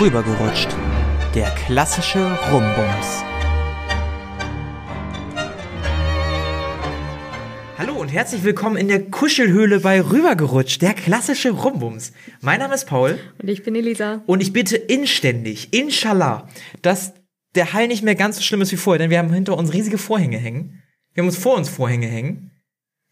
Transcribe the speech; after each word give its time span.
Rübergerutscht. 0.00 0.74
Der 1.34 1.50
klassische 1.66 2.20
Rumbums. 2.50 3.22
Hallo 7.76 8.00
und 8.00 8.08
herzlich 8.08 8.42
willkommen 8.42 8.78
in 8.78 8.88
der 8.88 9.10
Kuschelhöhle 9.10 9.80
bei 9.80 10.00
Rübergerutscht, 10.00 10.80
der 10.80 10.94
klassische 10.94 11.50
Rumbums. 11.50 12.14
Mein 12.40 12.60
Name 12.60 12.76
ist 12.76 12.86
Paul. 12.86 13.18
Und 13.42 13.48
ich 13.50 13.62
bin 13.62 13.74
Elisa. 13.74 14.22
Und 14.24 14.40
ich 14.40 14.54
bitte 14.54 14.78
inständig, 14.78 15.74
inshallah, 15.74 16.48
dass 16.80 17.12
der 17.54 17.74
Hall 17.74 17.86
nicht 17.86 18.02
mehr 18.02 18.14
ganz 18.14 18.36
so 18.36 18.42
schlimm 18.42 18.62
ist 18.62 18.72
wie 18.72 18.76
vorher, 18.76 19.00
denn 19.00 19.10
wir 19.10 19.18
haben 19.18 19.30
hinter 19.30 19.58
uns 19.58 19.74
riesige 19.74 19.98
Vorhänge 19.98 20.38
hängen. 20.38 20.82
Wir 21.12 21.20
haben 21.20 21.28
uns 21.28 21.36
vor 21.36 21.58
uns 21.58 21.68
Vorhänge 21.68 22.06
hängen. 22.06 22.49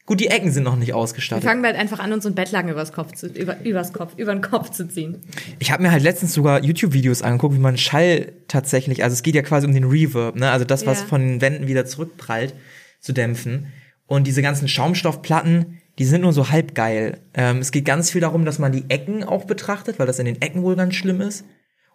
Gut, 0.09 0.21
die 0.21 0.29
Ecken 0.29 0.51
sind 0.51 0.63
noch 0.63 0.77
nicht 0.77 0.95
ausgestattet. 0.95 1.45
Wir 1.45 1.51
fangen 1.51 1.61
bald 1.61 1.77
einfach 1.77 1.99
an, 1.99 2.11
uns 2.15 2.23
so 2.25 2.31
ein 2.31 2.35
Bettlaken 2.35 2.71
übers 2.71 2.95
Kopf 2.95 3.13
zu, 3.13 3.27
über, 3.27 3.61
übers 3.63 3.93
Kopf, 3.93 4.15
über 4.17 4.33
den 4.35 4.41
Kopf 4.41 4.71
zu 4.71 4.89
ziehen. 4.89 5.19
Ich 5.59 5.71
habe 5.71 5.83
mir 5.83 5.91
halt 5.93 6.03
letztens 6.03 6.33
sogar 6.33 6.65
YouTube-Videos 6.65 7.21
angeguckt, 7.21 7.55
wie 7.55 7.59
man 7.61 7.77
Schall 7.77 8.33
tatsächlich, 8.49 9.05
also 9.05 9.13
es 9.13 9.23
geht 9.23 9.35
ja 9.35 9.43
quasi 9.43 9.67
um 9.67 9.75
den 9.75 9.85
Reverb, 9.85 10.35
ne? 10.37 10.51
Also 10.51 10.65
das, 10.65 10.87
was 10.87 11.01
Ja. 11.01 11.07
von 11.09 11.21
den 11.21 11.41
Wänden 11.43 11.67
wieder 11.67 11.85
zurückprallt, 11.85 12.55
zu 13.01 13.13
dämpfen. 13.13 13.67
Und 14.07 14.27
diese 14.27 14.41
ganzen 14.41 14.67
Schaumstoffplatten, 14.67 15.79
die 15.99 16.07
sind 16.07 16.23
nur 16.23 16.33
so 16.33 16.49
halb 16.49 16.75
geil. 16.75 17.19
Ähm, 17.35 17.59
es 17.59 17.71
geht 17.71 17.85
ganz 17.85 18.11
viel 18.11 18.23
darum, 18.23 18.47
dass 18.47 18.59
man 18.59 18.73
die 18.73 18.85
Ecken 18.89 19.25
auch 19.25 19.45
betrachtet, 19.45 19.99
weil 19.99 20.07
das 20.07 20.19
in 20.19 20.25
den 20.25 20.41
Ecken 20.41 20.63
wohl 20.63 20.75
ganz 20.77 20.95
schlimm 20.95 21.21
ist. 21.21 21.45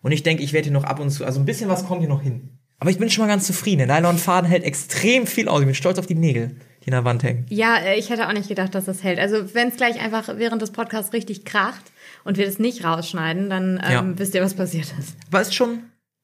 Und 0.03 0.11
ich 0.11 0.21
denke, 0.21 0.43
ich 0.43 0.53
werde 0.53 0.66
hier 0.66 0.73
noch 0.73 0.83
ab 0.83 0.99
und 0.99 1.09
zu, 1.09 1.25
also 1.25 1.39
ein 1.39 1.45
bisschen 1.45 1.67
was 1.69 1.88
kommt 1.88 2.02
hier 2.02 2.09
noch 2.09 2.21
hin. 2.21 2.59
Aber 2.80 2.91
ich 2.91 2.97
bin 2.99 3.09
schon 3.09 3.23
mal 3.25 3.30
ganz 3.31 3.47
zufrieden. 3.47 3.88
Der 3.88 3.95
Nylonfaden 4.02 4.47
hält 4.49 4.66
extrem 4.66 5.25
viel 5.25 5.47
aus. 5.47 5.61
Ich 5.61 5.66
bin 5.66 5.73
stolz 5.73 5.97
auf 5.97 6.05
die 6.05 6.16
Nägel, 6.16 6.57
die 6.83 6.87
in 6.87 6.91
der 6.91 7.05
Wand 7.05 7.23
hängen. 7.23 7.45
Ja, 7.49 7.77
äh, 7.77 7.97
ich 7.97 8.09
hätte 8.09 8.27
auch 8.27 8.33
nicht 8.33 8.49
gedacht, 8.49 8.75
dass 8.75 8.85
das 8.85 9.03
hält. 9.03 9.19
Also 9.19 9.53
wenn 9.55 9.69
es 9.69 9.77
gleich 9.77 9.99
einfach 10.01 10.27
während 10.37 10.61
des 10.61 10.71
Podcasts 10.71 11.13
richtig 11.13 11.45
kracht 11.45 11.91
und 12.23 12.37
wir 12.37 12.45
das 12.45 12.59
nicht 12.59 12.83
rausschneiden, 12.83 13.49
dann 13.49 13.81
ähm, 13.83 13.91
Ja. 13.91 14.03
wisst 14.19 14.35
ihr, 14.35 14.41
was 14.41 14.53
passiert 14.53 14.93
ist. 14.99 15.15
Aber 15.29 15.41
es 15.41 15.53
schon, 15.55 15.83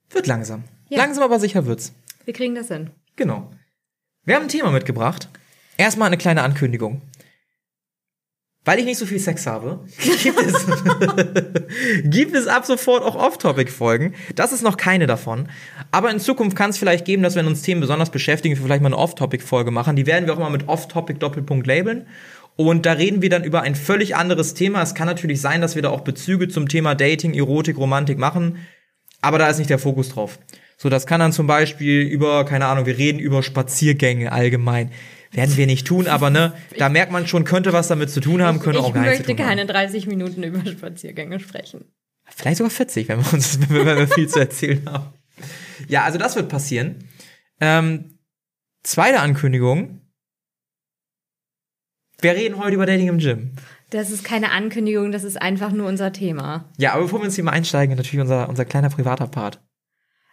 wird 0.09 0.27
langsam. 0.27 0.63
Ja. 0.89 0.97
Langsam 0.97 1.23
aber 1.23 1.39
sicher 1.39 1.65
wird's. 1.65 1.93
Wir 2.25 2.33
kriegen 2.33 2.55
das 2.55 2.67
hin. 2.67 2.89
Genau. 3.15 3.49
Wir 4.25 4.35
haben 4.35 4.43
ein 4.43 4.49
Thema 4.49 4.71
mitgebracht. 4.71 5.29
Erstmal 5.77 6.07
eine 6.07 6.17
kleine 6.17 6.43
Ankündigung. 6.43 7.01
Weil 8.69 8.77
ich 8.77 8.85
nicht 8.85 8.99
so 8.99 9.07
viel 9.07 9.17
Sex 9.17 9.47
habe, 9.47 9.79
gibt 10.21 10.39
es, 10.39 10.67
gibt 12.03 12.35
es 12.35 12.45
ab 12.45 12.67
sofort 12.67 13.01
auch 13.01 13.15
Off-Topic-Folgen. 13.15 14.13
Das 14.35 14.53
ist 14.53 14.61
noch 14.61 14.77
keine 14.77 15.07
davon. 15.07 15.49
Aber 15.89 16.11
in 16.11 16.19
Zukunft 16.19 16.55
kann 16.55 16.69
es 16.69 16.77
vielleicht 16.77 17.03
geben, 17.03 17.23
dass 17.23 17.33
wenn 17.33 17.47
uns 17.47 17.63
Themen 17.63 17.81
besonders 17.81 18.11
beschäftigen, 18.11 18.55
wir 18.55 18.63
vielleicht 18.63 18.83
mal 18.83 18.89
eine 18.89 18.97
Off-Topic-Folge 18.99 19.71
machen. 19.71 19.95
Die 19.95 20.05
werden 20.05 20.27
wir 20.27 20.35
auch 20.35 20.37
immer 20.37 20.51
mit 20.51 20.67
Off-Topic-Doppelpunkt 20.67 21.65
labeln. 21.65 22.05
Und 22.57 22.85
da 22.85 22.91
reden 22.91 23.23
wir 23.23 23.31
dann 23.31 23.43
über 23.43 23.63
ein 23.63 23.73
völlig 23.73 24.15
anderes 24.15 24.53
Thema. 24.53 24.83
Es 24.83 24.93
kann 24.93 25.07
natürlich 25.07 25.41
sein, 25.41 25.61
dass 25.61 25.73
wir 25.73 25.81
da 25.81 25.89
auch 25.89 26.01
Bezüge 26.01 26.47
zum 26.47 26.67
Thema 26.67 26.93
Dating, 26.93 27.33
Erotik, 27.33 27.75
Romantik 27.75 28.19
machen. 28.19 28.59
Aber 29.19 29.39
da 29.39 29.49
ist 29.49 29.57
nicht 29.57 29.71
der 29.71 29.79
Fokus 29.79 30.09
drauf. 30.09 30.37
So, 30.77 30.89
das 30.89 31.07
kann 31.07 31.19
dann 31.19 31.33
zum 31.33 31.47
Beispiel 31.47 32.01
über, 32.01 32.45
keine 32.45 32.67
Ahnung, 32.67 32.85
wir 32.85 32.99
reden 32.99 33.17
über 33.17 33.41
Spaziergänge 33.41 34.31
allgemein. 34.31 34.91
Werden 35.31 35.57
wir 35.57 35.67
nicht 35.67 35.85
tun, 35.85 36.07
aber 36.07 36.29
ne, 36.29 36.53
da 36.77 36.89
merkt 36.89 37.11
man 37.11 37.27
schon, 37.27 37.43
könnte 37.43 37.71
was 37.71 37.87
damit 37.87 38.09
zu 38.09 38.19
tun 38.19 38.41
haben, 38.41 38.59
könnte 38.59 38.79
ich 38.79 38.85
auch 38.85 38.93
gar 38.93 39.01
nichts 39.01 39.17
zu 39.17 39.27
möchte 39.27 39.43
keine 39.43 39.61
haben. 39.61 39.67
30 39.67 40.07
Minuten 40.07 40.41
über 40.41 40.65
Spaziergänge 40.65 41.39
sprechen. 41.39 41.85
Vielleicht 42.35 42.57
sogar 42.57 42.71
40, 42.71 43.07
wenn 43.09 43.23
wir 43.23 43.33
uns, 43.33 43.59
wenn 43.69 43.85
wir 43.85 44.07
viel 44.07 44.27
zu 44.27 44.39
erzählen 44.39 44.83
haben. 44.89 45.13
Ja, 45.87 46.03
also 46.03 46.17
das 46.17 46.35
wird 46.35 46.49
passieren. 46.49 47.07
Ähm, 47.61 48.17
zweite 48.83 49.19
Ankündigung. 49.19 50.01
Wir 52.21 52.33
reden 52.33 52.57
heute 52.57 52.75
über 52.75 52.85
Dating 52.85 53.07
im 53.07 53.19
Gym. 53.19 53.51
Das 53.91 54.11
ist 54.11 54.23
keine 54.23 54.51
Ankündigung, 54.51 55.11
das 55.11 55.23
ist 55.23 55.41
einfach 55.41 55.71
nur 55.71 55.87
unser 55.87 56.11
Thema. 56.11 56.69
Ja, 56.77 56.93
aber 56.93 57.03
bevor 57.03 57.19
wir 57.19 57.25
ins 57.25 57.35
Thema 57.35 57.51
einsteigen, 57.51 57.95
natürlich 57.95 58.21
unser, 58.21 58.49
unser 58.49 58.65
kleiner 58.65 58.89
privater 58.89 59.27
Part. 59.27 59.61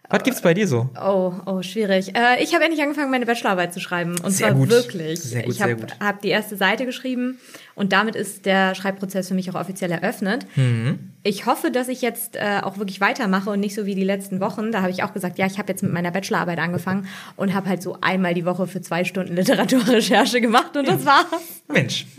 Was 0.08 0.22
gibt's 0.22 0.40
bei 0.40 0.54
dir 0.54 0.68
so? 0.68 0.88
Oh, 1.00 1.32
oh, 1.46 1.62
schwierig. 1.62 2.16
Äh, 2.16 2.42
ich 2.42 2.54
habe 2.54 2.64
endlich 2.64 2.82
angefangen, 2.82 3.10
meine 3.10 3.26
Bachelorarbeit 3.26 3.74
zu 3.74 3.80
schreiben. 3.80 4.16
Und 4.22 4.30
Sehr 4.30 4.48
zwar 4.48 4.56
gut. 4.56 4.70
wirklich. 4.70 5.20
Sehr 5.20 5.42
gut, 5.42 5.52
ich 5.54 5.62
habe 5.62 5.76
hab 6.00 6.22
die 6.22 6.28
erste 6.28 6.56
Seite 6.56 6.86
geschrieben 6.86 7.40
und 7.74 7.92
damit 7.92 8.14
ist 8.14 8.46
der 8.46 8.74
Schreibprozess 8.74 9.28
für 9.28 9.34
mich 9.34 9.50
auch 9.50 9.54
offiziell 9.54 9.90
eröffnet. 9.90 10.46
Mhm. 10.54 11.12
Ich 11.24 11.46
hoffe, 11.46 11.72
dass 11.72 11.88
ich 11.88 12.02
jetzt 12.02 12.36
äh, 12.36 12.60
auch 12.62 12.78
wirklich 12.78 13.00
weitermache 13.00 13.50
und 13.50 13.58
nicht 13.58 13.74
so 13.74 13.84
wie 13.84 13.96
die 13.96 14.04
letzten 14.04 14.38
Wochen. 14.38 14.70
Da 14.70 14.82
habe 14.82 14.92
ich 14.92 15.02
auch 15.02 15.12
gesagt, 15.12 15.38
ja, 15.38 15.46
ich 15.46 15.58
habe 15.58 15.72
jetzt 15.72 15.82
mit 15.82 15.92
meiner 15.92 16.12
Bachelorarbeit 16.12 16.58
angefangen 16.60 17.08
und 17.34 17.52
habe 17.52 17.68
halt 17.68 17.82
so 17.82 17.98
einmal 18.00 18.34
die 18.34 18.44
Woche 18.44 18.68
für 18.68 18.80
zwei 18.80 19.04
Stunden 19.04 19.34
Literaturrecherche 19.34 20.40
gemacht 20.40 20.76
und 20.76 20.86
das 20.86 21.04
war's. 21.04 21.62
Mensch. 21.68 22.06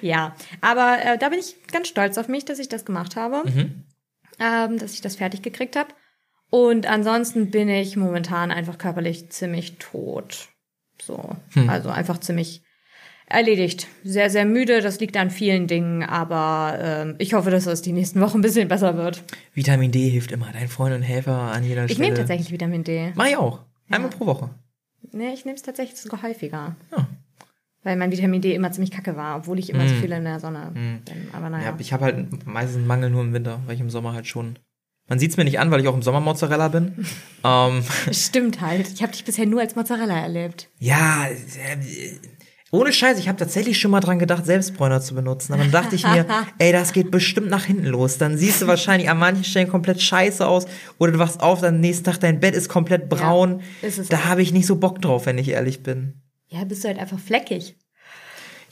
Ja, 0.00 0.36
aber 0.60 0.98
äh, 1.04 1.18
da 1.18 1.30
bin 1.30 1.40
ich 1.40 1.56
ganz 1.72 1.88
stolz 1.88 2.16
auf 2.16 2.28
mich, 2.28 2.44
dass 2.44 2.60
ich 2.60 2.68
das 2.68 2.84
gemacht 2.84 3.16
habe, 3.16 3.42
ähm, 4.38 4.78
dass 4.78 4.94
ich 4.94 5.00
das 5.00 5.16
fertig 5.16 5.42
gekriegt 5.42 5.74
habe. 5.74 5.88
Und 6.54 6.86
ansonsten 6.86 7.50
bin 7.50 7.68
ich 7.68 7.96
momentan 7.96 8.52
einfach 8.52 8.78
körperlich 8.78 9.28
ziemlich 9.30 9.78
tot. 9.78 10.50
So, 11.02 11.34
also 11.66 11.88
einfach 11.88 12.18
ziemlich 12.18 12.62
erledigt. 13.26 13.88
Sehr, 14.04 14.30
sehr 14.30 14.44
müde. 14.44 14.80
Das 14.80 15.00
liegt 15.00 15.16
an 15.16 15.30
vielen 15.30 15.66
Dingen, 15.66 16.04
aber 16.04 16.78
ähm, 16.80 17.16
ich 17.18 17.34
hoffe, 17.34 17.50
dass 17.50 17.66
es 17.66 17.82
die 17.82 17.90
nächsten 17.90 18.20
Wochen 18.20 18.38
ein 18.38 18.42
bisschen 18.42 18.68
besser 18.68 18.96
wird. 18.96 19.24
Vitamin 19.52 19.90
D 19.90 20.08
hilft 20.08 20.30
immer. 20.30 20.46
Dein 20.52 20.68
Freund 20.68 20.94
und 20.94 21.02
Helfer 21.02 21.36
an 21.36 21.64
jeder 21.64 21.86
Ich 21.86 21.94
Stelle. 21.94 22.04
nehme 22.06 22.18
tatsächlich 22.18 22.52
Vitamin 22.52 22.84
D. 22.84 23.10
Mach 23.16 23.26
ich 23.26 23.36
auch. 23.36 23.64
Einmal 23.90 24.10
pro 24.10 24.26
Woche. 24.26 24.50
Nee, 25.10 25.32
ich 25.34 25.44
nehme 25.44 25.56
es 25.56 25.62
tatsächlich 25.62 25.98
sogar 26.00 26.22
häufiger. 26.22 26.76
Ja. 26.96 27.08
Weil 27.82 27.96
mein 27.96 28.12
Vitamin 28.12 28.40
D 28.40 28.54
immer 28.54 28.70
ziemlich 28.70 28.92
kacke 28.92 29.16
war, 29.16 29.38
obwohl 29.38 29.58
ich 29.58 29.70
immer 29.70 29.88
so 29.88 29.94
viel 29.96 30.12
in 30.12 30.22
der 30.22 30.38
Sonne 30.38 30.70
bin. 30.72 31.00
Aber 31.32 31.50
naja. 31.50 31.70
Ja, 31.70 31.76
ich 31.80 31.92
habe 31.92 32.04
halt 32.04 32.46
meistens 32.46 32.76
einen 32.76 32.86
Mangel 32.86 33.10
nur 33.10 33.22
im 33.22 33.32
Winter, 33.32 33.60
weil 33.66 33.74
ich 33.74 33.80
im 33.80 33.90
Sommer 33.90 34.12
halt 34.12 34.28
schon. 34.28 34.56
Man 35.08 35.18
sieht's 35.18 35.36
mir 35.36 35.44
nicht 35.44 35.58
an, 35.58 35.70
weil 35.70 35.80
ich 35.80 35.88
auch 35.88 35.94
im 35.94 36.02
Sommer 36.02 36.20
Mozzarella 36.20 36.68
bin. 36.68 37.06
ähm, 37.44 37.82
Stimmt 38.10 38.60
halt. 38.60 38.90
Ich 38.92 39.02
habe 39.02 39.12
dich 39.12 39.24
bisher 39.24 39.46
nur 39.46 39.60
als 39.60 39.76
Mozzarella 39.76 40.18
erlebt. 40.18 40.70
ja, 40.78 41.26
äh, 41.26 42.18
ohne 42.74 42.92
Scheiß, 42.92 43.20
ich 43.20 43.28
habe 43.28 43.38
tatsächlich 43.38 43.78
schon 43.78 43.92
mal 43.92 44.00
dran 44.00 44.18
gedacht, 44.18 44.44
Selbstbräuner 44.46 45.00
zu 45.00 45.14
benutzen. 45.14 45.52
Aber 45.52 45.62
dann 45.62 45.70
dachte 45.70 45.94
ich 45.94 46.04
mir, 46.04 46.26
ey, 46.58 46.72
das 46.72 46.92
geht 46.92 47.12
bestimmt 47.12 47.48
nach 47.48 47.66
hinten 47.66 47.86
los. 47.86 48.18
Dann 48.18 48.36
siehst 48.36 48.62
du 48.62 48.66
wahrscheinlich 48.66 49.08
an 49.08 49.18
manchen 49.18 49.44
Stellen 49.44 49.68
komplett 49.68 50.02
scheiße 50.02 50.44
aus. 50.44 50.66
Oder 50.98 51.12
du 51.12 51.18
wachst 51.20 51.40
auf, 51.40 51.60
dann 51.60 51.78
nächsten 51.78 52.04
Tag 52.04 52.18
dein 52.18 52.40
Bett 52.40 52.56
ist 52.56 52.68
komplett 52.68 53.08
braun. 53.08 53.62
ist 53.80 53.98
es 53.98 54.08
da 54.08 54.24
habe 54.24 54.42
ich 54.42 54.52
nicht 54.52 54.66
so 54.66 54.74
Bock 54.74 55.00
drauf, 55.00 55.26
wenn 55.26 55.38
ich 55.38 55.50
ehrlich 55.50 55.84
bin. 55.84 56.20
Ja, 56.48 56.64
bist 56.64 56.82
du 56.82 56.88
halt 56.88 56.98
einfach 56.98 57.20
fleckig. 57.20 57.76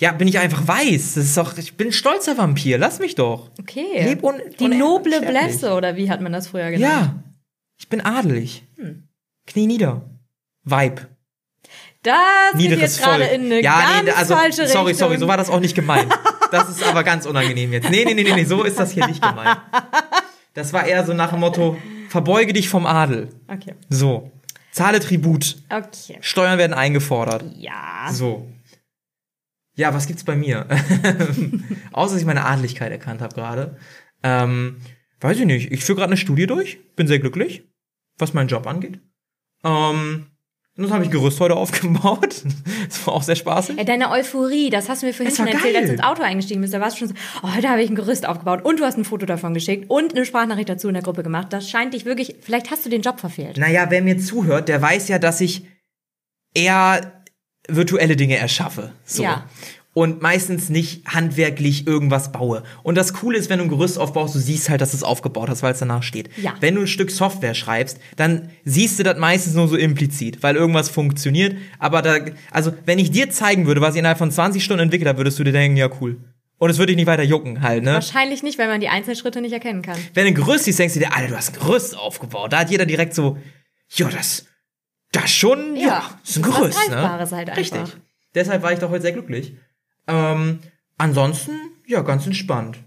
Ja, 0.02 0.10
bin 0.10 0.26
ich 0.26 0.38
einfach 0.40 0.66
weiß. 0.66 1.14
Das 1.14 1.24
ist 1.24 1.36
doch, 1.36 1.56
ich 1.56 1.76
bin 1.76 1.88
ein 1.88 1.92
stolzer 1.92 2.36
Vampir. 2.36 2.76
Lass 2.76 2.98
mich 2.98 3.14
doch. 3.14 3.50
Okay. 3.60 4.02
Leb 4.04 4.24
un- 4.24 4.40
Die 4.58 4.64
un- 4.64 4.76
noble. 4.76 5.20
Blässe, 5.20 5.74
oder 5.74 5.94
wie 5.96 6.10
hat 6.10 6.20
man 6.20 6.32
das 6.32 6.48
früher 6.48 6.72
genannt? 6.72 6.82
Ja, 6.82 7.22
ich 7.78 7.88
bin 7.88 8.00
adelig. 8.00 8.64
Knie 9.46 9.66
nieder. 9.68 10.02
Vibe. 10.64 11.06
Das 12.02 12.16
geht 12.54 12.62
Niederes 12.62 12.80
jetzt 12.96 13.02
gerade 13.04 13.24
in 13.26 13.42
eine 13.44 13.62
ja, 13.62 13.80
ganz 13.80 14.04
nee, 14.06 14.10
also, 14.10 14.34
falsche 14.34 14.66
sorry, 14.66 14.88
Richtung. 14.90 14.94
sorry, 15.08 15.18
so 15.18 15.28
war 15.28 15.36
das 15.36 15.48
auch 15.50 15.60
nicht 15.60 15.76
gemeint. 15.76 16.12
Das 16.50 16.68
ist 16.68 16.82
aber 16.82 17.04
ganz 17.04 17.24
unangenehm 17.24 17.72
jetzt. 17.72 17.88
Nee, 17.88 18.04
nee, 18.04 18.14
nee, 18.14 18.24
nee, 18.24 18.34
nee, 18.34 18.44
so 18.44 18.64
ist 18.64 18.80
das 18.80 18.90
hier 18.90 19.06
nicht 19.06 19.22
gemeint. 19.22 19.58
Das 20.54 20.72
war 20.72 20.84
eher 20.84 21.06
so 21.06 21.14
nach 21.14 21.30
dem 21.30 21.38
Motto, 21.40 21.76
verbeuge 22.08 22.52
dich 22.52 22.68
vom 22.68 22.86
Adel. 22.86 23.28
Okay. 23.46 23.74
So. 23.88 24.32
Zahle 24.72 24.98
Tribut. 24.98 25.58
Okay. 25.70 26.18
Steuern 26.20 26.58
werden 26.58 26.74
eingefordert. 26.74 27.44
Ja. 27.56 28.08
So. 28.10 28.48
Ja, 29.74 29.94
was 29.94 30.06
gibt's 30.06 30.24
bei 30.24 30.36
mir? 30.36 30.66
Außer 31.92 32.14
dass 32.14 32.20
ich 32.20 32.26
meine 32.26 32.44
Adeligkeit 32.44 32.92
erkannt 32.92 33.20
habe 33.22 33.34
gerade. 33.34 33.76
Ähm, 34.22 34.76
weiß 35.20 35.38
ich 35.38 35.46
nicht. 35.46 35.72
Ich 35.72 35.84
führe 35.84 35.96
gerade 35.96 36.10
eine 36.10 36.18
Studie 36.18 36.46
durch. 36.46 36.78
Bin 36.94 37.06
sehr 37.06 37.18
glücklich, 37.18 37.68
was 38.18 38.34
meinen 38.34 38.48
Job 38.48 38.66
angeht. 38.66 39.00
Ähm, 39.64 40.26
und 40.76 40.84
dann 40.84 40.92
habe 40.92 41.04
ich 41.04 41.10
Gerüst 41.10 41.38
heute 41.40 41.56
aufgebaut. 41.56 42.42
Das 42.86 43.06
war 43.06 43.14
auch 43.14 43.22
sehr 43.22 43.36
spaßig. 43.36 43.78
Ey, 43.78 43.84
deine 43.84 44.10
Euphorie, 44.10 44.70
das 44.70 44.88
hast 44.88 45.02
du 45.02 45.06
mir 45.06 45.12
vorhin 45.12 45.34
schon 45.34 45.46
erzählt, 45.46 45.74
geil. 45.74 45.76
als 45.76 45.86
du 45.86 45.92
ins 45.92 46.02
Auto 46.02 46.22
eingestiegen 46.22 46.60
bist. 46.62 46.72
Da 46.72 46.80
warst 46.80 46.96
du 46.96 47.00
schon 47.00 47.08
so, 47.08 47.14
oh, 47.42 47.54
heute 47.54 47.68
habe 47.68 47.82
ich 47.82 47.90
ein 47.90 47.94
Gerüst 47.94 48.26
aufgebaut 48.26 48.64
und 48.64 48.80
du 48.80 48.84
hast 48.84 48.96
ein 48.96 49.04
Foto 49.04 49.26
davon 49.26 49.54
geschickt 49.54 49.90
und 49.90 50.14
eine 50.14 50.24
Sprachnachricht 50.24 50.68
dazu 50.68 50.88
in 50.88 50.94
der 50.94 51.02
Gruppe 51.02 51.22
gemacht. 51.22 51.48
Das 51.50 51.68
scheint 51.68 51.94
dich 51.94 52.04
wirklich, 52.04 52.36
vielleicht 52.40 52.70
hast 52.70 52.86
du 52.86 52.90
den 52.90 53.02
Job 53.02 53.20
verfehlt. 53.20 53.58
Naja, 53.58 53.86
wer 53.90 54.02
mir 54.02 54.18
zuhört, 54.18 54.68
der 54.68 54.80
weiß 54.80 55.08
ja, 55.08 55.18
dass 55.18 55.40
ich 55.40 55.66
eher 56.54 57.21
virtuelle 57.68 58.16
Dinge 58.16 58.36
erschaffe. 58.36 58.92
So. 59.04 59.22
Ja. 59.22 59.46
Und 59.94 60.22
meistens 60.22 60.70
nicht 60.70 61.06
handwerklich 61.06 61.86
irgendwas 61.86 62.32
baue. 62.32 62.62
Und 62.82 62.94
das 62.94 63.12
Coole 63.12 63.36
ist, 63.36 63.50
wenn 63.50 63.58
du 63.58 63.64
ein 63.64 63.68
Gerüst 63.68 63.98
aufbaust, 63.98 64.34
du 64.34 64.38
siehst 64.38 64.70
halt, 64.70 64.80
dass 64.80 64.92
du 64.92 64.96
es 64.96 65.02
aufgebaut 65.02 65.50
hast, 65.50 65.62
weil 65.62 65.74
es 65.74 65.80
danach 65.80 66.02
steht. 66.02 66.30
Ja. 66.38 66.54
Wenn 66.60 66.76
du 66.76 66.80
ein 66.80 66.86
Stück 66.86 67.10
Software 67.10 67.52
schreibst, 67.52 67.98
dann 68.16 68.48
siehst 68.64 68.98
du 68.98 69.02
das 69.02 69.18
meistens 69.18 69.52
nur 69.52 69.68
so 69.68 69.76
implizit, 69.76 70.42
weil 70.42 70.56
irgendwas 70.56 70.88
funktioniert. 70.88 71.56
Aber 71.78 72.00
da, 72.00 72.16
also, 72.50 72.72
wenn 72.86 72.98
ich 72.98 73.10
dir 73.10 73.28
zeigen 73.28 73.66
würde, 73.66 73.82
was 73.82 73.94
ich 73.94 73.98
innerhalb 73.98 74.16
von 74.16 74.30
20 74.30 74.64
Stunden 74.64 74.84
entwickelt 74.84 75.08
habe, 75.08 75.18
würdest 75.18 75.38
du 75.38 75.44
dir 75.44 75.52
denken, 75.52 75.76
ja, 75.76 75.90
cool. 76.00 76.16
Und 76.56 76.70
es 76.70 76.78
würde 76.78 76.92
dich 76.92 76.96
nicht 76.96 77.08
weiter 77.08 77.24
jucken 77.24 77.60
halt, 77.60 77.82
ne? 77.82 77.94
Wahrscheinlich 77.94 78.44
nicht, 78.44 78.56
weil 78.56 78.68
man 78.68 78.80
die 78.80 78.88
Einzelschritte 78.88 79.40
nicht 79.40 79.52
erkennen 79.52 79.82
kann. 79.82 79.98
wenn 80.14 80.24
du 80.24 80.28
ein 80.28 80.34
Gerüst 80.36 80.64
siehst, 80.64 80.78
denkst 80.78 80.94
du 80.94 81.00
dir, 81.00 81.14
Alter, 81.14 81.30
du 81.30 81.36
hast 81.36 81.52
ein 81.52 81.60
Gerüst 81.60 81.98
aufgebaut. 81.98 82.52
Da 82.52 82.60
hat 82.60 82.70
jeder 82.70 82.86
direkt 82.86 83.14
so, 83.14 83.36
ja, 83.90 84.08
das, 84.08 84.46
das 85.12 85.30
schon, 85.30 85.76
ja, 85.76 85.86
Ja, 85.86 86.10
das 86.22 86.30
ist 86.30 86.36
ein 86.38 86.42
das 86.42 86.56
Gerüst, 86.58 86.78
ne? 86.90 86.94
Greifbares 86.96 87.32
halt 87.32 87.48
einfach. 87.50 87.60
Richtig. 87.60 87.96
Deshalb 88.34 88.62
war 88.62 88.72
ich 88.72 88.78
doch 88.78 88.90
heute 88.90 89.02
sehr 89.02 89.12
glücklich. 89.12 89.54
Ähm, 90.08 90.58
ansonsten, 90.98 91.52
ja, 91.86 92.00
ganz 92.02 92.26
entspannt. 92.26 92.78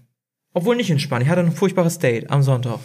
Obwohl 0.52 0.76
nicht 0.76 0.90
entspannt. 0.90 1.22
Ich 1.24 1.28
hatte 1.28 1.40
ein 1.42 1.52
furchtbares 1.52 1.98
Date 1.98 2.30
am 2.30 2.42
Sonntag. 2.42 2.78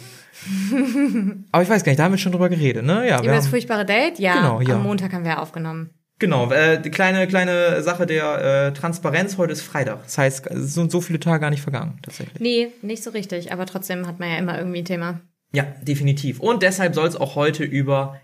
Aber 1.52 1.62
ich 1.62 1.68
weiß 1.68 1.84
gar 1.84 1.90
nicht, 1.90 1.98
da 1.98 2.04
haben 2.04 2.12
wir 2.12 2.18
schon 2.18 2.32
drüber 2.32 2.48
geredet, 2.48 2.84
ne? 2.84 3.08
Ja, 3.08 3.18
Über 3.22 3.32
das 3.32 3.44
haben, 3.44 3.50
furchtbare 3.50 3.84
Date? 3.84 4.18
Ja, 4.18 4.34
Genau, 4.34 4.60
ja. 4.60 4.74
am 4.76 4.82
Montag 4.82 5.12
haben 5.12 5.24
wir 5.24 5.40
aufgenommen. 5.40 5.90
genau, 6.18 6.50
äh, 6.52 6.80
die 6.80 6.90
kleine, 6.90 7.26
kleine 7.26 7.82
Sache 7.82 8.06
der 8.06 8.66
äh, 8.68 8.72
Transparenz, 8.72 9.38
heute 9.38 9.52
ist 9.52 9.62
Freitag. 9.62 10.02
Das 10.04 10.18
heißt, 10.18 10.46
es 10.48 10.74
sind 10.74 10.92
so 10.92 11.00
viele 11.00 11.18
Tage 11.20 11.40
gar 11.40 11.50
nicht 11.50 11.62
vergangen, 11.62 11.98
tatsächlich. 12.02 12.40
Nee, 12.40 12.68
nicht 12.82 13.02
so 13.02 13.10
richtig, 13.10 13.52
aber 13.52 13.66
trotzdem 13.66 14.06
hat 14.06 14.20
man 14.20 14.30
ja 14.30 14.36
immer 14.36 14.56
irgendwie 14.58 14.78
ein 14.80 14.84
Thema. 14.84 15.20
Ja, 15.52 15.64
definitiv. 15.82 16.40
Und 16.40 16.62
deshalb 16.62 16.94
soll 16.94 17.08
es 17.08 17.16
auch 17.16 17.34
heute 17.36 17.64
über 17.64 18.20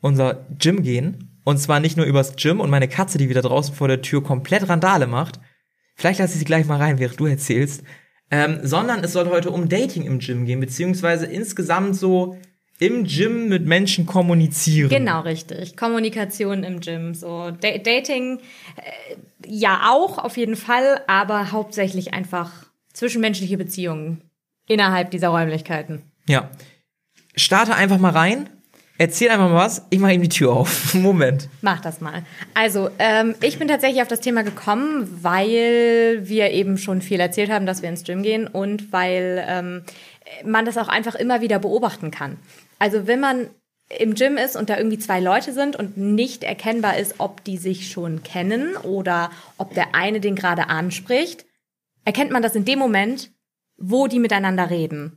unser 0.00 0.46
Gym 0.58 0.82
gehen. 0.82 1.40
Und 1.44 1.58
zwar 1.58 1.80
nicht 1.80 1.96
nur 1.96 2.06
übers 2.06 2.36
Gym 2.36 2.60
und 2.60 2.70
meine 2.70 2.88
Katze, 2.88 3.18
die 3.18 3.28
wieder 3.28 3.42
draußen 3.42 3.74
vor 3.74 3.88
der 3.88 4.02
Tür 4.02 4.22
komplett 4.22 4.68
Randale 4.68 5.06
macht. 5.06 5.40
Vielleicht 5.96 6.20
lasse 6.20 6.34
ich 6.34 6.38
sie 6.40 6.44
gleich 6.44 6.66
mal 6.66 6.78
rein, 6.78 6.98
während 6.98 7.18
du 7.18 7.26
erzählst. 7.26 7.82
Ähm, 8.30 8.60
sondern 8.62 9.02
es 9.02 9.12
soll 9.12 9.28
heute 9.28 9.50
um 9.50 9.68
Dating 9.68 10.04
im 10.04 10.18
Gym 10.20 10.44
gehen, 10.44 10.60
beziehungsweise 10.60 11.26
insgesamt 11.26 11.96
so 11.96 12.38
im 12.78 13.04
Gym 13.04 13.48
mit 13.48 13.66
Menschen 13.66 14.06
kommunizieren. 14.06 14.88
Genau, 14.88 15.20
richtig. 15.20 15.76
Kommunikation 15.76 16.62
im 16.62 16.80
Gym. 16.80 17.14
So 17.14 17.50
Da- 17.50 17.78
Dating, 17.78 18.38
äh, 18.76 19.16
ja 19.46 19.90
auch 19.90 20.18
auf 20.18 20.36
jeden 20.36 20.56
Fall, 20.56 21.00
aber 21.08 21.52
hauptsächlich 21.52 22.14
einfach 22.14 22.50
zwischenmenschliche 22.92 23.58
Beziehungen 23.58 24.22
innerhalb 24.66 25.10
dieser 25.10 25.28
Räumlichkeiten. 25.28 26.02
Ja. 26.28 26.50
Starte 27.34 27.74
einfach 27.74 27.98
mal 27.98 28.12
rein. 28.12 28.48
Erzähl 29.00 29.30
einfach 29.30 29.48
mal 29.48 29.54
was. 29.54 29.86
Ich 29.88 29.98
mache 29.98 30.12
ihm 30.12 30.20
die 30.20 30.28
Tür 30.28 30.52
auf. 30.52 30.92
Moment. 30.94 31.48
Mach 31.62 31.80
das 31.80 32.02
mal. 32.02 32.22
Also, 32.52 32.90
ähm, 32.98 33.34
ich 33.40 33.58
bin 33.58 33.66
tatsächlich 33.66 34.02
auf 34.02 34.08
das 34.08 34.20
Thema 34.20 34.42
gekommen, 34.42 35.08
weil 35.22 36.20
wir 36.24 36.50
eben 36.50 36.76
schon 36.76 37.00
viel 37.00 37.18
erzählt 37.18 37.50
haben, 37.50 37.64
dass 37.64 37.80
wir 37.80 37.88
ins 37.88 38.04
Gym 38.04 38.22
gehen 38.22 38.46
und 38.46 38.92
weil 38.92 39.42
ähm, 39.48 39.84
man 40.44 40.66
das 40.66 40.76
auch 40.76 40.88
einfach 40.88 41.14
immer 41.14 41.40
wieder 41.40 41.58
beobachten 41.58 42.10
kann. 42.10 42.36
Also, 42.78 43.06
wenn 43.06 43.20
man 43.20 43.48
im 43.98 44.14
Gym 44.14 44.36
ist 44.36 44.54
und 44.54 44.68
da 44.68 44.76
irgendwie 44.76 44.98
zwei 44.98 45.18
Leute 45.18 45.54
sind 45.54 45.76
und 45.76 45.96
nicht 45.96 46.44
erkennbar 46.44 46.98
ist, 46.98 47.14
ob 47.16 47.42
die 47.42 47.56
sich 47.56 47.90
schon 47.90 48.22
kennen 48.22 48.76
oder 48.76 49.30
ob 49.56 49.72
der 49.72 49.94
eine 49.94 50.20
den 50.20 50.34
gerade 50.34 50.68
anspricht, 50.68 51.46
erkennt 52.04 52.32
man 52.32 52.42
das 52.42 52.54
in 52.54 52.66
dem 52.66 52.78
Moment, 52.78 53.32
wo 53.78 54.08
die 54.08 54.18
miteinander 54.18 54.68
reden. 54.68 55.16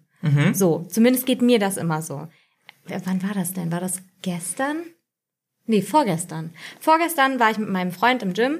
So, 0.54 0.86
zumindest 0.90 1.26
geht 1.26 1.42
mir 1.42 1.60
das 1.60 1.76
immer 1.76 2.02
so. 2.02 2.30
Wann 2.86 3.24
war 3.24 3.34
das 3.34 3.54
denn? 3.54 3.72
War 3.72 3.80
das 3.80 4.02
gestern? 4.22 4.78
Nee, 5.66 5.82
vorgestern. 5.82 6.52
Vorgestern 6.80 7.40
war 7.40 7.52
ich 7.52 7.58
mit 7.58 7.70
meinem 7.70 7.92
Freund 7.92 8.22
im 8.22 8.34
Gym 8.34 8.60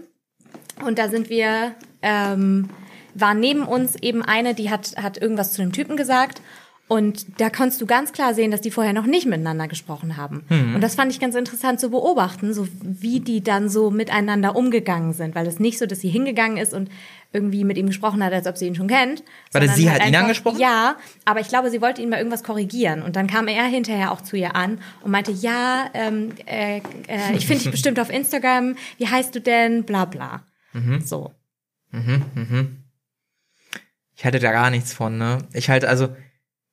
und 0.86 0.98
da 0.98 1.10
sind 1.10 1.30
wir, 1.30 1.76
ähm, 2.02 2.70
war 3.14 3.34
neben 3.34 3.64
uns 3.64 3.96
eben 3.98 4.22
eine, 4.22 4.54
die 4.54 4.70
hat, 4.70 4.96
hat 4.96 5.22
irgendwas 5.22 5.54
zu 5.54 5.62
dem 5.62 5.72
Typen 5.72 5.98
gesagt. 5.98 6.42
Und 6.90 7.40
da 7.40 7.50
konntest 7.50 7.82
du 7.82 7.86
ganz 7.86 8.12
klar 8.12 8.34
sehen, 8.34 8.52
dass 8.52 8.62
die 8.62 8.70
vorher 8.70 8.94
noch 8.94 9.06
nicht 9.06 9.26
miteinander 9.26 9.68
gesprochen 9.68 10.18
haben. 10.18 10.44
Und 10.76 10.82
das 10.82 10.96
fand 10.96 11.12
ich 11.12 11.20
ganz 11.20 11.34
interessant 11.34 11.80
zu 11.80 11.90
beobachten, 11.90 12.54
so 12.54 12.68
wie 12.82 13.20
die 13.20 13.42
dann 13.42 13.70
so 13.70 13.90
miteinander 13.90 14.56
umgegangen 14.56 15.14
sind. 15.14 15.34
Weil 15.34 15.48
es 15.48 15.60
nicht 15.60 15.80
so, 15.80 15.86
dass 15.86 16.02
sie 16.02 16.10
hingegangen 16.10 16.58
ist 16.58 16.74
und 16.74 16.90
irgendwie 17.34 17.64
mit 17.64 17.78
ihm 17.78 17.88
gesprochen 17.88 18.24
hat, 18.24 18.32
als 18.32 18.48
ob 18.48 18.58
sie 18.58 18.68
ihn 18.68 18.76
schon 18.76 18.88
kennt. 18.88 19.24
Warte, 19.52 19.68
sie 19.70 19.90
hat 19.90 19.98
ihn 19.98 20.08
einfach- 20.08 20.22
angesprochen? 20.22 20.60
Ja, 20.60 20.96
aber 21.26 21.40
ich 21.40 21.48
glaube, 21.50 21.70
sie 21.72 21.82
wollte 21.82 22.02
ihn 22.02 22.10
mal 22.10 22.18
irgendwas 22.18 22.44
korrigieren. 22.44 23.02
Und 23.02 23.16
dann 23.16 23.28
kam 23.28 23.48
er 23.48 23.66
hinterher 23.66 24.12
auch 24.12 24.22
zu 24.22 24.38
ihr 24.38 24.56
an 24.56 24.80
und 25.02 25.12
meinte, 25.12 25.32
ja, 25.32 25.90
ähm, 25.94 26.32
äh, 26.46 26.78
äh, 27.08 27.36
ich 27.36 27.46
finde 27.48 27.64
dich 27.64 27.72
bestimmt 27.72 28.00
auf 28.00 28.10
Instagram. 28.10 28.76
Wie 28.98 29.08
heißt 29.08 29.34
du 29.36 29.42
denn? 29.42 29.84
Bla 29.84 30.06
bla. 30.06 30.44
So. 31.04 31.32
Ich 34.16 34.26
halte 34.26 34.40
da 34.40 34.52
gar 34.52 34.70
nichts 34.70 34.94
von, 34.94 35.18
ne? 35.18 35.40
Ich 35.54 35.70
halte, 35.70 35.90
also, 35.90 36.16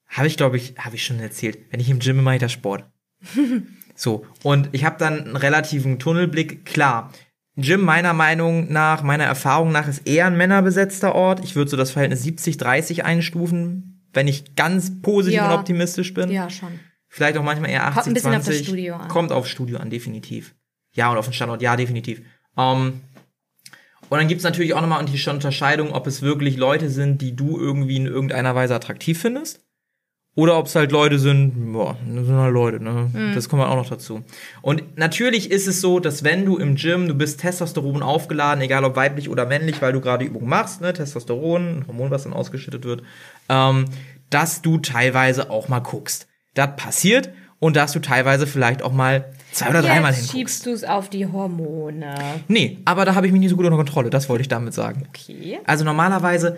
habe 0.09 0.27
ich, 0.27 0.37
glaube 0.37 0.57
ich, 0.57 0.75
habe 0.79 0.97
ich 0.97 1.05
schon 1.05 1.21
erzählt. 1.21 1.59
Wenn 1.71 1.81
ich 1.81 1.89
im 1.91 1.99
Gym 1.99 2.23
mache 2.23 2.37
ich 2.37 2.41
das 2.41 2.53
Sport. 2.53 2.85
so. 3.95 4.27
Und 4.43 4.69
ich 4.73 4.85
habe 4.85 4.99
dann 4.99 5.21
einen 5.21 5.37
relativen 5.37 5.99
Tunnelblick. 5.99 6.65
Klar, 6.65 7.13
Gym 7.57 7.83
meiner 7.83 8.13
Meinung 8.13 8.73
nach, 8.73 9.03
meiner 9.03 9.25
Erfahrung 9.25 9.73
nach, 9.73 9.89
ist 9.89 10.07
eher 10.07 10.27
ein 10.27 10.37
männerbesetzter 10.37 11.15
Ort. 11.15 11.45
Ich 11.45 11.57
würde 11.57 11.71
so 11.71 11.77
das 11.77 11.91
Verhältnis 11.91 12.25
70-30 12.25 13.03
einstufen, 13.03 14.07
wenn 14.13 14.29
ich 14.29 14.55
ganz 14.57 15.03
positiv 15.03 15.37
Ja. 15.39 15.53
und 15.53 15.59
optimistisch 15.59 16.15
bin. 16.15 16.31
Ja, 16.31 16.49
schon. 16.49 16.79
Vielleicht 17.09 17.37
auch 17.37 17.43
manchmal 17.43 17.71
eher 17.71 17.85
80, 17.87 17.95
Kommt 17.95 18.07
ein 18.07 18.15
bisschen 18.15 18.31
20. 18.33 18.53
auf 18.53 18.59
das 18.59 18.67
Studio 18.67 18.95
an. 18.97 19.09
Kommt 19.09 19.33
auf 19.33 19.47
Studio 19.49 19.79
an, 19.79 19.91
definitiv. 19.91 20.55
Ja, 20.93 21.11
und 21.11 21.19
auf 21.19 21.27
den 21.27 21.35
Standort, 21.35 21.61
ja, 21.61 21.77
definitiv. 21.77 22.23
Ähm, 22.57 23.01
und 24.09 24.19
dann 24.19 24.29
gibt's 24.29 24.45
natürlich 24.45 24.75
auch 24.75 24.81
nochmal 24.81 25.05
die 25.05 25.29
Unterscheidung, 25.31 25.93
ob 25.93 26.07
es 26.07 26.23
wirklich 26.23 26.57
Leute 26.57 26.89
sind, 26.89 27.21
die 27.21 27.35
du 27.37 27.59
irgendwie 27.59 27.97
in 27.97 28.07
irgendeiner 28.07 28.55
Weise 28.55 28.75
attraktiv 28.75 29.21
findest. 29.21 29.61
Oder 30.37 30.57
ob 30.59 30.67
es 30.67 30.77
halt 30.77 30.93
Leute 30.93 31.19
sind, 31.19 31.73
boah, 31.73 31.97
das 32.07 32.27
sind 32.27 32.37
halt 32.37 32.55
Leute, 32.55 32.83
ne? 32.83 33.11
Mhm. 33.13 33.35
Das 33.35 33.49
kommt 33.49 33.63
halt 33.63 33.73
auch 33.73 33.77
noch 33.77 33.89
dazu. 33.89 34.23
Und 34.63 34.97
natürlich 34.97 35.51
ist 35.51 35.67
es 35.67 35.81
so, 35.81 35.99
dass 35.99 36.23
wenn 36.23 36.47
du 36.47 36.57
im 36.57 36.77
Gym, 36.77 37.09
du 37.09 37.15
bist 37.15 37.41
Testosteron 37.41 38.03
aufgeladen, 38.03 38.63
egal 38.63 38.85
ob 38.85 38.95
weiblich 38.95 39.29
oder 39.29 39.47
männlich, 39.47 39.83
weil 39.83 39.93
du 39.93 40.01
gerade 40.01 40.25
Übungen 40.25 40.49
machst, 40.49 40.81
ne? 40.81 40.93
Testosteron, 40.93 41.81
ein 41.81 41.85
Hormon, 41.89 42.11
was 42.11 42.23
dann 42.23 42.33
ausgeschüttet 42.33 42.85
wird, 42.85 43.03
ähm, 43.49 43.87
dass 44.31 44.63
du 44.63 44.79
teilweise 44.79 45.51
auch 45.51 45.69
mal 45.69 45.81
guckst. 45.81 46.29
Das 46.55 46.77
passiert 46.77 47.31
und 47.59 47.77
dass 47.77 47.93
du 47.93 47.99
teilweise 47.99 48.47
vielleicht 48.47 48.83
auch 48.83 48.93
mal 48.93 49.33
zwei 49.53 49.71
oder 49.71 49.83
dreimal 49.83 50.13
hinguckst. 50.13 50.33
schiebst 50.33 50.67
du 50.67 50.71
es 50.71 50.85
auf 50.85 51.11
die 51.11 51.27
Hormone. 51.27 52.15
Nee, 52.49 52.79
aber 52.85 53.05
da 53.05 53.15
habe 53.15 53.27
ich 53.27 53.33
mich 53.33 53.41
nicht 53.41 53.51
so 53.51 53.57
gut 53.57 53.67
unter 53.67 53.77
Kontrolle, 53.77 54.11
das 54.11 54.29
wollte 54.29 54.43
ich 54.43 54.49
damit 54.49 54.75
sagen. 54.75 55.07
Okay. 55.09 55.59
Also 55.67 55.85
normalerweise, 55.85 56.57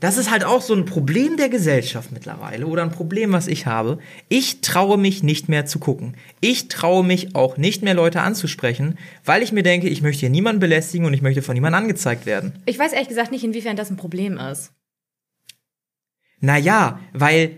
das 0.00 0.18
ist 0.18 0.30
halt 0.30 0.44
auch 0.44 0.60
so 0.60 0.74
ein 0.74 0.84
Problem 0.84 1.38
der 1.38 1.48
Gesellschaft 1.48 2.12
mittlerweile 2.12 2.66
oder 2.66 2.82
ein 2.82 2.90
Problem, 2.90 3.32
was 3.32 3.46
ich 3.46 3.66
habe. 3.66 3.98
Ich 4.28 4.60
traue 4.60 4.98
mich 4.98 5.22
nicht 5.22 5.48
mehr 5.48 5.64
zu 5.64 5.78
gucken. 5.78 6.14
Ich 6.40 6.68
traue 6.68 7.02
mich 7.02 7.34
auch 7.34 7.56
nicht 7.56 7.82
mehr 7.82 7.94
Leute 7.94 8.20
anzusprechen, 8.20 8.98
weil 9.24 9.42
ich 9.42 9.52
mir 9.52 9.62
denke, 9.62 9.88
ich 9.88 10.02
möchte 10.02 10.20
hier 10.20 10.30
niemanden 10.30 10.60
belästigen 10.60 11.06
und 11.06 11.14
ich 11.14 11.22
möchte 11.22 11.40
von 11.40 11.54
niemandem 11.54 11.82
angezeigt 11.82 12.26
werden. 12.26 12.52
Ich 12.66 12.78
weiß 12.78 12.92
ehrlich 12.92 13.08
gesagt 13.08 13.30
nicht, 13.30 13.44
inwiefern 13.44 13.76
das 13.76 13.90
ein 13.90 13.96
Problem 13.96 14.36
ist. 14.36 14.72
Naja, 16.40 17.00
weil, 17.14 17.56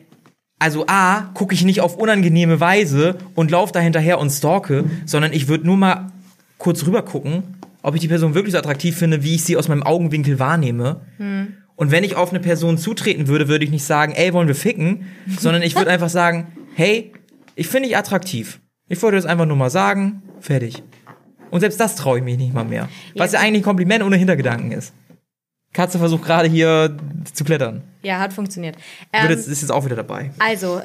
also 0.60 0.86
A, 0.86 1.32
gucke 1.34 1.52
ich 1.52 1.64
nicht 1.64 1.80
auf 1.80 1.96
unangenehme 1.96 2.60
Weise 2.60 3.18
und 3.34 3.50
laufe 3.50 3.72
da 3.72 3.80
hinterher 3.80 4.20
und 4.20 4.30
stalke, 4.30 4.84
sondern 5.04 5.32
ich 5.32 5.48
würde 5.48 5.66
nur 5.66 5.76
mal 5.76 6.12
kurz 6.58 6.86
rüber 6.86 7.02
gucken, 7.02 7.56
ob 7.82 7.96
ich 7.96 8.00
die 8.00 8.08
Person 8.08 8.34
wirklich 8.34 8.52
so 8.52 8.58
attraktiv 8.58 8.96
finde, 8.96 9.24
wie 9.24 9.34
ich 9.34 9.42
sie 9.42 9.56
aus 9.56 9.66
meinem 9.66 9.82
Augenwinkel 9.82 10.38
wahrnehme. 10.38 11.00
Und 11.78 11.92
wenn 11.92 12.02
ich 12.02 12.16
auf 12.16 12.30
eine 12.30 12.40
Person 12.40 12.76
zutreten 12.76 13.28
würde, 13.28 13.46
würde 13.46 13.64
ich 13.64 13.70
nicht 13.70 13.84
sagen, 13.84 14.12
ey, 14.12 14.32
wollen 14.32 14.48
wir 14.48 14.56
ficken, 14.56 15.06
sondern 15.38 15.62
ich 15.62 15.76
würde 15.76 15.92
einfach 15.92 16.08
sagen, 16.08 16.48
hey, 16.74 17.12
ich 17.54 17.68
finde 17.68 17.88
dich 17.88 17.96
attraktiv. 17.96 18.60
Ich 18.88 19.00
wollte 19.00 19.16
das 19.16 19.26
einfach 19.26 19.46
nur 19.46 19.56
mal 19.56 19.70
sagen, 19.70 20.22
fertig. 20.40 20.82
Und 21.50 21.60
selbst 21.60 21.78
das 21.78 21.94
traue 21.94 22.18
ich 22.18 22.24
mich 22.24 22.36
nicht 22.36 22.52
mal 22.52 22.64
mehr. 22.64 22.88
Was 23.14 23.30
ja 23.30 23.38
eigentlich 23.38 23.62
ein 23.62 23.64
Kompliment 23.64 24.02
ohne 24.02 24.16
Hintergedanken 24.16 24.72
ist. 24.72 24.92
Katze 25.72 25.98
versucht 25.98 26.24
gerade 26.24 26.48
hier 26.48 26.96
zu 27.32 27.44
klettern. 27.44 27.82
Ja, 28.02 28.18
hat 28.18 28.32
funktioniert. 28.32 28.76
Ähm, 29.12 29.28
jetzt, 29.28 29.48
ist 29.48 29.60
jetzt 29.60 29.70
auch 29.70 29.84
wieder 29.84 29.96
dabei. 29.96 30.30
Also, 30.38 30.80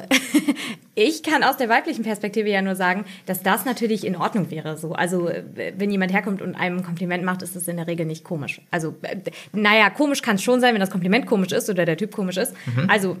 ich 0.94 1.22
kann 1.22 1.42
aus 1.42 1.56
der 1.56 1.68
weiblichen 1.68 2.04
Perspektive 2.04 2.50
ja 2.50 2.60
nur 2.60 2.76
sagen, 2.76 3.04
dass 3.26 3.42
das 3.42 3.64
natürlich 3.64 4.04
in 4.04 4.14
Ordnung 4.14 4.50
wäre. 4.50 4.76
So, 4.76 4.92
also 4.92 5.30
wenn 5.54 5.90
jemand 5.90 6.12
herkommt 6.12 6.42
und 6.42 6.54
einem 6.54 6.78
ein 6.78 6.84
Kompliment 6.84 7.24
macht, 7.24 7.42
ist 7.42 7.56
das 7.56 7.66
in 7.66 7.76
der 7.76 7.86
Regel 7.86 8.06
nicht 8.06 8.24
komisch. 8.24 8.60
Also, 8.70 8.94
naja, 9.52 9.90
komisch 9.90 10.22
kann 10.22 10.36
es 10.36 10.42
schon 10.42 10.60
sein, 10.60 10.74
wenn 10.74 10.80
das 10.80 10.90
Kompliment 10.90 11.26
komisch 11.26 11.52
ist 11.52 11.70
oder 11.70 11.86
der 11.86 11.96
Typ 11.96 12.12
komisch 12.12 12.36
ist. 12.36 12.54
Also, 12.88 13.16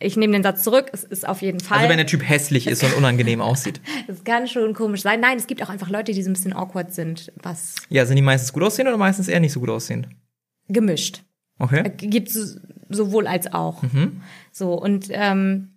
ich 0.00 0.16
nehme 0.16 0.32
den 0.32 0.42
Satz 0.42 0.62
zurück. 0.62 0.90
Es 0.92 1.04
ist 1.04 1.26
auf 1.26 1.42
jeden 1.42 1.60
Fall. 1.60 1.78
Also 1.78 1.90
wenn 1.90 1.96
der 1.96 2.06
Typ 2.06 2.28
hässlich 2.28 2.66
ist 2.66 2.84
und 2.84 2.94
unangenehm 2.94 3.40
aussieht. 3.40 3.80
es 4.06 4.22
kann 4.22 4.46
schon 4.46 4.74
komisch 4.74 5.02
sein. 5.02 5.20
Nein, 5.20 5.38
es 5.38 5.46
gibt 5.46 5.62
auch 5.62 5.68
einfach 5.68 5.90
Leute, 5.90 6.12
die 6.12 6.22
so 6.22 6.30
ein 6.30 6.34
bisschen 6.34 6.52
awkward 6.52 6.92
sind, 6.92 7.32
was 7.42 7.74
Ja, 7.88 8.06
sind 8.06 8.16
die 8.16 8.22
meistens 8.22 8.52
gut 8.52 8.62
aussehend 8.62 8.88
oder 8.88 8.98
meistens 8.98 9.28
eher 9.28 9.40
nicht 9.40 9.52
so 9.52 9.60
gut 9.60 9.70
aussehend? 9.70 10.08
Gemischt. 10.68 11.22
Okay. 11.58 11.90
gibt 11.96 12.28
es 12.28 12.60
sowohl 12.88 13.26
als 13.26 13.52
auch. 13.52 13.82
So, 14.52 14.74
und 14.74 15.08
ähm, 15.10 15.72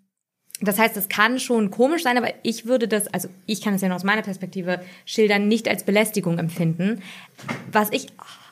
das 0.62 0.77
heißt, 0.77 0.95
es 0.95 1.10
kann 1.10 1.39
schon 1.39 1.71
komisch 1.71 2.03
sein, 2.03 2.17
aber 2.17 2.31
ich 2.43 2.67
würde 2.67 2.88
das, 2.88 3.07
also 3.07 3.29
ich 3.48 3.62
kann 3.62 3.74
es 3.74 3.81
ja 3.81 3.88
nur 3.88 3.95
aus 3.95 4.03
meiner 4.03 4.21
Perspektive 4.21 4.81
schildern, 5.05 5.48
nicht 5.48 5.67
als 5.67 5.83
Belästigung 5.83 6.38
empfinden. 6.38 7.01
Was 7.71 7.89
ich 7.91 8.07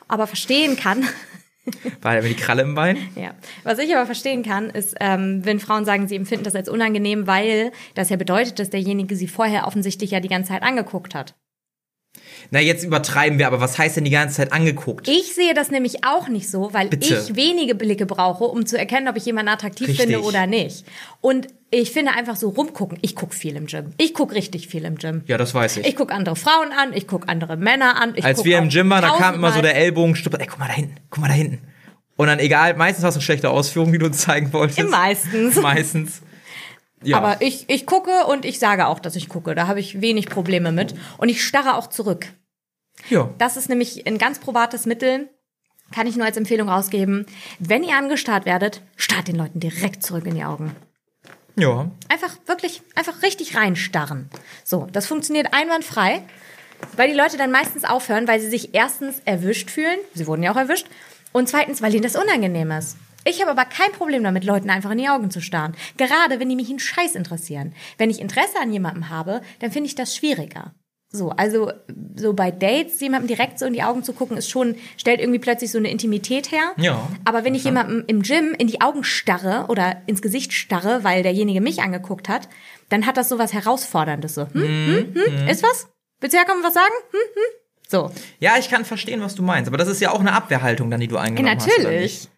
aber 0.08 0.26
verstehen 0.26 0.76
kann, 0.76 1.04
War 2.00 2.14
mit 2.22 2.30
die 2.30 2.34
Kralle 2.34 2.62
im 2.62 2.74
Bein? 2.74 2.96
ja, 3.16 3.34
was 3.64 3.78
ich 3.78 3.94
aber 3.94 4.06
verstehen 4.06 4.42
kann, 4.42 4.70
ist, 4.70 4.96
ähm, 5.00 5.44
wenn 5.44 5.60
Frauen 5.60 5.84
sagen, 5.84 6.08
sie 6.08 6.16
empfinden 6.16 6.44
das 6.44 6.56
als 6.56 6.68
unangenehm, 6.68 7.26
weil 7.26 7.72
das 7.94 8.08
ja 8.08 8.16
bedeutet, 8.16 8.58
dass 8.58 8.70
derjenige 8.70 9.14
sie 9.14 9.28
vorher 9.28 9.66
offensichtlich 9.66 10.10
ja 10.10 10.20
die 10.20 10.28
ganze 10.28 10.52
Zeit 10.52 10.62
angeguckt 10.62 11.14
hat. 11.14 11.34
Na, 12.52 12.60
jetzt 12.60 12.84
übertreiben 12.84 13.38
wir, 13.38 13.46
aber 13.46 13.60
was 13.60 13.78
heißt 13.78 13.96
denn 13.96 14.04
die 14.04 14.10
ganze 14.10 14.36
Zeit 14.36 14.52
angeguckt? 14.52 15.06
Ich 15.06 15.34
sehe 15.34 15.54
das 15.54 15.70
nämlich 15.70 16.04
auch 16.04 16.26
nicht 16.28 16.50
so, 16.50 16.72
weil 16.72 16.88
Bitte. 16.88 17.22
ich 17.28 17.36
wenige 17.36 17.76
Blicke 17.76 18.06
brauche, 18.06 18.44
um 18.44 18.66
zu 18.66 18.76
erkennen, 18.76 19.06
ob 19.06 19.16
ich 19.16 19.24
jemanden 19.24 19.50
attraktiv 19.50 19.88
Richtig. 19.88 20.06
finde 20.06 20.22
oder 20.22 20.48
nicht. 20.48 20.84
Und 21.20 21.46
ich 21.70 21.92
finde 21.92 22.12
einfach 22.12 22.34
so 22.34 22.48
rumgucken. 22.48 22.98
Ich 23.02 23.14
gucke 23.14 23.34
viel 23.34 23.54
im 23.54 23.66
Gym. 23.66 23.92
Ich 23.98 24.14
gucke 24.14 24.34
richtig 24.34 24.66
viel 24.66 24.84
im 24.84 24.96
Gym. 24.96 25.22
Ja, 25.26 25.38
das 25.38 25.54
weiß 25.54 25.76
ich. 25.76 25.86
Ich 25.86 25.94
gucke 25.94 26.12
andere 26.12 26.34
Frauen 26.34 26.72
an, 26.72 26.92
ich 26.92 27.06
gucke 27.06 27.28
andere 27.28 27.56
Männer 27.56 28.00
an. 28.00 28.14
Ich 28.16 28.24
Als 28.24 28.44
wir 28.44 28.58
im 28.58 28.68
Gym 28.68 28.90
waren, 28.90 29.02
da 29.02 29.10
kam 29.10 29.36
immer 29.36 29.52
so 29.52 29.62
der 29.62 29.76
Ellbogen, 29.76 30.16
ey, 30.16 30.46
guck 30.46 30.58
mal 30.58 30.66
da 30.66 30.74
hinten, 30.74 30.96
guck 31.10 31.20
mal 31.20 31.28
da 31.28 31.34
hinten. 31.34 31.60
Und 32.16 32.26
dann 32.26 32.40
egal, 32.40 32.74
meistens 32.74 33.04
hast 33.04 33.16
du 33.16 33.20
schlechte 33.20 33.48
Ausführungen, 33.48 33.92
wie 33.92 33.98
du 33.98 34.06
uns 34.06 34.18
zeigen 34.18 34.52
wolltest. 34.52 34.90
Meistens. 34.90 35.56
Meistens. 35.62 36.20
Ja. 37.02 37.16
Aber 37.16 37.40
ich, 37.40 37.64
ich 37.68 37.86
gucke 37.86 38.26
und 38.26 38.44
ich 38.44 38.58
sage 38.58 38.86
auch, 38.86 38.98
dass 38.98 39.16
ich 39.16 39.28
gucke. 39.28 39.54
Da 39.54 39.66
habe 39.66 39.80
ich 39.80 40.00
wenig 40.02 40.28
Probleme 40.28 40.70
mit. 40.72 40.94
Und 41.16 41.28
ich 41.28 41.42
starre 41.42 41.76
auch 41.76 41.86
zurück. 41.86 42.26
Ja. 43.08 43.30
Das 43.38 43.56
ist 43.56 43.68
nämlich 43.68 44.06
ein 44.06 44.18
ganz 44.18 44.38
probates 44.38 44.86
Mittel. 44.86 45.28
Kann 45.92 46.06
ich 46.06 46.16
nur 46.16 46.26
als 46.26 46.36
Empfehlung 46.36 46.68
rausgeben. 46.68 47.26
Wenn 47.58 47.82
ihr 47.82 47.96
angestarrt 47.96 48.46
werdet, 48.46 48.82
starrt 48.96 49.28
den 49.28 49.36
Leuten 49.36 49.58
direkt 49.58 50.02
zurück 50.04 50.26
in 50.26 50.34
die 50.34 50.44
Augen. 50.44 50.76
Ja. 51.56 51.90
Einfach 52.08 52.36
wirklich, 52.46 52.82
einfach 52.94 53.22
richtig 53.22 53.56
reinstarren. 53.56 54.30
So, 54.64 54.86
das 54.92 55.06
funktioniert 55.06 55.52
einwandfrei, 55.52 56.22
weil 56.96 57.10
die 57.10 57.16
Leute 57.16 57.36
dann 57.36 57.50
meistens 57.50 57.84
aufhören, 57.84 58.28
weil 58.28 58.40
sie 58.40 58.48
sich 58.48 58.74
erstens 58.74 59.20
erwischt 59.24 59.70
fühlen. 59.70 59.98
Sie 60.14 60.26
wurden 60.26 60.42
ja 60.42 60.52
auch 60.52 60.56
erwischt. 60.56 60.86
Und 61.32 61.48
zweitens, 61.48 61.82
weil 61.82 61.92
ihnen 61.92 62.02
das 62.02 62.16
unangenehm 62.16 62.70
ist. 62.70 62.96
Ich 63.24 63.40
habe 63.40 63.50
aber 63.50 63.66
kein 63.66 63.92
Problem 63.92 64.24
damit, 64.24 64.44
Leuten 64.44 64.70
einfach 64.70 64.92
in 64.92 64.98
die 64.98 65.08
Augen 65.08 65.30
zu 65.30 65.42
starren. 65.42 65.76
Gerade 65.98 66.40
wenn 66.40 66.48
die 66.48 66.56
mich 66.56 66.70
in 66.70 66.78
Scheiß 66.78 67.14
interessieren. 67.14 67.74
Wenn 67.98 68.10
ich 68.10 68.20
Interesse 68.20 68.58
an 68.60 68.72
jemandem 68.72 69.10
habe, 69.10 69.42
dann 69.58 69.70
finde 69.70 69.88
ich 69.88 69.94
das 69.94 70.16
schwieriger. 70.16 70.72
So, 71.12 71.30
also 71.30 71.72
so 72.14 72.34
bei 72.34 72.52
Dates 72.52 73.00
jemandem 73.00 73.26
direkt 73.26 73.58
so 73.58 73.66
in 73.66 73.72
die 73.72 73.82
Augen 73.82 74.04
zu 74.04 74.12
gucken, 74.12 74.36
ist 74.36 74.48
schon, 74.48 74.76
stellt 74.96 75.18
irgendwie 75.18 75.40
plötzlich 75.40 75.72
so 75.72 75.78
eine 75.78 75.90
Intimität 75.90 76.52
her. 76.52 76.72
Ja. 76.76 77.10
Aber 77.24 77.44
wenn 77.44 77.56
ich 77.56 77.64
jemandem 77.64 78.04
im 78.06 78.22
Gym 78.22 78.54
in 78.56 78.68
die 78.68 78.80
Augen 78.80 79.02
starre 79.02 79.66
oder 79.68 80.02
ins 80.06 80.22
Gesicht 80.22 80.52
starre, 80.52 81.02
weil 81.02 81.24
derjenige 81.24 81.60
mich 81.60 81.82
angeguckt 81.82 82.28
hat, 82.28 82.48
dann 82.90 83.06
hat 83.06 83.16
das 83.16 83.28
so 83.28 83.40
was 83.40 83.52
Herausforderndes. 83.52 84.36
So, 84.36 84.42
hm, 84.52 84.62
hm, 84.62 85.14
hm, 85.14 85.48
ist 85.48 85.64
was? 85.64 85.88
Willst 86.20 86.34
du 86.34 86.38
herkommen 86.38 86.60
und 86.60 86.66
was 86.66 86.74
sagen? 86.74 86.94
Hm, 87.10 87.20
hm. 87.34 87.60
So. 87.88 88.10
Ja, 88.38 88.56
ich 88.56 88.70
kann 88.70 88.84
verstehen, 88.84 89.20
was 89.20 89.34
du 89.34 89.42
meinst. 89.42 89.66
Aber 89.66 89.78
das 89.78 89.88
ist 89.88 90.00
ja 90.00 90.12
auch 90.12 90.20
eine 90.20 90.32
Abwehrhaltung 90.32 90.90
dann, 90.90 91.00
die 91.00 91.08
du 91.08 91.16
Ja, 91.16 91.22
eingenommen 91.22 91.56
hast. 91.56 91.66
natürlich. 91.66 92.28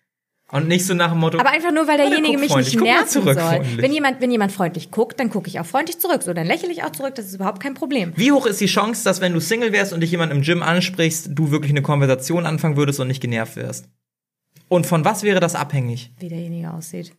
Und 0.53 0.69
nicht 0.69 0.85
so 0.85 0.93
nach 0.93 1.11
dem 1.13 1.21
Motto. 1.21 1.39
Aber 1.39 1.51
einfach 1.51 1.73
nur, 1.73 1.89
weil 1.89 1.97
derjenige 1.97 2.37
mich 2.37 2.53
freundlich. 2.53 2.75
nicht 2.75 2.85
nerven 2.85 3.23
soll. 3.23 3.35
freundlich. 3.35 3.79
Wenn 3.79 3.91
jemand, 3.91 4.21
wenn 4.21 4.31
jemand 4.31 4.53
freundlich 4.53 4.91
guckt, 4.91 5.19
dann 5.19 5.31
gucke 5.31 5.49
ich 5.49 5.59
auch 5.59 5.65
freundlich 5.65 5.99
zurück. 5.99 6.23
So, 6.23 6.35
dann 6.35 6.47
lächle 6.47 6.71
ich 6.71 6.85
auch 6.85 6.93
zurück. 6.93 7.15
Das 7.15 7.25
ist 7.25 7.35
überhaupt 7.35 7.63
kein 7.63 7.73
Problem. 7.73 8.13
Wie 8.17 8.33
hoch 8.33 8.45
ist 8.45 8.61
die 8.61 8.67
Chance, 8.67 9.03
dass 9.03 9.23
wenn 9.23 9.33
du 9.33 9.41
Single 9.41 9.73
wärst 9.73 9.95
und 9.95 10.01
dich 10.01 10.11
jemand 10.11 10.31
im 10.31 10.43
Gym 10.43 10.63
ansprichst, 10.63 11.31
du 11.31 11.51
wirklich 11.51 11.73
eine 11.73 11.81
Konversation 11.81 12.45
anfangen 12.45 12.77
würdest 12.77 13.01
und 13.01 13.09
nicht 13.09 13.23
genervt 13.23 13.57
wirst? 13.57 13.89
Und 14.69 14.87
von 14.87 15.07
was 15.07 15.23
wäre 15.23 15.41
das 15.41 15.55
abhängig? 15.55 16.13
Wie 16.19 16.29
derjenige 16.29 16.71
aussieht. 16.71 17.15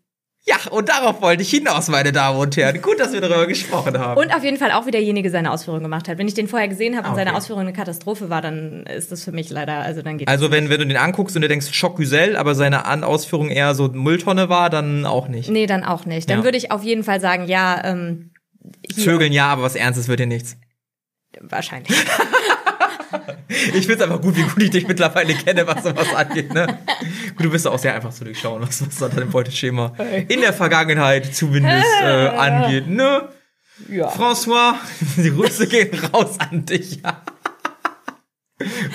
Ja, 0.46 0.58
und 0.72 0.90
darauf 0.90 1.22
wollte 1.22 1.42
ich 1.42 1.50
hinaus, 1.50 1.88
meine 1.88 2.12
Damen 2.12 2.38
und 2.38 2.58
Herren. 2.58 2.82
Gut, 2.82 3.00
dass 3.00 3.14
wir 3.14 3.22
darüber 3.22 3.48
gesprochen 3.48 3.98
haben. 3.98 4.20
Und 4.20 4.36
auf 4.36 4.44
jeden 4.44 4.58
Fall 4.58 4.72
auch, 4.74 4.86
wie 4.86 4.92
derjenige 4.92 5.30
seine 5.30 5.52
Ausführungen 5.52 5.84
gemacht 5.84 6.10
hat. 6.10 6.18
Wenn 6.18 6.28
ich 6.28 6.34
den 6.34 6.50
vorher 6.50 6.68
gesehen 6.68 6.98
habe 6.98 7.08
und 7.08 7.12
Ah, 7.12 7.16
okay. 7.16 7.26
seine 7.26 7.38
Ausführung 7.38 7.62
eine 7.62 7.72
Katastrophe 7.72 8.30
war, 8.30 8.42
dann 8.42 8.86
ist 8.86 9.10
das 9.14 9.24
für 9.24 9.32
mich 9.32 9.50
leider, 9.50 9.76
also 9.80 10.02
dann 10.02 10.18
geht 10.18 10.28
also 10.28 10.52
wenn, 10.52 10.70
wenn 10.70 10.80
du 10.82 10.86
den 10.88 10.98
anguckst 10.98 11.38
und 11.38 11.44
du 11.44 11.48
denkst, 11.48 11.68
Schock 11.72 11.96
Güsel, 11.96 12.36
aber 12.36 12.56
seine 12.56 12.86
An 12.86 13.06
Ausführung 13.06 13.50
eher 13.52 13.74
so 13.74 13.88
Mülltonne 13.88 14.50
war, 14.50 14.70
dann 14.70 15.06
auch 15.06 15.30
nicht. 15.30 15.50
Nee, 15.50 15.66
dann 15.66 15.86
auch 15.86 16.06
nicht. 16.06 16.30
Dann 16.30 16.40
Ja. 16.40 16.44
würde 16.44 16.58
ich 16.58 16.72
auf 16.72 16.84
jeden 16.84 17.06
Fall 17.06 17.22
sagen, 17.22 17.48
ja, 17.48 17.82
ähm, 17.86 18.32
hier, 18.94 19.04
Vögeln 19.06 19.32
ja, 19.32 19.48
aber 19.48 19.62
was 19.64 19.76
Ernstes 19.76 20.10
wird 20.10 20.20
dir 20.20 20.28
nichts. 20.28 20.58
wahrscheinlich. 21.40 21.96
Ich 23.74 23.86
find's 23.86 24.02
einfach 24.02 24.22
gut, 24.22 24.36
wie 24.36 24.44
gut 24.44 24.62
ich 24.62 24.70
dich 24.70 24.88
mittlerweile 24.88 25.34
kenne, 25.34 25.68
was 25.68 25.84
sowas 25.84 26.14
angeht, 26.14 26.54
ne? 26.54 26.80
Gut, 27.36 27.46
du 27.46 27.50
bist 27.52 27.68
auch 27.68 27.78
sehr 27.80 27.94
einfach 27.94 28.12
zu 28.12 28.24
durchschauen, 28.24 28.62
was, 28.62 28.86
was 28.86 29.02
unter 29.02 29.22
dem 29.22 29.30
Beuteschema 29.30 29.94
in 30.28 30.42
der 30.42 30.54
Vergangenheit 30.54 31.34
zumindest 31.36 31.86
äh, 32.02 32.28
angeht, 32.28 32.88
ne? 32.88 33.30
Ja. 33.90 34.10
François, 34.10 34.76
die 35.18 35.32
Grüße 35.32 35.68
gehen 35.68 35.92
raus 36.14 36.40
an 36.40 36.66
dich. 36.66 37.02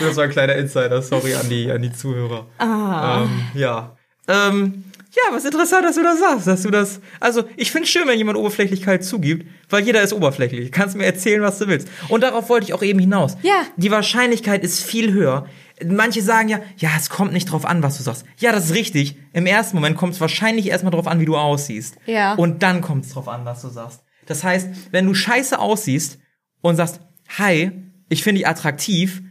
das 0.01 0.17
war 0.17 0.25
ein 0.25 0.31
kleiner 0.31 0.55
Insider, 0.55 1.03
sorry 1.03 1.35
an 1.35 1.49
die, 1.49 1.71
an 1.71 1.83
die 1.83 1.93
Zuhörer. 1.93 2.47
Ah. 2.59 3.23
Ähm, 3.23 3.43
ja. 3.55 3.97
Ähm, 4.29 4.85
ja, 5.11 5.35
was 5.35 5.45
interessant, 5.45 5.85
dass 5.85 5.95
du 5.95 6.03
das 6.03 6.19
sagst, 6.19 6.47
dass 6.47 6.63
du 6.63 6.71
das. 6.71 7.01
Also, 7.19 7.45
ich 7.57 7.71
finde 7.71 7.89
schön, 7.89 8.07
wenn 8.07 8.19
jemand 8.19 8.37
Oberflächlichkeit 8.37 9.03
zugibt, 9.03 9.47
weil 9.71 9.83
jeder 9.85 10.03
ist 10.03 10.13
oberflächlich. 10.13 10.71
Kannst 10.71 10.97
mir 10.97 11.07
erzählen, 11.07 11.41
was 11.41 11.59
du 11.59 11.67
willst. 11.67 11.89
Und 12.09 12.23
darauf 12.23 12.51
wollte 12.51 12.67
ich 12.67 12.75
auch 12.75 12.83
eben 12.83 12.99
hinaus. 12.99 13.37
Ja. 13.43 13.63
Die 13.77 13.91
Wahrscheinlichkeit 13.91 14.63
ist 14.63 14.83
viel 14.83 15.13
höher. 15.13 15.47
Manche 15.85 16.21
sagen 16.21 16.49
ja, 16.49 16.61
ja, 16.77 16.91
es 16.97 17.09
kommt 17.09 17.33
nicht 17.33 17.51
drauf 17.51 17.65
an, 17.65 17.83
was 17.83 17.97
du 17.97 18.03
sagst. 18.03 18.27
Ja, 18.39 18.53
das 18.53 18.67
ist 18.67 18.75
richtig. 18.75 19.17
Im 19.33 19.47
ersten 19.47 19.77
Moment 19.77 19.97
kommt 19.97 20.13
es 20.13 20.21
wahrscheinlich 20.21 20.69
erstmal 20.69 20.91
drauf 20.91 21.07
an, 21.07 21.21
wie 21.21 21.25
du 21.25 21.37
aussiehst. 21.37 21.97
Ja. 22.05 22.35
Und 22.35 22.63
dann 22.63 22.83
kommt 22.83 23.07
es 23.07 23.13
drauf 23.13 23.29
an, 23.29 23.45
was 23.45 23.63
du 23.63 23.69
sagst. 23.69 24.03
Das 24.27 24.45
heißt, 24.45 24.69
wenn 24.91 25.07
du 25.07 25.15
scheiße 25.15 25.59
aussiehst 25.59 26.19
und 26.61 26.77
sagst, 26.77 27.01
hi, 27.39 27.71
ich 28.11 28.23
finde 28.23 28.41
dich 28.41 28.49
attraktiv, 28.49 29.23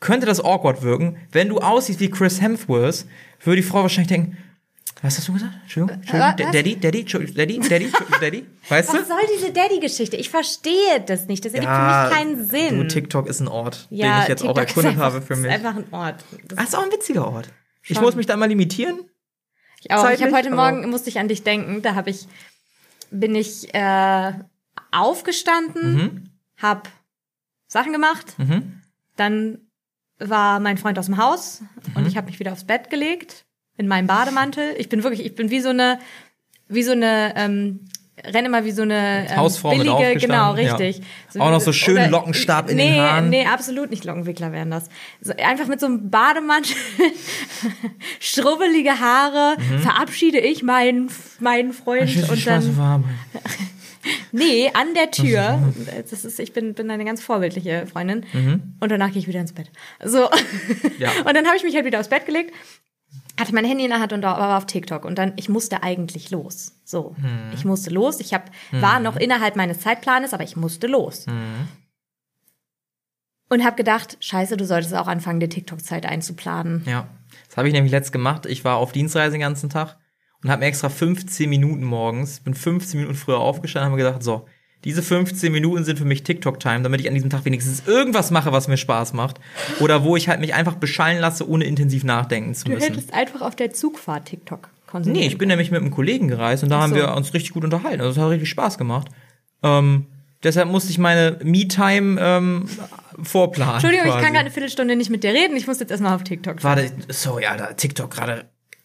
könnte 0.00 0.26
das 0.26 0.42
awkward 0.42 0.82
wirken. 0.82 1.18
Wenn 1.32 1.48
du 1.48 1.58
aussiehst 1.58 2.00
wie 2.00 2.10
Chris 2.10 2.40
Hemsworth, 2.40 3.06
würde 3.42 3.60
die 3.60 3.66
Frau 3.66 3.82
wahrscheinlich 3.82 4.08
denken, 4.08 4.38
was 5.02 5.18
hast 5.18 5.28
du 5.28 5.32
gesagt? 5.34 5.52
Entschuldigung, 5.62 6.00
Entschuldigung, 6.00 6.28
Äh, 6.38 6.44
was? 6.46 6.52
Daddy, 6.52 6.76
Daddy, 6.80 7.00
Entschuldigung, 7.00 7.36
Daddy, 7.36 7.58
Daddy, 7.60 7.92
Daddy, 8.20 8.46
weißt 8.68 8.92
du? 8.92 8.98
Was 8.98 9.08
soll 9.08 9.18
diese 9.36 9.52
Daddy-Geschichte? 9.52 10.16
Ich 10.16 10.30
verstehe 10.30 11.00
das 11.06 11.26
nicht. 11.26 11.44
Das 11.44 11.52
ergibt 11.52 11.70
für 11.72 11.78
mich 11.80 12.16
keinen 12.16 12.46
Sinn. 12.48 12.78
Du, 12.78 12.86
TikTok 12.88 13.26
ist 13.26 13.40
ein 13.40 13.48
Ort, 13.48 13.86
ja, 13.90 14.14
den 14.16 14.22
ich 14.22 14.28
jetzt 14.28 14.42
auch 14.42 14.54
TikTok 14.54 14.64
ist 14.64 14.68
erkundet 14.70 14.92
einfach- 14.92 15.04
habe 15.04 15.22
für 15.22 15.32
ist 15.34 15.40
mich. 15.40 15.50
einfach 15.50 15.76
ein 15.76 15.84
Ort. 15.92 16.24
Das 16.48 16.58
Ah, 16.58 16.62
ist 16.62 16.76
auch 16.76 16.82
ein 16.84 16.92
witziger 16.92 17.28
Ort. 17.28 17.48
Ich 17.84 17.94
Schon. 17.96 18.04
muss 18.04 18.16
mich 18.16 18.26
da 18.26 18.36
mal 18.36 18.46
limitieren. 18.46 18.98
Ich 19.80 19.90
auch. 19.90 19.96
Ich 19.98 20.02
zeitlich, 20.18 20.22
habe 20.26 20.36
heute 20.36 20.50
Morgen 20.54 20.88
musste 20.90 21.08
ich 21.10 21.18
an 21.18 21.28
dich 21.28 21.42
denken. 21.44 21.82
Da 21.82 21.94
habe 21.94 22.10
ich 22.10 22.26
bin 23.10 23.34
ich 23.36 23.72
äh, 23.74 24.32
aufgestanden, 24.90 25.94
Mhm. 25.94 26.30
hab 26.60 26.88
Sachen 27.68 27.92
gemacht. 27.92 28.34
Mhm. 28.38 28.82
Dann 29.16 29.58
war 30.18 30.60
mein 30.60 30.78
Freund 30.78 30.98
aus 30.98 31.06
dem 31.06 31.18
Haus 31.18 31.60
Mhm. 31.60 31.96
und 31.96 32.06
ich 32.08 32.16
habe 32.16 32.26
mich 32.28 32.40
wieder 32.40 32.52
aufs 32.52 32.64
Bett 32.66 32.90
gelegt 32.90 33.45
in 33.76 33.88
meinem 33.88 34.06
Bademantel. 34.06 34.74
Ich 34.78 34.88
bin 34.88 35.02
wirklich, 35.02 35.24
ich 35.24 35.34
bin 35.34 35.50
wie 35.50 35.60
so 35.60 35.70
eine, 35.70 35.98
wie 36.68 36.82
so 36.82 36.92
eine, 36.92 37.34
ähm, 37.36 37.80
renne 38.24 38.48
immer 38.48 38.64
wie 38.64 38.70
so 38.70 38.82
eine 38.82 39.26
ähm, 39.28 39.36
Hausfrau 39.36 39.70
billige, 39.70 40.16
genau, 40.18 40.54
ja. 40.56 40.76
richtig. 40.78 41.02
Auch 41.38 41.50
noch 41.50 41.60
so 41.60 41.72
schön 41.72 41.96
oder- 41.96 42.08
Lockenstab 42.08 42.70
in 42.70 42.76
nee, 42.76 42.92
den 42.92 43.00
Haaren. 43.00 43.30
Nee, 43.30 43.46
absolut 43.46 43.90
nicht 43.90 44.04
Lockenwickler 44.04 44.52
werden 44.52 44.70
das. 44.70 44.88
So, 45.20 45.32
einfach 45.36 45.66
mit 45.66 45.80
so 45.80 45.86
einem 45.86 46.10
Bademantel, 46.10 46.74
strubbelige 48.20 48.98
Haare, 48.98 49.56
verabschiede 49.82 50.38
ich 50.38 50.62
meinen, 50.62 51.10
meinen 51.40 51.72
Freund 51.72 52.10
Ich 52.10 52.28
und 52.28 52.46
dann, 52.46 52.76
warm. 52.76 53.04
nee, 54.32 54.70
an 54.72 54.94
der 54.94 55.10
Tür. 55.10 55.72
Das 56.10 56.24
ist, 56.24 56.40
ich 56.40 56.52
bin, 56.52 56.74
bin 56.74 56.90
eine 56.90 57.04
ganz 57.04 57.22
vorbildliche 57.22 57.86
Freundin. 57.86 58.24
Und 58.80 58.90
danach 58.90 59.10
gehe 59.10 59.18
ich 59.18 59.28
wieder 59.28 59.40
ins 59.40 59.52
Bett. 59.52 59.70
So. 60.02 60.30
Ja. 60.98 61.10
Und 61.24 61.34
dann 61.34 61.46
habe 61.46 61.56
ich 61.56 61.64
mich 61.64 61.74
halt 61.74 61.84
wieder 61.84 62.00
aufs 62.00 62.08
Bett 62.08 62.24
gelegt, 62.24 62.54
hatte 63.38 63.54
mein 63.54 63.64
Handy 63.64 63.84
in 63.84 63.90
der 63.90 64.00
Hand 64.00 64.12
und 64.12 64.22
war 64.22 64.56
auf 64.56 64.66
TikTok. 64.66 65.04
Und 65.04 65.18
dann, 65.18 65.32
ich 65.36 65.48
musste 65.48 65.82
eigentlich 65.82 66.30
los. 66.30 66.72
So. 66.84 67.14
Ich 67.54 67.64
musste 67.64 67.90
los. 67.90 68.20
Ich 68.20 68.32
hab, 68.32 68.50
war 68.72 69.00
noch 69.00 69.16
innerhalb 69.16 69.56
meines 69.56 69.80
Zeitplanes, 69.80 70.32
aber 70.32 70.44
ich 70.44 70.56
musste 70.56 70.86
los. 70.86 71.26
Und 73.48 73.64
habe 73.64 73.76
gedacht, 73.76 74.16
scheiße, 74.20 74.56
du 74.56 74.64
solltest 74.64 74.94
auch 74.94 75.06
anfangen, 75.06 75.40
dir 75.40 75.48
TikTok-Zeit 75.48 76.06
einzuplanen. 76.06 76.82
Ja, 76.86 77.08
das 77.48 77.56
habe 77.56 77.68
ich 77.68 77.74
nämlich 77.74 77.92
letzt 77.92 78.12
gemacht. 78.12 78.46
Ich 78.46 78.64
war 78.64 78.76
auf 78.76 78.92
Dienstreise 78.92 79.32
den 79.32 79.40
ganzen 79.40 79.70
Tag 79.70 79.98
und 80.42 80.50
habe 80.50 80.60
mir 80.60 80.66
extra 80.66 80.88
15 80.88 81.48
Minuten 81.48 81.84
morgens, 81.84 82.40
bin 82.40 82.54
15 82.54 83.00
Minuten 83.00 83.16
früher 83.16 83.38
aufgestanden 83.38 83.86
und 83.86 83.92
habe 83.92 84.02
mir 84.02 84.08
gedacht, 84.08 84.22
so, 84.24 84.46
diese 84.86 85.02
15 85.02 85.50
Minuten 85.50 85.82
sind 85.82 85.98
für 85.98 86.04
mich 86.04 86.22
TikTok-Time, 86.22 86.82
damit 86.82 87.00
ich 87.00 87.08
an 87.08 87.14
diesem 87.14 87.28
Tag 87.28 87.44
wenigstens 87.44 87.82
irgendwas 87.88 88.30
mache, 88.30 88.52
was 88.52 88.68
mir 88.68 88.76
Spaß 88.76 89.14
macht. 89.14 89.40
Oder 89.80 90.04
wo 90.04 90.14
ich 90.14 90.28
halt 90.28 90.38
mich 90.38 90.54
einfach 90.54 90.76
beschallen 90.76 91.18
lasse, 91.18 91.48
ohne 91.48 91.64
intensiv 91.64 92.04
nachdenken 92.04 92.54
zu 92.54 92.66
Du 92.66 92.70
müssen. 92.70 92.94
hättest 92.94 93.12
einfach 93.12 93.42
auf 93.42 93.56
der 93.56 93.72
Zugfahrt 93.72 94.26
TikTok 94.26 94.68
konsumieren. 94.86 95.20
Nee, 95.20 95.26
ich 95.26 95.38
bin 95.38 95.48
nämlich 95.48 95.72
mit 95.72 95.80
einem 95.80 95.90
Kollegen 95.90 96.28
gereist 96.28 96.62
und 96.62 96.68
da 96.68 96.78
Ach 96.78 96.82
haben 96.82 96.90
so. 96.90 96.96
wir 96.98 97.12
uns 97.16 97.34
richtig 97.34 97.52
gut 97.52 97.64
unterhalten. 97.64 98.00
Also 98.00 98.12
es 98.12 98.24
hat 98.24 98.30
richtig 98.30 98.48
Spaß 98.48 98.78
gemacht. 98.78 99.08
Ähm, 99.64 100.06
deshalb 100.44 100.68
musste 100.68 100.90
ich 100.90 100.98
meine 100.98 101.36
Me-Time 101.42 102.20
ähm, 102.20 102.68
vorplanen. 103.20 103.74
Entschuldigung, 103.74 104.06
ich 104.06 104.12
quasi. 104.12 104.24
kann 104.24 104.34
gerade 104.34 104.44
eine 104.44 104.52
Viertelstunde 104.52 104.94
nicht 104.94 105.10
mit 105.10 105.24
dir 105.24 105.34
reden. 105.34 105.56
Ich 105.56 105.66
muss 105.66 105.80
jetzt 105.80 105.90
erstmal 105.90 106.14
auf 106.14 106.22
TikTok 106.22 106.62
schauen. 106.62 106.76
Warte, 106.76 106.92
sorry, 107.08 107.46
Alter, 107.46 107.76
TikTok 107.76 108.12
gerade 108.12 108.44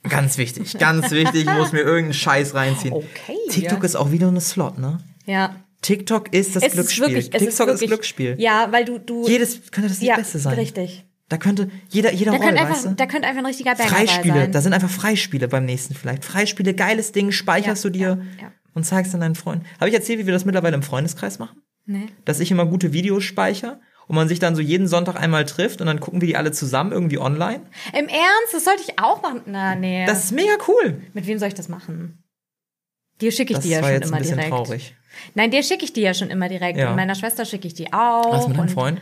ganz 0.09 0.39
wichtig, 0.39 0.79
ganz 0.79 1.11
wichtig, 1.11 1.41
ich 1.41 1.53
muss 1.53 1.73
mir 1.73 1.81
irgendeinen 1.81 2.15
Scheiß 2.15 2.55
reinziehen. 2.55 2.91
Okay. 3.01 3.37
TikTok 3.51 3.79
ja. 3.79 3.85
ist 3.85 3.95
auch 3.95 4.11
wieder 4.11 4.29
eine 4.29 4.41
Slot, 4.41 4.79
ne? 4.79 4.99
Ja. 5.25 5.55
TikTok 5.81 6.33
ist 6.33 6.55
das 6.55 6.63
Es 6.63 6.69
ist 6.69 6.73
Glücksspiel. 6.75 7.07
wirklich, 7.07 7.25
es 7.33 7.39
TikTok 7.39 7.49
ist 7.51 7.59
wirklich, 7.73 7.89
Glücksspiel. 7.89 8.35
Ja, 8.39 8.71
weil 8.71 8.85
du, 8.85 8.97
du. 8.99 9.27
Jedes 9.27 9.71
könnte 9.71 9.89
das 9.89 10.01
ja, 10.01 10.15
Beste 10.15 10.39
sein. 10.39 10.53
Richtig. 10.53 11.05
Da 11.29 11.37
könnte 11.37 11.69
jeder, 11.89 12.11
jeder 12.11 12.31
Da 12.33 12.37
Roll, 12.37 12.45
könnte, 12.47 12.61
weißt 12.61 12.71
einfach, 12.71 12.89
du? 12.89 12.95
da 12.95 13.05
könnte 13.05 13.27
einfach 13.27 13.39
ein 13.41 13.45
richtiger 13.45 13.73
Banger 13.75 13.89
Freispiele, 13.89 14.33
sein. 14.41 14.51
da 14.51 14.61
sind 14.61 14.73
einfach 14.73 14.89
Freispiele 14.89 15.47
beim 15.47 15.65
nächsten 15.65 15.95
vielleicht. 15.95 16.25
Freispiele, 16.25 16.73
geiles 16.73 17.13
Ding, 17.13 17.31
speicherst 17.31 17.83
Ja, 17.85 17.89
du 17.89 17.97
dir 17.97 18.21
ja, 18.41 18.51
und 18.73 18.83
zeigst 18.85 19.13
dann 19.13 19.21
deinen 19.21 19.35
Freunden. 19.35 19.65
Habe 19.79 19.87
ich 19.89 19.95
erzählt, 19.95 20.19
wie 20.19 20.25
wir 20.25 20.33
das 20.33 20.43
mittlerweile 20.45 20.75
im 20.75 20.83
Freundeskreis 20.83 21.39
machen? 21.39 21.61
Nee. 21.85 22.07
Dass 22.25 22.39
ich 22.41 22.51
immer 22.51 22.65
gute 22.65 22.91
Videos 22.93 23.23
speichere 23.23 23.79
und 24.07 24.15
man 24.17 24.27
sich 24.27 24.39
dann 24.39 24.55
so 24.57 24.61
jeden 24.61 24.87
Sonntag 24.87 25.15
einmal 25.15 25.45
trifft 25.45 25.79
und 25.79 25.87
dann 25.87 26.01
gucken 26.01 26.19
wir 26.19 26.27
die 26.27 26.35
alle 26.35 26.51
zusammen 26.51 26.91
irgendwie 26.91 27.17
online. 27.17 27.61
Im 27.97 28.07
Ernst, 28.09 28.53
das 28.53 28.65
sollte 28.65 28.83
ich 28.85 28.99
auch 28.99 29.21
machen. 29.23 29.41
Na, 29.45 29.75
nee. 29.75 30.05
Das 30.05 30.25
ist 30.25 30.31
mega 30.33 30.53
cool. 30.67 31.01
Mit 31.13 31.27
wem 31.27 31.39
soll 31.39 31.47
ich 31.47 31.53
das 31.53 31.69
machen? 31.69 32.21
Dir 33.21 33.31
schicke 33.31 33.53
ich 33.53 33.57
Das 33.59 33.63
die 33.63 33.71
ja 33.71 33.77
war 33.81 33.85
schon 33.89 33.93
jetzt 33.93 34.03
ein 34.03 34.09
immer 34.09 34.17
bisschen 34.17 34.35
direkt. 34.37 34.53
traurig. 34.53 34.95
Nein, 35.35 35.51
dir 35.51 35.63
schicke 35.63 35.83
ich 35.83 35.93
die 35.93 36.01
ja 36.01 36.13
schon 36.13 36.29
immer 36.29 36.49
direkt. 36.49 36.77
Ja. 36.77 36.89
Und 36.89 36.95
meiner 36.95 37.15
Schwester 37.15 37.45
schicke 37.45 37.67
ich 37.67 37.73
die 37.73 37.91
auch. 37.93 38.31
Was 38.31 38.47
mit 38.47 38.57
deinem 38.57 38.63
und 38.63 38.71
Freund? 38.71 39.01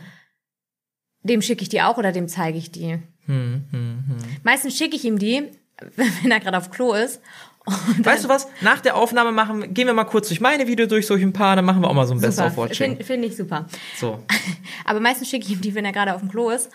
Dem 1.22 1.42
schicke 1.42 1.62
ich 1.62 1.68
die 1.68 1.82
auch 1.82 1.98
oder 1.98 2.12
dem 2.12 2.28
zeige 2.28 2.58
ich 2.58 2.70
die. 2.70 2.98
Hm, 3.26 3.64
hm, 3.70 4.04
hm. 4.08 4.16
Meistens 4.42 4.76
schicke 4.76 4.96
ich 4.96 5.04
ihm 5.04 5.18
die, 5.18 5.44
wenn 5.96 6.30
er 6.30 6.40
gerade 6.40 6.56
auf 6.56 6.70
Klo 6.70 6.94
ist. 6.94 7.20
Weißt 7.98 8.24
du 8.24 8.28
was? 8.28 8.48
Nach 8.62 8.80
der 8.80 8.96
Aufnahme 8.96 9.32
machen, 9.32 9.74
gehen 9.74 9.86
wir 9.86 9.92
mal 9.92 10.04
kurz 10.04 10.28
durch 10.28 10.40
meine 10.40 10.66
Videos 10.66 10.88
durch, 10.88 11.06
durch 11.06 11.22
ein 11.22 11.32
paar, 11.32 11.56
dann 11.56 11.64
machen 11.64 11.82
wir 11.82 11.88
auch 11.88 11.94
mal 11.94 12.06
so 12.06 12.14
ein 12.14 12.20
Best 12.20 12.40
of 12.40 12.56
Watching. 12.56 12.92
Finde 12.92 13.04
find 13.04 13.24
ich 13.24 13.36
super. 13.36 13.66
So. 13.96 14.24
Aber 14.84 14.98
meistens 14.98 15.28
schicke 15.28 15.44
ich 15.46 15.52
ihm 15.52 15.60
die, 15.60 15.74
wenn 15.74 15.84
er 15.84 15.92
gerade 15.92 16.14
auf 16.14 16.20
dem 16.20 16.30
Klo 16.30 16.50
ist. 16.50 16.70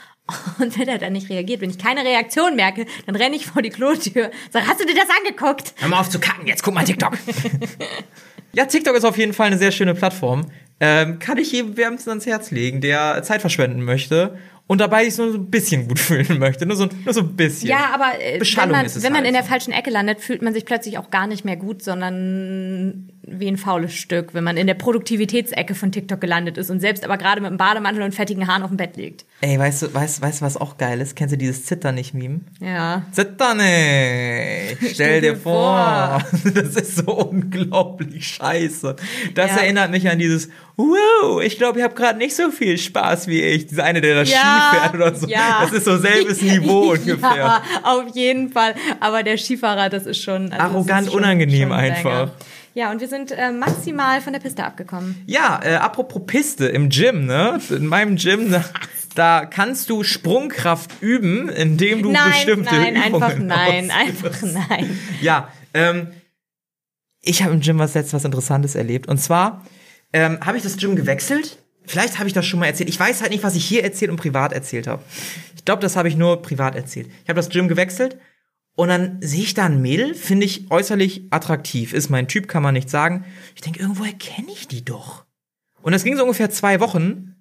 Und 0.60 0.78
wenn 0.80 0.88
er 0.88 0.98
dann 0.98 1.14
nicht 1.14 1.30
reagiert, 1.30 1.62
wenn 1.62 1.70
ich 1.70 1.78
keine 1.78 2.04
Reaktion 2.04 2.56
merke, 2.56 2.86
dann 3.06 3.16
renne 3.16 3.36
ich 3.36 3.46
vor 3.48 3.62
die 3.62 3.70
Klotür, 3.70 4.32
sag, 4.52 4.68
hast 4.68 4.80
du 4.80 4.86
dir 4.86 4.96
das 4.96 5.10
angeguckt? 5.18 5.74
Hör 5.78 5.90
mal 5.90 6.00
auf 6.00 6.10
zu 6.10 6.20
kacken, 6.20 6.48
jetzt 6.48 6.64
guck 6.64 6.74
mal 6.74 6.84
TikTok. 6.84 7.14
ja, 8.56 8.66
TikTok 8.66 8.96
ist 8.96 9.06
auf 9.06 9.18
jeden 9.18 9.34
Fall 9.34 9.48
eine 9.48 9.58
sehr 9.58 9.72
schöne 9.72 9.94
Plattform. 9.94 10.46
Ähm, 10.80 11.20
kann 11.20 11.38
ich 11.38 11.52
jedem 11.52 11.78
wärmstens 11.78 12.10
ans 12.10 12.26
Herz 12.26 12.52
legen, 12.52 12.82
der 12.82 13.24
Zeit 13.24 13.42
verschwenden 13.42 13.82
möchte 13.84 14.38
und 14.68 14.82
dabei 14.82 15.06
sich 15.06 15.18
nur 15.18 15.32
so 15.32 15.38
ein 15.38 15.50
bisschen 15.50 15.88
gut 15.88 16.00
fühlen 16.00 16.40
möchte. 16.40 16.66
Nur 16.66 16.76
so, 16.76 16.88
nur 17.04 17.14
so 17.14 17.22
ein 17.22 17.36
bisschen. 17.36 17.70
Ja, 17.70 17.92
aber 17.94 18.20
äh, 18.20 18.40
wenn 18.42 18.72
man, 18.72 18.86
ist 18.86 18.96
es 18.96 19.04
wenn 19.04 19.14
man 19.14 19.22
halt 19.22 19.28
in 19.28 19.34
der 19.34 19.44
falschen 19.44 19.72
Ecke 19.72 19.90
landet, 19.90 20.22
fühlt 20.22 20.42
man 20.42 20.54
sich 20.54 20.66
plötzlich 20.66 20.98
auch 20.98 21.12
gar 21.12 21.28
nicht 21.28 21.46
mehr 21.46 21.56
gut, 21.56 21.84
sondern 21.84 23.12
wie 23.28 23.48
ein 23.48 23.58
faules 23.58 23.94
Stück, 23.94 24.34
wenn 24.34 24.44
man 24.44 24.56
in 24.58 24.68
der 24.68 24.76
Produktivitätsecke 24.76 25.74
von 25.76 25.92
TikTok 25.92 26.22
gelandet 26.22 26.58
ist 26.58 26.70
und 26.70 26.80
selbst 26.80 27.04
aber 27.04 27.18
gerade 27.18 27.42
mit 27.42 27.48
einem 27.48 27.58
Bademantel 27.58 28.04
und 28.04 28.14
fettigen 28.14 28.48
Haaren 28.48 28.62
auf 28.64 28.70
dem 28.70 28.78
Bett 28.78 28.98
liegt. 28.98 29.26
Ey, 29.42 29.58
weißt 29.58 29.82
du, 29.84 29.94
weißt, 29.94 30.22
weißt 30.22 30.42
du, 30.42 30.46
was 30.46 30.58
auch 30.58 30.78
geil 30.78 31.02
ist? 31.02 31.16
Kennst 31.16 31.34
du 31.34 31.38
dieses 31.38 31.66
Zitter 31.66 31.92
nicht 31.92 32.14
Meme? 32.14 32.42
Ja. 32.60 33.04
Zitter 33.12 33.54
nicht! 33.56 34.78
Stell 34.94 35.22
dir 35.22 35.36
vor! 35.36 36.22
Das 36.54 36.76
ist 36.76 36.98
so 36.98 37.12
unglaublich 37.14 38.28
scheiße. 38.28 38.96
Das 39.34 39.52
Ja. 39.52 39.58
erinnert 39.58 39.92
mich 39.92 40.10
an 40.10 40.20
dieses, 40.20 40.50
wow, 40.78 41.42
ich 41.44 41.58
glaube, 41.58 41.80
ich 41.80 41.84
habe 41.84 41.96
gerade 41.96 42.18
nicht 42.18 42.36
so 42.36 42.52
viel 42.52 42.78
Spaß 42.78 43.28
wie 43.28 43.42
ich. 43.42 43.68
Dieser 43.68 43.84
eine, 43.84 44.02
der 44.02 44.16
da 44.16 44.22
Ja, 44.24 44.36
Ski 44.72 44.78
fährt 44.80 44.96
oder 44.96 45.16
so. 45.16 45.28
ja. 45.28 45.60
Das 45.62 45.72
ist 45.74 45.86
so 45.86 45.98
selbes 45.98 46.42
Niveau 46.44 46.92
ungefähr. 46.94 47.36
Ja, 47.36 47.64
auf 47.84 48.16
jeden 48.16 48.50
Fall. 48.52 48.76
Aber 49.00 49.24
der 49.24 49.38
Skifahrer, 49.38 49.90
das 49.90 50.06
ist 50.06 50.22
schon 50.22 50.52
also 50.52 50.64
Arrogant 50.78 51.08
ist 51.08 51.14
schon, 51.14 51.22
unangenehm 51.24 51.70
schon 51.70 51.72
ein 51.78 51.92
einfach. 51.94 52.32
Ja, 52.76 52.92
und 52.92 53.00
wir 53.00 53.08
sind 53.08 53.32
äh, 53.32 53.52
maximal 53.52 54.20
von 54.20 54.34
der 54.34 54.42
Piste 54.42 54.66
abgekommen. 54.66 55.24
Ja, 55.28 55.62
äh, 55.64 55.76
apropos 55.76 56.24
Piste 56.28 56.66
im 56.66 56.90
Gym, 56.90 57.26
ne? 57.26 57.58
In 57.70 57.88
meinem 57.88 58.18
Gym, 58.18 58.52
da, 58.52 58.66
da 59.16 59.46
kannst 59.46 59.90
du 59.90 60.04
Sprungkraft 60.04 61.02
üben, 61.02 61.48
indem 61.48 62.04
du 62.04 62.12
nein, 62.12 62.34
bestimmte 62.34 62.76
nein, 62.76 62.96
Übungen 62.98 63.14
einfach 63.24 63.40
nein, 63.40 63.92
ausführst. 63.92 64.44
einfach 64.44 64.70
nein. 64.70 65.00
Ja, 65.22 65.48
ähm, 65.74 66.08
ich 67.22 67.44
habe 67.44 67.54
im 67.54 67.62
Gym 67.62 67.80
was 67.80 67.94
letztes 67.94 68.14
was 68.14 68.26
Interessantes 68.26 68.76
erlebt. 68.76 69.08
Und 69.08 69.20
zwar 69.20 69.66
ähm, 70.12 70.38
habe 70.42 70.58
ich 70.58 70.64
das 70.64 70.76
Gym 70.76 70.98
gewechselt. 70.98 71.58
Vielleicht 71.86 72.18
habe 72.18 72.28
ich 72.28 72.34
das 72.34 72.46
schon 72.46 72.60
mal 72.60 72.66
erzählt. 72.66 72.90
Ich 72.90 73.00
weiß 73.00 73.22
halt 73.22 73.32
nicht, 73.32 73.44
was 73.44 73.56
ich 73.56 73.64
hier 73.64 73.86
erzählt 73.86 74.12
und 74.12 74.18
privat 74.18 74.52
erzählt 74.52 74.88
habe. 74.88 75.02
Ich 75.56 75.64
glaube, 75.64 75.82
das 75.82 75.96
habe 75.96 76.10
ich 76.10 76.18
nur 76.18 76.42
privat 76.42 76.76
erzählt. 76.76 77.08
Ich 77.24 77.30
habe 77.30 77.38
das 77.38 77.48
Gym 77.48 77.70
gewechselt 77.70 78.18
und 78.76 78.90
dann 78.90 79.22
sehe 79.22 79.44
ich 79.44 79.54
da 79.54 79.66
ein 79.66 79.82
Mädel, 79.82 80.14
finde 80.14 80.46
ich 80.46 80.70
äußerlich 80.70 81.28
attraktiv. 81.30 81.94
Ist 81.94 82.10
mein 82.10 82.28
Typ, 82.28 82.48
kann 82.48 82.62
man 82.62 82.74
nicht 82.74 82.90
sagen. 82.90 83.26
Ich 83.56 83.62
denke, 83.62 83.80
irgendwoher 83.80 84.14
kenne 84.14 84.52
ich 84.52 84.68
die 84.68 84.84
doch. 84.84 85.26
Und 85.82 85.94
das 85.94 86.04
ging 86.04 86.18
so 86.18 86.24
ungefähr 86.24 86.50
zwei 86.50 86.80
Wochen, 86.82 87.36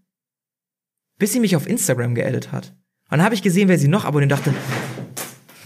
bis 1.19 1.33
sie 1.33 1.41
mich 1.41 1.57
auf 1.57 1.67
Instagram 1.67 2.14
geaddet 2.14 2.53
hat. 2.53 2.75
Und 3.11 3.19
dann 3.19 3.23
habe 3.23 3.35
ich 3.35 3.43
gesehen, 3.43 3.69
wer 3.69 3.79
sie 3.79 3.88
noch 3.88 4.05
abonniert 4.05 4.33
und 4.33 4.38
dachte, 4.38 4.55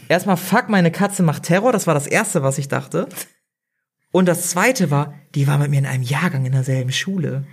erstmal, 0.08 0.36
fuck, 0.38 0.68
meine 0.70 0.90
Katze 0.90 1.22
macht 1.22 1.42
Terror. 1.42 1.72
Das 1.72 1.86
war 1.86 1.94
das 1.94 2.06
Erste, 2.06 2.42
was 2.42 2.58
ich 2.58 2.68
dachte. 2.68 3.08
Und 4.10 4.26
das 4.26 4.48
Zweite 4.48 4.90
war, 4.90 5.14
die 5.34 5.46
war 5.46 5.58
mit 5.58 5.70
mir 5.70 5.78
in 5.78 5.86
einem 5.86 6.02
Jahrgang 6.02 6.46
in 6.46 6.52
derselben 6.52 6.92
Schule. 6.92 7.44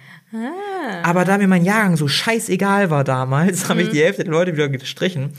Aber 1.04 1.26
da 1.26 1.38
mir 1.38 1.48
mein 1.48 1.66
Jahrgang 1.66 1.98
so 1.98 2.08
scheißegal 2.08 2.90
war 2.90 3.04
damals, 3.04 3.68
habe 3.70 3.82
ich 3.82 3.90
die 3.90 4.02
Hälfte 4.02 4.24
der 4.24 4.32
Leute 4.32 4.54
wieder 4.54 4.70
gestrichen. 4.70 5.34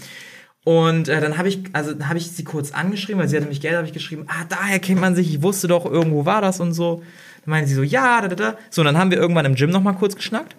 Und 0.66 1.06
äh, 1.08 1.20
dann 1.20 1.38
habe 1.38 1.48
ich, 1.48 1.60
also 1.74 1.92
habe 2.08 2.18
ich 2.18 2.32
sie 2.32 2.42
kurz 2.42 2.72
angeschrieben, 2.72 3.20
weil 3.20 3.28
sie 3.28 3.36
hatte 3.36 3.46
mich 3.46 3.60
Geld, 3.60 3.76
habe 3.76 3.86
ich 3.86 3.92
geschrieben, 3.92 4.24
ah, 4.26 4.44
daher 4.48 4.80
kennt 4.80 5.00
man 5.00 5.14
sich, 5.14 5.32
ich 5.32 5.40
wusste 5.40 5.68
doch, 5.68 5.84
irgendwo 5.86 6.26
war 6.26 6.40
das 6.42 6.58
und 6.58 6.72
so. 6.72 7.04
Dann 7.44 7.50
meinte 7.52 7.68
sie 7.68 7.76
so, 7.76 7.84
ja, 7.84 8.20
da, 8.20 8.26
da, 8.26 8.34
da. 8.34 8.58
So, 8.68 8.80
und 8.82 8.86
dann 8.86 8.98
haben 8.98 9.12
wir 9.12 9.18
irgendwann 9.18 9.44
im 9.46 9.54
Gym 9.54 9.70
noch 9.70 9.80
mal 9.80 9.92
kurz 9.92 10.16
geschnackt. 10.16 10.56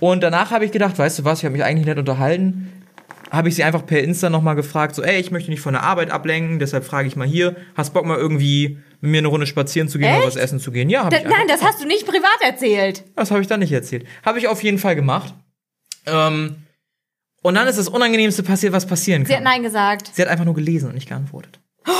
Und 0.00 0.22
danach 0.24 0.50
habe 0.50 0.64
ich 0.64 0.72
gedacht, 0.72 0.98
weißt 0.98 1.20
du 1.20 1.24
was, 1.24 1.38
ich 1.38 1.44
habe 1.44 1.52
mich 1.52 1.62
eigentlich 1.62 1.86
nett 1.86 1.98
unterhalten. 1.98 2.72
Habe 3.30 3.48
ich 3.48 3.54
sie 3.54 3.62
einfach 3.62 3.86
per 3.86 4.02
Insta 4.02 4.28
noch 4.28 4.42
mal 4.42 4.54
gefragt, 4.54 4.96
so, 4.96 5.04
ey, 5.04 5.20
ich 5.20 5.30
möchte 5.30 5.50
nicht 5.52 5.60
von 5.60 5.74
der 5.74 5.84
Arbeit 5.84 6.10
ablenken, 6.10 6.58
deshalb 6.58 6.84
frage 6.84 7.06
ich 7.06 7.14
mal 7.14 7.26
hier, 7.26 7.54
hast 7.76 7.94
Bock 7.94 8.04
mal 8.04 8.18
irgendwie 8.18 8.78
mit 9.00 9.12
mir 9.12 9.18
eine 9.18 9.28
Runde 9.28 9.46
spazieren 9.46 9.88
zu 9.88 9.98
gehen 9.98 10.08
oder 10.08 10.18
Echt? 10.18 10.26
was 10.26 10.36
essen 10.36 10.58
zu 10.58 10.72
gehen? 10.72 10.90
Ja, 10.90 11.04
habe 11.04 11.14
Da, 11.14 11.22
ich 11.22 11.28
nein, 11.28 11.46
das 11.46 11.62
hast 11.62 11.80
du 11.80 11.86
nicht 11.86 12.06
privat 12.08 12.40
erzählt. 12.44 13.04
das 13.14 13.30
habe 13.30 13.40
ich 13.40 13.46
dann 13.46 13.60
nicht 13.60 13.70
erzählt. 13.72 14.04
Habe 14.26 14.40
ich 14.40 14.48
auf 14.48 14.62
jeden 14.64 14.78
Fall 14.78 14.96
gemacht. 14.96 15.32
Ähm, 16.06 16.56
und 17.42 17.54
dann 17.54 17.68
ist 17.68 17.78
das 17.78 17.88
Unangenehmste 17.88 18.42
passiert, 18.42 18.72
was 18.72 18.86
passieren 18.86 19.24
Sie 19.26 19.32
hat 19.32 19.38
kann. 19.38 19.44
Nein 19.44 19.62
gesagt. 19.62 20.10
Sie 20.14 20.22
hat 20.22 20.28
einfach 20.28 20.44
nur 20.44 20.54
gelesen 20.54 20.88
und 20.88 20.94
nicht 20.94 21.08
geantwortet. 21.08 21.60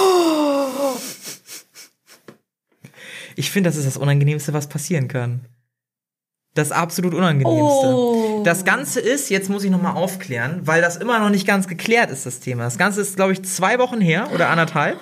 Ich 3.35 3.51
finde, 3.51 3.71
das 3.71 3.77
ist 3.77 3.87
das 3.87 3.97
Unangenehmste, 3.97 4.53
was 4.53 4.69
passieren 4.69 5.09
kann. 5.09 5.47
Das 6.55 6.71
absolut 6.71 7.15
Unangenehmste. 7.15 7.87
Oh. 7.89 8.43
Das 8.45 8.65
Ganze 8.67 9.01
ist, 9.01 9.31
jetzt 9.31 9.49
muss 9.49 9.65
ich 9.65 9.71
nochmal 9.71 9.95
aufklären, 9.97 10.61
weil 10.65 10.83
das 10.83 10.97
immer 10.97 11.19
noch 11.19 11.31
nicht 11.31 11.47
ganz 11.47 11.67
geklärt 11.67 12.11
ist, 12.11 12.27
das 12.27 12.41
Thema. 12.41 12.65
Das 12.65 12.77
Ganze 12.77 13.01
ist, 13.01 13.17
glaube 13.17 13.33
ich, 13.33 13.43
zwei 13.43 13.79
Wochen 13.79 14.03
her 14.03 14.29
oder 14.35 14.51
anderthalb. 14.51 15.01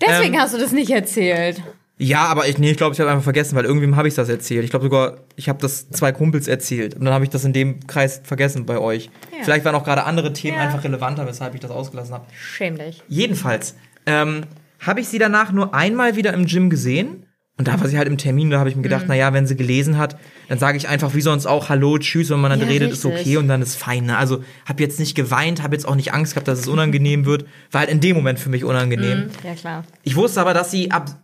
Deswegen 0.00 0.34
Ähm, 0.34 0.40
hast 0.40 0.52
du 0.52 0.58
das 0.58 0.72
nicht 0.72 0.90
erzählt. 0.90 1.62
Ja, 1.96 2.24
aber 2.26 2.48
ich, 2.48 2.58
nee, 2.58 2.72
ich 2.72 2.76
glaube, 2.76 2.92
ich 2.92 3.00
habe 3.00 3.10
einfach 3.10 3.22
vergessen, 3.22 3.54
weil 3.54 3.64
irgendwem 3.64 3.94
habe 3.94 4.08
ich 4.08 4.14
das 4.14 4.28
erzählt. 4.28 4.64
Ich 4.64 4.70
glaube 4.70 4.86
sogar, 4.86 5.18
ich 5.36 5.48
habe 5.48 5.60
das 5.60 5.90
zwei 5.90 6.10
Kumpels 6.10 6.48
erzählt 6.48 6.94
und 6.96 7.04
dann 7.04 7.14
habe 7.14 7.22
ich 7.24 7.30
das 7.30 7.44
in 7.44 7.52
dem 7.52 7.86
Kreis 7.86 8.20
vergessen 8.24 8.66
bei 8.66 8.78
euch. 8.78 9.10
Ja. 9.30 9.44
Vielleicht 9.44 9.64
waren 9.64 9.76
auch 9.76 9.84
gerade 9.84 10.02
andere 10.04 10.32
Themen 10.32 10.56
Ja. 10.56 10.64
einfach 10.64 10.82
relevanter, 10.82 11.24
weshalb 11.26 11.54
ich 11.54 11.60
das 11.60 11.70
ausgelassen 11.70 12.14
habe. 12.14 12.26
Schäm 12.36 12.78
dich. 12.78 13.02
Jedenfalls 13.08 13.76
ähm, 14.06 14.42
habe 14.80 15.00
ich 15.00 15.08
sie 15.08 15.18
danach 15.18 15.52
nur 15.52 15.72
einmal 15.72 16.16
wieder 16.16 16.32
im 16.34 16.46
Gym 16.46 16.68
gesehen 16.68 17.26
und 17.56 17.68
da 17.68 17.80
war 17.80 17.86
sie 17.86 17.96
halt 17.96 18.08
im 18.08 18.18
Termin, 18.18 18.50
da 18.50 18.58
habe 18.58 18.68
ich 18.68 18.74
mir 18.74 18.80
Mhm. 18.80 18.84
gedacht, 18.84 19.04
na 19.06 19.14
ja, 19.14 19.32
wenn 19.32 19.46
sie 19.46 19.54
gelesen 19.54 19.96
hat, 19.96 20.18
dann 20.48 20.58
sage 20.58 20.76
ich 20.76 20.88
einfach 20.88 21.14
wie 21.14 21.20
sonst 21.20 21.46
auch 21.46 21.68
Hallo, 21.68 21.96
Tschüss, 21.98 22.28
wenn 22.30 22.40
man 22.40 22.50
dann 22.50 22.58
Ja, 22.60 22.66
redet, 22.66 22.90
ist 22.90 23.04
richtig. 23.06 23.20
okay 23.26 23.36
und 23.36 23.46
dann 23.46 23.62
ist 23.62 23.76
fein. 23.76 24.06
Ne? 24.06 24.18
Also 24.18 24.42
habe 24.66 24.82
jetzt 24.82 24.98
nicht 24.98 25.14
geweint, 25.14 25.62
habe 25.62 25.76
jetzt 25.76 25.86
auch 25.86 25.94
nicht 25.94 26.12
Angst 26.12 26.34
gehabt, 26.34 26.48
dass 26.48 26.58
es 26.58 26.66
unangenehm 26.66 27.24
wird, 27.24 27.46
war 27.70 27.82
halt 27.82 27.90
in 27.90 28.00
dem 28.00 28.16
Moment 28.16 28.40
für 28.40 28.48
mich 28.50 28.64
unangenehm. 28.64 29.30
Ja, 29.44 29.54
klar. 29.54 29.84
Ich 30.02 30.16
wusste 30.16 30.40
aber, 30.40 30.54
dass 30.54 30.72
sie 30.72 30.90
ab 30.90 31.20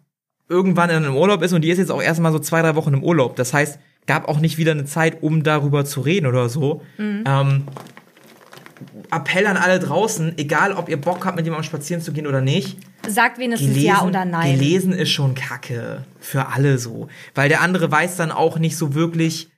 irgendwann 0.50 0.90
in 0.90 0.96
einem 0.96 1.16
Urlaub 1.16 1.42
ist 1.42 1.52
und 1.52 1.62
die 1.62 1.70
ist 1.70 1.78
jetzt 1.78 1.90
auch 1.90 2.02
erstmal 2.02 2.32
so 2.32 2.38
zwei, 2.40 2.60
drei 2.60 2.74
Wochen 2.74 2.92
im 2.92 3.02
Urlaub. 3.02 3.36
Das 3.36 3.54
heißt, 3.54 3.78
gab 4.06 4.28
auch 4.28 4.40
nicht 4.40 4.58
wieder 4.58 4.72
eine 4.72 4.84
Zeit, 4.84 5.22
um 5.22 5.42
darüber 5.44 5.84
zu 5.84 6.00
reden 6.00 6.26
oder 6.26 6.48
so. 6.48 6.82
Ähm, 6.98 7.64
Appell 9.10 9.46
an 9.46 9.56
alle 9.56 9.78
draußen, 9.78 10.34
egal 10.38 10.72
ob 10.72 10.88
ihr 10.88 11.00
Bock 11.00 11.24
habt, 11.24 11.36
mit 11.36 11.44
jemandem 11.44 11.64
spazieren 11.64 12.02
zu 12.02 12.12
gehen 12.12 12.26
oder 12.26 12.40
nicht. 12.40 12.78
Sagt 13.08 13.38
wenigstens 13.38 13.76
ja 13.76 14.02
oder 14.02 14.24
nein. 14.24 14.58
gelesen 14.58 14.92
ist 14.92 15.10
schon 15.10 15.34
Kacke. 15.34 16.04
Für 16.18 16.48
alle 16.48 16.78
so. 16.78 17.08
Weil 17.34 17.48
der 17.48 17.60
andere 17.60 17.90
weiß 17.90 18.16
dann 18.16 18.32
auch 18.32 18.58
nicht 18.58 18.76
so 18.76 18.94
wirklich, 18.94 19.50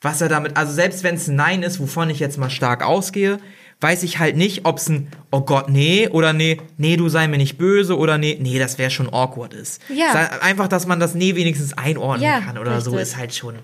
was 0.00 0.20
er 0.20 0.28
damit, 0.28 0.56
also 0.56 0.72
selbst 0.72 1.02
wenn 1.04 1.14
es 1.14 1.28
ein 1.28 1.36
Nein 1.36 1.62
ist, 1.62 1.78
wovon 1.78 2.10
ich 2.10 2.18
jetzt 2.20 2.38
mal 2.38 2.50
stark 2.50 2.82
ausgehe, 2.84 3.38
weiß 3.80 4.02
ich 4.02 4.18
halt 4.18 4.36
nicht, 4.36 4.66
ob 4.66 4.76
es 4.78 4.88
ein, 4.88 5.08
oh 5.30 5.40
Gott, 5.40 5.68
nee, 5.70 6.08
oder 6.08 6.32
nee, 6.32 6.58
nee, 6.76 6.96
du 6.96 7.08
sei 7.08 7.28
mir 7.28 7.38
nicht 7.38 7.56
böse, 7.58 7.96
oder 7.96 8.18
nee, 8.18 8.36
nee, 8.40 8.58
das 8.58 8.76
wäre 8.78 8.90
schon 8.90 9.08
awkward 9.12 9.54
ist. 9.54 9.80
Ja. 9.88 10.12
Einfach, 10.42 10.68
dass 10.68 10.86
man 10.86 11.00
das 11.00 11.14
nee 11.14 11.34
wenigstens 11.34 11.72
einordnen 11.76 12.28
Ja, 12.28 12.40
kann 12.40 12.58
oder 12.58 12.80
so, 12.80 12.90
richtig. 12.90 13.08
ist 13.08 13.16
halt 13.16 13.34
schon. 13.34 13.54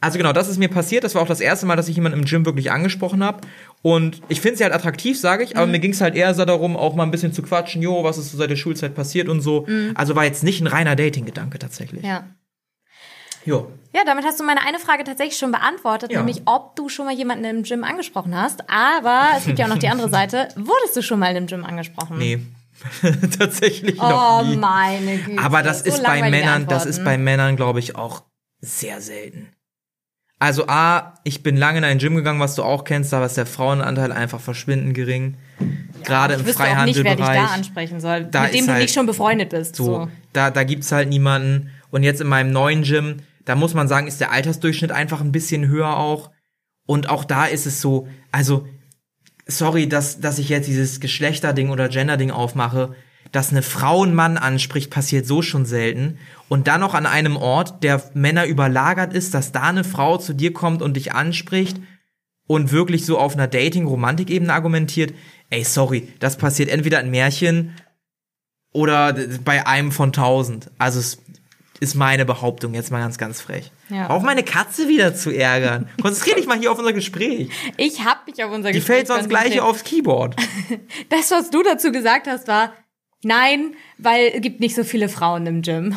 Also 0.00 0.16
genau, 0.16 0.32
das 0.32 0.48
ist 0.48 0.58
mir 0.58 0.68
passiert. 0.68 1.02
Das 1.02 1.16
war 1.16 1.22
auch 1.22 1.26
das 1.26 1.40
erste 1.40 1.66
Mal, 1.66 1.74
dass 1.74 1.88
ich 1.88 1.96
jemanden 1.96 2.20
im 2.20 2.24
Gym 2.24 2.46
wirklich 2.46 2.70
angesprochen 2.70 3.24
habe. 3.24 3.40
Und 3.82 4.20
ich 4.28 4.40
finde 4.40 4.56
sie 4.58 4.62
halt 4.62 4.72
attraktiv, 4.72 5.18
sage 5.18 5.42
ich, 5.42 5.56
aber 5.56 5.66
Mhm. 5.66 5.72
mir 5.72 5.78
ging 5.80 5.90
es 5.90 6.00
halt 6.00 6.14
eher 6.14 6.32
so 6.34 6.44
darum, 6.44 6.76
auch 6.76 6.94
mal 6.94 7.02
ein 7.02 7.10
bisschen 7.10 7.32
zu 7.32 7.42
quatschen, 7.42 7.82
jo, 7.82 8.04
was 8.04 8.16
ist 8.16 8.30
so 8.30 8.38
seit 8.38 8.48
der 8.50 8.54
Schulzeit 8.56 8.94
passiert 8.94 9.28
und 9.28 9.40
so. 9.40 9.66
Also 9.96 10.14
war 10.14 10.24
jetzt 10.24 10.44
nicht 10.44 10.60
ein 10.60 10.68
reiner 10.68 10.94
Dating-Gedanke 10.94 11.58
tatsächlich. 11.58 12.02
Mhm. 12.02 12.08
Ja. 12.08 12.26
Jo. 13.48 13.72
Ja, 13.94 14.02
damit 14.04 14.24
hast 14.24 14.38
du 14.38 14.44
meine 14.44 14.60
eine 14.66 14.78
Frage 14.78 15.02
tatsächlich 15.04 15.38
schon 15.38 15.50
beantwortet, 15.50 16.12
Ja. 16.12 16.18
nämlich 16.18 16.42
ob 16.44 16.76
du 16.76 16.88
schon 16.90 17.06
mal 17.06 17.14
jemanden 17.14 17.44
im 17.44 17.62
Gym 17.62 17.82
angesprochen 17.84 18.36
hast. 18.36 18.68
Aber 18.68 19.28
es 19.38 19.46
gibt 19.46 19.58
ja 19.58 19.64
auch 19.64 19.70
noch 19.70 19.78
die 19.78 19.88
andere 19.88 20.10
Seite. 20.10 20.48
Wurdest 20.56 20.94
du 20.96 21.02
schon 21.02 21.18
mal 21.18 21.34
im 21.34 21.46
Gym 21.46 21.64
angesprochen? 21.64 22.18
Nee. 22.18 22.40
tatsächlich 23.38 24.00
Oh, 24.00 24.08
noch 24.08 24.44
nie. 24.46 24.56
meine 24.56 25.16
Güte. 25.18 25.42
Aber 25.42 25.62
das 25.62 25.80
So 25.80 25.86
ist 25.86 26.02
bei 26.04 26.28
Männern, 26.30 26.66
das 26.66 26.86
ist 26.86 27.02
bei 27.04 27.18
Männern, 27.18 27.56
glaube 27.56 27.78
ich, 27.80 27.96
auch 27.96 28.22
sehr 28.60 29.00
selten. 29.00 29.48
Also 30.38 30.66
A, 30.68 31.14
ich 31.24 31.42
bin 31.42 31.56
lange 31.56 31.78
in 31.78 31.84
ein 31.84 31.98
Gym 31.98 32.14
gegangen, 32.14 32.38
was 32.38 32.54
du 32.54 32.62
auch 32.62 32.84
kennst, 32.84 33.12
da 33.12 33.24
ist 33.24 33.36
der 33.36 33.46
Frauenanteil 33.46 34.12
einfach 34.12 34.38
verschwindend 34.40 34.94
gering. 34.94 35.36
Gerade 36.04 36.34
im 36.34 36.40
Ich 36.42 36.46
wüsste 36.46 36.62
auch 36.62 36.84
nicht, 36.84 37.02
wer 37.02 37.16
dich 37.16 37.24
da 37.24 37.24
Freihandelbereich. 37.24 37.52
ansprechen 37.56 38.00
soll, 38.00 38.24
Da 38.24 38.42
mit 38.42 38.54
dem 38.54 38.66
du 38.66 38.72
halt 38.72 38.82
nicht 38.82 38.94
schon 38.94 39.06
befreundet 39.06 39.48
bist. 39.48 39.74
So, 39.74 39.84
So. 39.84 40.08
da, 40.32 40.50
da 40.52 40.62
gibt's 40.62 40.92
halt 40.92 41.08
niemanden. 41.08 41.70
Und 41.90 42.04
jetzt 42.04 42.20
in 42.20 42.28
meinem 42.28 42.52
neuen 42.52 42.82
Gym, 42.82 43.16
da 43.48 43.54
muss 43.54 43.72
man 43.72 43.88
sagen, 43.88 44.06
ist 44.06 44.20
der 44.20 44.30
Altersdurchschnitt 44.30 44.92
einfach 44.92 45.22
ein 45.22 45.32
bisschen 45.32 45.68
höher 45.68 45.96
auch. 45.96 46.30
Und 46.86 47.08
auch 47.08 47.24
da 47.24 47.46
ist 47.46 47.64
es 47.64 47.80
so, 47.80 48.06
also, 48.30 48.68
sorry, 49.46 49.88
dass, 49.88 50.20
dass 50.20 50.38
ich 50.38 50.50
jetzt 50.50 50.68
dieses 50.68 51.00
Geschlechterding 51.00 51.70
oder 51.70 51.88
Genderding 51.88 52.30
aufmache. 52.30 52.94
Dass 53.32 53.50
eine 53.50 53.62
Frau 53.62 54.02
einen 54.02 54.14
Mann 54.14 54.36
anspricht, 54.36 54.90
passiert 54.90 55.26
so 55.26 55.40
schon 55.40 55.64
selten. 55.64 56.18
Und 56.50 56.68
dann 56.68 56.82
noch 56.82 56.92
an 56.92 57.06
einem 57.06 57.38
Ort, 57.38 57.82
der 57.82 58.02
Männer 58.12 58.44
überlagert 58.44 59.14
ist, 59.14 59.32
dass 59.32 59.50
da 59.50 59.62
eine 59.62 59.84
Frau 59.84 60.18
zu 60.18 60.34
dir 60.34 60.52
kommt 60.52 60.82
und 60.82 60.98
dich 60.98 61.14
anspricht 61.14 61.80
und 62.46 62.70
wirklich 62.70 63.06
so 63.06 63.18
auf 63.18 63.32
einer 63.32 63.48
Dating-Romantik-Ebene 63.48 64.52
argumentiert, 64.52 65.14
ey, 65.48 65.64
sorry, 65.64 66.08
das 66.18 66.36
passiert 66.36 66.68
entweder 66.68 67.00
in 67.00 67.10
Märchen 67.10 67.72
oder 68.72 69.14
bei 69.42 69.66
einem 69.66 69.90
von 69.90 70.12
tausend. 70.12 70.70
Also 70.76 71.00
es 71.00 71.22
ist 71.80 71.94
meine 71.94 72.24
Behauptung 72.24 72.74
jetzt 72.74 72.90
mal 72.90 73.00
ganz, 73.00 73.18
ganz 73.18 73.40
frech. 73.40 73.70
Ja. 73.88 74.10
Auch 74.10 74.22
meine 74.22 74.42
Katze 74.42 74.88
wieder 74.88 75.14
zu 75.14 75.30
ärgern. 75.30 75.88
Konzentrier 76.02 76.36
dich 76.36 76.46
mal 76.46 76.58
hier 76.58 76.72
auf 76.72 76.78
unser 76.78 76.92
Gespräch. 76.92 77.50
Ich 77.76 78.04
hab 78.04 78.26
mich 78.26 78.42
auf 78.42 78.52
unser 78.52 78.70
Die 78.70 78.78
Gespräch 78.78 78.96
fällt 78.96 79.06
sonst 79.08 79.28
gleich 79.28 79.60
aufs 79.60 79.84
Keyboard. 79.84 80.36
Das, 81.10 81.30
was 81.30 81.50
du 81.50 81.62
dazu 81.62 81.92
gesagt 81.92 82.26
hast, 82.26 82.48
war 82.48 82.72
nein, 83.22 83.74
weil 83.96 84.32
es 84.34 84.40
gibt 84.40 84.60
nicht 84.60 84.74
so 84.74 84.84
viele 84.84 85.08
Frauen 85.08 85.46
im 85.46 85.62
Gym. 85.62 85.94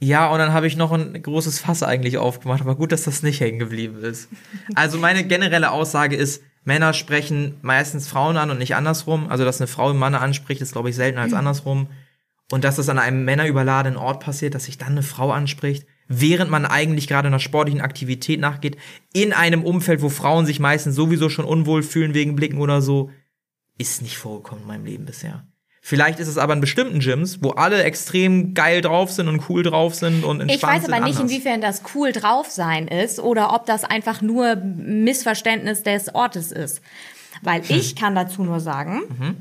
Ja, 0.00 0.30
und 0.30 0.38
dann 0.38 0.52
habe 0.52 0.66
ich 0.66 0.76
noch 0.76 0.92
ein 0.92 1.22
großes 1.22 1.60
Fass 1.60 1.82
eigentlich 1.82 2.18
aufgemacht, 2.18 2.60
aber 2.60 2.74
gut, 2.74 2.92
dass 2.92 3.04
das 3.04 3.22
nicht 3.22 3.40
hängen 3.40 3.58
geblieben 3.58 4.02
ist. 4.02 4.28
Also 4.74 4.98
meine 4.98 5.24
generelle 5.24 5.70
Aussage 5.70 6.16
ist, 6.16 6.42
Männer 6.64 6.94
sprechen 6.94 7.58
meistens 7.62 8.08
Frauen 8.08 8.36
an 8.36 8.50
und 8.50 8.58
nicht 8.58 8.74
andersrum. 8.74 9.28
Also, 9.28 9.44
dass 9.44 9.60
eine 9.60 9.68
Frau 9.68 9.90
einen 9.90 9.98
Mann 9.98 10.14
anspricht, 10.14 10.62
ist, 10.62 10.72
glaube 10.72 10.90
ich, 10.90 10.96
seltener 10.96 11.22
als 11.22 11.32
andersrum. 11.34 11.88
Und 12.52 12.64
dass 12.64 12.76
das 12.76 12.88
an 12.88 12.98
einem 12.98 13.24
männerüberladenen 13.24 13.98
Ort 13.98 14.20
passiert, 14.20 14.54
dass 14.54 14.64
sich 14.64 14.76
dann 14.78 14.92
eine 14.92 15.02
Frau 15.02 15.30
anspricht, 15.32 15.86
während 16.08 16.50
man 16.50 16.66
eigentlich 16.66 17.08
gerade 17.08 17.28
einer 17.28 17.40
sportlichen 17.40 17.80
Aktivität 17.80 18.38
nachgeht, 18.40 18.76
in 19.12 19.32
einem 19.32 19.64
Umfeld, 19.64 20.02
wo 20.02 20.10
Frauen 20.10 20.44
sich 20.44 20.60
meistens 20.60 20.94
sowieso 20.94 21.30
schon 21.30 21.46
unwohl 21.46 21.82
fühlen 21.82 22.12
wegen 22.14 22.36
Blicken 22.36 22.58
oder 22.60 22.82
so, 22.82 23.10
ist 23.78 24.02
nicht 24.02 24.18
vorgekommen 24.18 24.62
in 24.62 24.68
meinem 24.68 24.84
Leben 24.84 25.04
bisher. 25.06 25.46
Vielleicht 25.86 26.18
ist 26.18 26.28
es 26.28 26.38
aber 26.38 26.54
in 26.54 26.60
bestimmten 26.62 27.00
Gyms, 27.00 27.42
wo 27.42 27.50
alle 27.50 27.82
extrem 27.82 28.54
geil 28.54 28.80
drauf 28.80 29.10
sind 29.10 29.28
und 29.28 29.48
cool 29.50 29.62
drauf 29.62 29.94
sind 29.94 30.24
und 30.24 30.40
entspannt 30.40 30.56
Ich 30.56 30.62
weiß 30.62 30.84
sind, 30.84 30.94
aber 30.94 31.04
nicht, 31.04 31.18
anders. 31.18 31.30
inwiefern 31.32 31.60
das 31.60 31.82
cool 31.94 32.12
drauf 32.12 32.50
sein 32.50 32.88
ist 32.88 33.20
oder 33.20 33.52
ob 33.54 33.66
das 33.66 33.84
einfach 33.84 34.22
nur 34.22 34.56
Missverständnis 34.56 35.82
des 35.82 36.14
Ortes 36.14 36.52
ist. 36.52 36.80
Weil 37.42 37.62
Hm. 37.62 37.76
ich 37.76 37.96
kann 37.96 38.14
dazu 38.14 38.44
nur 38.44 38.60
sagen, 38.60 39.02
Mhm. 39.18 39.36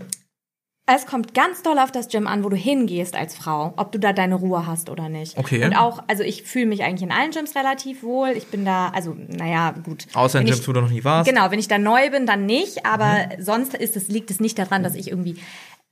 Es 0.85 1.05
kommt 1.05 1.33
ganz 1.33 1.63
doll 1.63 1.79
auf 1.79 1.91
das 1.91 2.09
Gym 2.09 2.27
an, 2.27 2.43
wo 2.43 2.49
du 2.49 2.57
hingehst 2.57 3.15
als 3.15 3.35
Frau, 3.35 3.73
ob 3.77 3.91
du 3.93 3.99
da 3.99 4.11
deine 4.11 4.35
Ruhe 4.35 4.67
hast 4.67 4.89
oder 4.89 5.07
nicht. 5.09 5.37
Okay. 5.37 5.63
Und 5.63 5.73
auch, 5.75 6.03
also 6.07 6.23
ich 6.23 6.43
fühle 6.43 6.65
mich 6.65 6.83
eigentlich 6.83 7.03
in 7.03 7.11
allen 7.11 7.31
Gyms 7.31 7.55
relativ 7.55 8.03
wohl. 8.03 8.29
Ich 8.35 8.47
bin 8.47 8.65
da, 8.65 8.89
also, 8.89 9.15
naja, 9.29 9.71
gut. 9.71 10.07
Außer 10.13 10.39
in 10.39 10.45
Wenn 10.45 10.51
Gyms, 10.51 10.61
ich- 10.61 10.67
wo 10.67 10.73
du 10.73 10.81
noch 10.81 10.89
nie 10.89 11.03
warst. 11.03 11.29
Genau, 11.29 11.49
wenn 11.51 11.59
ich 11.59 11.67
da 11.69 11.77
neu 11.77 12.09
bin, 12.09 12.25
dann 12.25 12.45
nicht. 12.45 12.85
Aber 12.85 13.27
Mhm. 13.37 13.43
sonst 13.43 13.73
ist 13.75 13.95
es, 13.95 14.09
liegt 14.09 14.29
es 14.29 14.39
nicht 14.41 14.59
daran, 14.59 14.83
dass 14.83 14.95
ich 14.95 15.07
irgendwie 15.09 15.37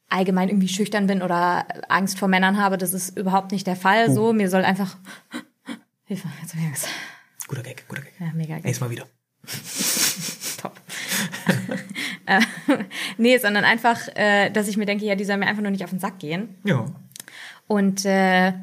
allgemein 0.10 0.50
irgendwie 0.50 0.68
schüchtern 0.68 1.08
bin 1.08 1.22
oder 1.22 1.66
Angst 1.88 2.20
vor 2.20 2.28
Männern 2.28 2.58
habe. 2.62 2.78
Das 2.78 2.94
ist 2.94 3.18
überhaupt 3.18 3.54
nicht 3.54 3.66
der 3.68 3.78
Fall. 3.78 4.12
So, 4.12 4.34
mir 4.34 4.50
soll 4.50 4.66
einfach 4.66 4.98
Hilfe, 6.04 6.28
jetzt 6.42 6.54
hab 6.54 6.60
ich 6.60 6.68
Angst. 6.68 6.88
Guter 7.48 7.64
Gag, 7.64 7.86
guter 7.88 8.02
Gag. 8.02 8.12
Ja, 8.20 8.28
mega 8.34 8.56
geil. 8.56 8.62
Nächstes 8.66 8.82
Mal 8.82 8.90
wieder. 8.90 9.06
Top. 10.62 10.80
Äh, 12.32 12.42
nee, 13.18 13.38
sondern 13.38 13.64
einfach, 13.64 14.08
äh, 14.16 14.50
dass 14.50 14.68
ich 14.68 14.78
mir 14.78 14.86
denke, 14.86 15.06
ja, 15.06 15.16
die 15.16 15.26
soll 15.26 15.38
mir 15.38 15.48
einfach 15.48 15.62
nur 15.62 15.72
nicht 15.72 15.84
auf 15.84 15.90
den 15.90 16.00
Sack 16.00 16.20
gehen. 16.20 16.56
Ja. 16.64 16.86
Und 17.68 18.06
äh, 18.06 18.54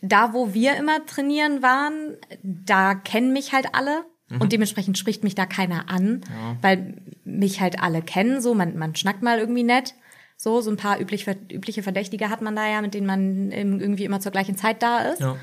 da, 0.00 0.32
wo 0.32 0.54
wir 0.54 0.76
immer 0.76 1.04
trainieren 1.06 1.62
waren, 1.62 2.16
da 2.42 2.94
kennen 2.94 3.32
mich 3.32 3.52
halt 3.52 3.74
alle. 3.74 4.04
Und 4.40 4.52
dementsprechend 4.52 4.98
spricht 4.98 5.22
mich 5.22 5.36
da 5.36 5.46
keiner 5.46 5.88
an, 5.88 6.22
weil 6.60 6.96
mich 7.22 7.60
halt 7.60 7.80
alle 7.80 8.02
kennen. 8.02 8.40
So, 8.40 8.54
man, 8.54 8.76
man 8.76 8.96
schnackt 8.96 9.22
mal 9.22 9.38
irgendwie 9.38 9.62
nett. 9.62 9.94
So, 10.36 10.60
so 10.60 10.70
ein 10.70 10.76
paar 10.76 11.00
üblich, 11.00 11.28
übliche 11.52 11.84
Verdächtige 11.84 12.28
hat 12.28 12.42
man 12.42 12.56
da 12.56 12.68
ja, 12.68 12.82
mit 12.82 12.92
denen 12.94 13.06
man 13.06 13.52
irgendwie 13.52 14.04
immer 14.04 14.18
zur 14.18 14.32
gleichen 14.32 14.56
Zeit 14.56 14.82
da 14.82 14.98
ist. 14.98 15.20
Ja. 15.20 15.36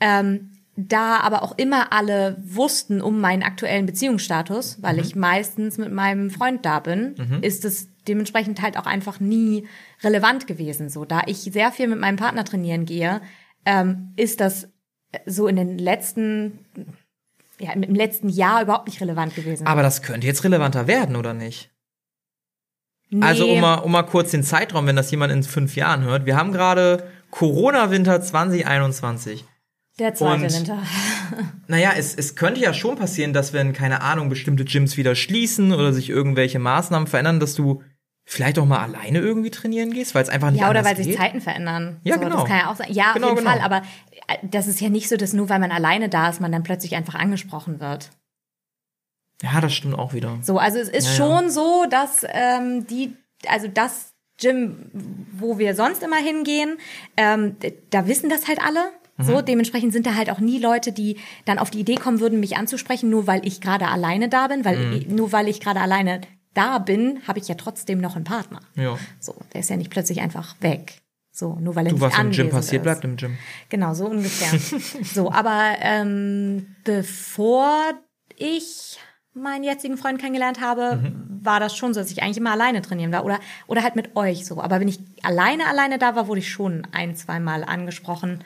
Ähm, 0.00 0.55
da 0.76 1.20
aber 1.20 1.42
auch 1.42 1.56
immer 1.56 1.92
alle 1.92 2.36
wussten 2.44 3.00
um 3.00 3.20
meinen 3.20 3.42
aktuellen 3.42 3.86
Beziehungsstatus, 3.86 4.82
weil 4.82 4.98
ich 4.98 5.16
meistens 5.16 5.78
mit 5.78 5.90
meinem 5.90 6.30
Freund 6.30 6.66
da 6.66 6.80
bin, 6.80 7.14
ist 7.40 7.64
es 7.64 7.88
dementsprechend 8.06 8.60
halt 8.60 8.76
auch 8.78 8.86
einfach 8.86 9.18
nie 9.18 9.66
relevant 10.04 10.46
gewesen. 10.46 10.90
So, 10.90 11.04
da 11.04 11.22
ich 11.26 11.38
sehr 11.38 11.72
viel 11.72 11.88
mit 11.88 11.98
meinem 11.98 12.16
Partner 12.16 12.44
trainieren 12.44 12.84
gehe, 12.84 13.22
ähm, 13.64 14.12
ist 14.16 14.40
das 14.40 14.68
so 15.24 15.48
in 15.48 15.56
den 15.56 15.78
letzten, 15.78 16.66
ja, 17.58 17.72
im 17.72 17.94
letzten 17.94 18.28
Jahr 18.28 18.62
überhaupt 18.62 18.86
nicht 18.86 19.00
relevant 19.00 19.34
gewesen. 19.34 19.66
Aber 19.66 19.82
das 19.82 20.02
könnte 20.02 20.26
jetzt 20.26 20.44
relevanter 20.44 20.86
werden, 20.86 21.16
oder 21.16 21.32
nicht? 21.32 21.70
nee, 23.08 23.24
Also 23.24 23.48
um 23.48 23.60
mal, 23.60 23.76
um 23.76 23.92
mal 23.92 24.02
kurz 24.02 24.30
den 24.30 24.42
Zeitraum, 24.42 24.86
wenn 24.86 24.96
das 24.96 25.10
jemand 25.10 25.32
in 25.32 25.42
fünf 25.42 25.74
Jahren 25.74 26.02
hört. 26.02 26.26
Wir 26.26 26.36
haben 26.36 26.52
gerade 26.52 27.10
Corona-Winter 27.30 28.20
2021. 28.20 29.44
der 29.98 30.14
zweite 30.14 30.44
und- 30.44 30.52
Winter. 30.54 30.78
Naja, 31.68 31.92
es, 31.96 32.14
es 32.14 32.36
könnte 32.36 32.60
ja 32.60 32.72
schon 32.72 32.96
passieren, 32.96 33.32
dass 33.32 33.52
wenn, 33.52 33.72
keine 33.72 34.00
Ahnung, 34.02 34.28
bestimmte 34.28 34.64
Gyms 34.64 34.96
wieder 34.96 35.14
schließen 35.16 35.72
oder 35.72 35.92
sich 35.92 36.08
irgendwelche 36.08 36.58
Maßnahmen 36.60 37.08
verändern, 37.08 37.40
dass 37.40 37.54
du 37.54 37.82
vielleicht 38.24 38.58
auch 38.58 38.66
mal 38.66 38.78
alleine 38.78 39.18
irgendwie 39.18 39.50
trainieren 39.50 39.92
gehst, 39.92 40.14
weil 40.14 40.22
es 40.22 40.28
einfach 40.28 40.50
nicht 40.50 40.60
Ja, 40.60 40.70
oder 40.70 40.84
weil 40.84 40.96
sich 40.96 41.06
geht. 41.08 41.16
Zeiten 41.16 41.40
verändern. 41.40 42.00
Ja, 42.04 42.14
so, 42.14 42.20
genau. 42.20 42.36
Das 42.40 42.44
kann 42.48 42.58
ja 42.58 42.70
auch 42.70 42.76
sein. 42.76 42.92
Ja, 42.92 43.12
Genau, 43.14 43.28
auf 43.28 43.32
jeden 43.38 43.44
genau. 43.44 43.56
Fall. 43.56 43.60
Aber 43.64 43.82
äh, 44.28 44.36
das 44.42 44.66
ist 44.68 44.80
ja 44.80 44.88
nicht 44.88 45.08
so, 45.08 45.16
dass 45.16 45.32
nur 45.32 45.48
weil 45.48 45.58
man 45.58 45.70
alleine 45.72 46.08
da 46.08 46.28
ist, 46.28 46.40
man 46.40 46.52
dann 46.52 46.62
plötzlich 46.62 46.94
einfach 46.94 47.14
angesprochen 47.14 47.80
wird. 47.80 48.10
Ja, 49.42 49.60
das 49.60 49.74
stimmt 49.74 49.98
auch 49.98 50.12
wieder. 50.12 50.38
So, 50.42 50.58
also 50.58 50.78
es 50.78 50.88
ist 50.88 51.04
Ja, 51.06 51.10
ja. 51.10 51.16
schon 51.40 51.50
so, 51.50 51.86
dass 51.90 52.24
ähm, 52.28 52.86
die, 52.86 53.14
also 53.48 53.68
das 53.68 54.12
Gym, 54.40 54.90
wo 55.32 55.58
wir 55.58 55.74
sonst 55.74 56.02
immer 56.02 56.16
hingehen, 56.16 56.78
ähm, 57.16 57.56
da 57.90 58.06
wissen 58.06 58.30
das 58.30 58.48
halt 58.48 58.60
alle. 58.62 58.80
Mhm. 59.16 59.24
So, 59.24 59.40
dementsprechend 59.40 59.92
sind 59.92 60.06
da 60.06 60.14
halt 60.14 60.30
auch 60.30 60.40
nie 60.40 60.58
Leute, 60.58 60.92
die 60.92 61.18
dann 61.44 61.58
auf 61.58 61.70
die 61.70 61.80
Idee 61.80 61.94
kommen 61.96 62.20
würden, 62.20 62.40
mich 62.40 62.56
anzusprechen, 62.56 63.08
nur 63.10 63.26
weil 63.26 63.46
ich 63.46 63.60
gerade 63.60 63.88
alleine 63.88 64.28
da 64.28 64.48
bin, 64.48 64.64
weil 64.64 64.76
Mhm. 64.76 65.14
nur 65.14 65.32
weil 65.32 65.48
ich 65.48 65.60
gerade 65.60 65.80
alleine 65.80 66.20
da 66.54 66.78
bin, 66.78 67.20
habe 67.26 67.38
ich 67.38 67.48
ja 67.48 67.54
trotzdem 67.54 68.00
noch 68.00 68.16
einen 68.16 68.24
Partner. 68.24 68.60
Ja. 68.74 68.98
So, 69.20 69.34
der 69.52 69.60
ist 69.60 69.70
ja 69.70 69.76
nicht 69.76 69.90
plötzlich 69.90 70.20
einfach 70.20 70.54
weg. 70.60 71.02
So, 71.30 71.54
nur 71.60 71.76
weil 71.76 71.84
er 71.86 71.90
Du, 71.90 71.96
nicht 71.96 72.02
was 72.02 72.18
im 72.18 72.30
Gym 72.30 72.48
passiert, 72.48 72.80
ist. 72.80 72.82
bleibt 72.84 73.04
im 73.04 73.16
Gym. 73.16 73.36
Genau, 73.68 73.92
so 73.92 74.06
ungefähr. 74.06 74.58
so, 75.04 75.30
aber 75.30 75.74
ähm, 75.80 76.74
bevor 76.84 77.74
ich 78.36 78.98
meinen 79.34 79.64
jetzigen 79.64 79.98
Freund 79.98 80.18
kennengelernt 80.18 80.60
habe, 80.62 80.96
Mhm. 80.96 81.40
war 81.44 81.60
das 81.60 81.76
schon 81.76 81.92
so, 81.92 82.00
dass 82.00 82.10
ich 82.10 82.22
eigentlich 82.22 82.38
immer 82.38 82.52
alleine 82.52 82.80
trainieren 82.80 83.12
war 83.12 83.24
oder 83.24 83.38
oder 83.66 83.82
halt 83.82 83.94
mit 83.96 84.16
euch 84.16 84.46
so. 84.46 84.62
Aber 84.62 84.80
wenn 84.80 84.88
ich 84.88 84.98
alleine 85.22 85.66
alleine 85.66 85.98
da 85.98 86.16
war, 86.16 86.26
wurde 86.26 86.40
ich 86.40 86.50
schon 86.50 86.86
ein, 86.92 87.14
zweimal 87.16 87.64
angesprochen. 87.64 88.42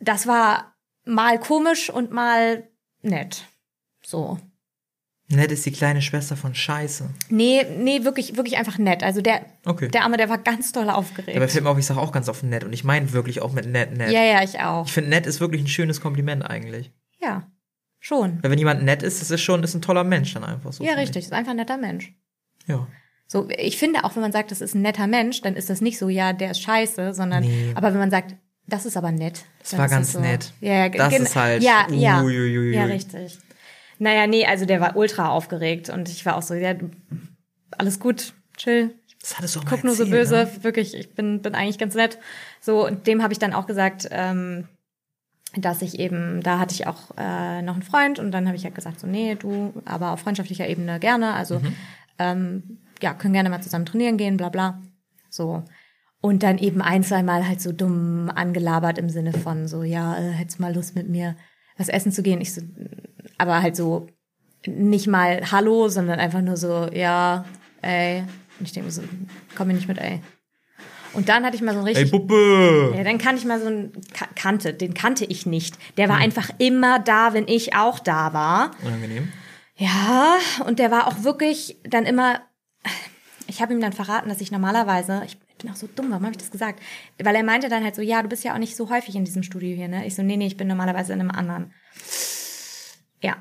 Das 0.00 0.26
war 0.26 0.74
mal 1.04 1.38
komisch 1.40 1.90
und 1.90 2.12
mal 2.12 2.68
nett. 3.02 3.44
So. 4.02 4.38
Nett 5.30 5.52
ist 5.52 5.66
die 5.66 5.72
kleine 5.72 6.00
Schwester 6.00 6.36
von 6.36 6.54
Scheiße. 6.54 7.10
Nee, 7.28 7.62
nee, 7.78 8.02
wirklich, 8.04 8.36
wirklich 8.36 8.56
einfach 8.56 8.78
nett. 8.78 9.02
Also 9.02 9.20
der, 9.20 9.44
Okay. 9.66 9.88
der 9.88 10.04
Arme, 10.04 10.16
der 10.16 10.30
war 10.30 10.38
ganz 10.38 10.72
doll 10.72 10.88
aufgeregt. 10.88 11.36
Dabei 11.36 11.48
fällt 11.48 11.64
mir 11.64 11.70
auf, 11.70 11.78
ich 11.78 11.84
sage 11.84 12.00
auch 12.00 12.12
ganz 12.12 12.30
oft 12.30 12.42
nett 12.44 12.64
und 12.64 12.72
ich 12.72 12.82
meine 12.84 13.12
wirklich 13.12 13.42
auch 13.42 13.52
mit 13.52 13.66
nett, 13.66 13.94
nett. 13.94 14.10
ja, 14.10 14.22
ja, 14.22 14.42
ich 14.42 14.58
auch. 14.60 14.86
Ich 14.86 14.92
finde, 14.92 15.10
nett 15.10 15.26
ist 15.26 15.40
wirklich 15.40 15.60
ein 15.62 15.68
schönes 15.68 16.00
Kompliment 16.00 16.48
eigentlich. 16.48 16.92
Ja, 17.20 17.46
schon. 17.98 18.42
Weil 18.42 18.50
wenn 18.52 18.58
jemand 18.58 18.84
nett 18.84 19.02
ist, 19.02 19.20
das 19.20 19.30
ist 19.30 19.42
schon 19.42 19.62
ist 19.62 19.74
ein 19.74 19.82
toller 19.82 20.04
Mensch 20.04 20.32
dann 20.32 20.44
einfach 20.44 20.72
so. 20.72 20.82
Ja, 20.82 20.94
richtig. 20.94 21.26
Ist 21.26 21.32
einfach 21.34 21.50
ein 21.50 21.56
netter 21.56 21.76
Mensch. 21.76 22.14
Ich. 22.62 22.68
Ja. 22.68 22.86
So, 23.26 23.46
ich 23.50 23.76
finde 23.76 24.04
auch, 24.04 24.14
wenn 24.16 24.22
man 24.22 24.32
sagt, 24.32 24.50
das 24.50 24.62
ist 24.62 24.74
ein 24.74 24.80
netter 24.80 25.06
Mensch, 25.06 25.42
dann 25.42 25.56
ist 25.56 25.68
das 25.68 25.82
nicht 25.82 25.98
so, 25.98 26.08
ja, 26.08 26.32
der 26.32 26.52
ist 26.52 26.62
scheiße, 26.62 27.12
sondern, 27.12 27.42
Nee. 27.42 27.72
aber 27.74 27.92
wenn 27.92 27.98
man 28.00 28.10
sagt, 28.10 28.34
das 28.68 28.86
ist 28.86 28.96
aber 28.96 29.10
nett. 29.10 29.44
Das 29.60 29.76
war 29.76 29.88
ganz 29.88 30.12
so, 30.12 30.20
nett. 30.20 30.52
Ja, 30.60 30.88
Das 30.88 31.12
ist 31.18 31.34
halt- 31.34 31.62
Ja, 31.62 31.86
ja. 31.90 32.22
Uiuiui. 32.22 32.74
Ja, 32.74 32.84
richtig. 32.84 33.38
Naja, 33.98 34.26
nee, 34.28 34.46
also 34.46 34.64
der 34.64 34.80
war 34.80 34.96
ultra 34.96 35.30
aufgeregt 35.30 35.88
und 35.90 36.08
ich 36.08 36.24
war 36.24 36.36
auch 36.36 36.42
so, 36.42 36.54
ja, 36.54 36.74
alles 37.76 37.98
gut, 37.98 38.32
chill. 38.56 38.94
Das 39.20 39.36
hattest 39.36 39.56
du 39.56 39.60
auch 39.60 39.64
mal 39.64 39.70
Guck 39.72 39.84
nur 39.84 39.94
so 39.96 40.06
böse, 40.06 40.36
Ne? 40.36 40.50
wirklich, 40.64 40.94
ich 40.94 41.12
bin, 41.14 41.42
bin 41.42 41.54
eigentlich 41.56 41.78
ganz 41.78 41.94
nett. 41.96 42.18
So, 42.60 42.86
und 42.86 43.08
dem 43.08 43.22
habe 43.22 43.32
ich 43.32 43.40
dann 43.40 43.52
auch 43.52 43.66
gesagt, 43.66 44.08
ähm, 44.12 44.68
dass 45.56 45.82
ich 45.82 45.98
eben, 45.98 46.40
da 46.42 46.58
hatte 46.60 46.74
ich 46.74 46.86
auch 46.86 47.10
äh, 47.16 47.62
noch 47.62 47.74
einen 47.74 47.82
Freund 47.82 48.18
und 48.20 48.30
dann 48.30 48.46
habe 48.46 48.56
ich 48.56 48.64
halt 48.64 48.74
gesagt, 48.76 49.00
so, 49.00 49.06
nee, 49.08 49.34
du, 49.34 49.72
aber 49.84 50.12
auf 50.12 50.20
freundschaftlicher 50.20 50.68
Ebene 50.68 51.00
gerne. 51.00 51.32
Also, 51.34 51.60
ähm, 52.20 52.78
ja, 53.02 53.14
können 53.14 53.32
gerne 53.34 53.50
mal 53.50 53.62
zusammen 53.62 53.86
trainieren 53.86 54.16
gehen, 54.18 54.36
bla 54.36 54.50
bla. 54.50 54.80
So. 55.30 55.64
Und 56.20 56.42
dann 56.42 56.58
eben 56.58 56.82
ein, 56.82 57.04
zwei 57.04 57.22
Mal 57.22 57.46
halt 57.46 57.60
so 57.60 57.72
dumm 57.72 58.30
angelabert 58.34 58.98
im 58.98 59.08
Sinne 59.08 59.32
von 59.32 59.68
so, 59.68 59.84
ja, 59.84 60.18
äh, 60.18 60.32
hättest 60.32 60.58
mal 60.58 60.74
Lust 60.74 60.96
mit 60.96 61.08
mir 61.08 61.36
was 61.76 61.88
essen 61.88 62.10
zu 62.10 62.22
gehen. 62.22 62.40
Ich 62.40 62.54
so, 62.54 62.62
aber 63.38 63.62
halt 63.62 63.76
so 63.76 64.08
nicht 64.66 65.06
mal 65.06 65.50
Hallo, 65.52 65.88
sondern 65.88 66.18
einfach 66.18 66.42
nur 66.42 66.56
so, 66.56 66.88
ja, 66.92 67.44
ey. 67.82 68.24
Und 68.58 68.66
ich 68.66 68.72
denke 68.72 68.90
so, 68.90 69.02
komm 69.56 69.68
mir 69.68 69.74
nicht 69.74 69.86
mit, 69.86 69.98
ey. 69.98 70.20
Und 71.14 71.28
dann 71.28 71.44
hatte 71.44 71.56
ich 71.56 71.62
mal 71.62 71.72
so 71.72 71.80
ein 71.80 71.86
Ey, 71.86 71.94
richtig 71.94 72.10
Puppe! 72.10 72.92
ja, 72.96 73.02
dann 73.02 73.18
kannte 73.18 73.40
ich 73.40 73.46
mal 73.46 73.60
so 73.60 73.66
einen 73.66 73.92
Ka 74.12 74.26
kannte, 74.34 74.74
den 74.74 74.94
kannte 74.94 75.24
ich 75.24 75.46
nicht. 75.46 75.76
Der 75.96 76.08
war 76.08 76.16
einfach 76.16 76.50
immer 76.58 76.98
da, 76.98 77.32
wenn 77.32 77.48
ich 77.48 77.74
auch 77.74 77.98
da 77.98 78.32
war. 78.32 78.72
Unangenehm. 78.84 79.32
Ja, 79.76 80.36
und 80.66 80.78
der 80.80 80.90
war 80.90 81.06
auch 81.06 81.22
wirklich 81.22 81.80
dann 81.84 82.04
immer. 82.04 82.40
Ich 83.46 83.62
habe 83.62 83.72
ihm 83.72 83.80
dann 83.80 83.92
verraten, 83.92 84.28
dass 84.28 84.40
ich 84.40 84.50
normalerweise, 84.50 85.22
ich 85.24 85.38
bin 85.58 85.70
auch 85.70 85.76
so 85.76 85.88
dumm, 85.94 86.10
warum 86.10 86.24
habe 86.24 86.32
ich 86.32 86.38
das 86.38 86.50
gesagt? 86.50 86.80
Weil 87.22 87.34
er 87.34 87.42
meinte 87.42 87.68
dann 87.68 87.84
halt 87.84 87.94
so, 87.94 88.02
ja, 88.02 88.22
du 88.22 88.28
bist 88.28 88.44
ja 88.44 88.54
auch 88.54 88.58
nicht 88.58 88.76
so 88.76 88.90
häufig 88.90 89.14
in 89.16 89.24
diesem 89.24 89.42
Studio 89.42 89.74
hier, 89.76 89.88
ne? 89.88 90.06
Ich 90.06 90.14
so, 90.14 90.22
nee, 90.22 90.36
nee, 90.36 90.46
ich 90.46 90.56
bin 90.56 90.68
normalerweise 90.68 91.12
in 91.12 91.20
einem 91.20 91.30
anderen. 91.30 91.72
Ja. 93.22 93.36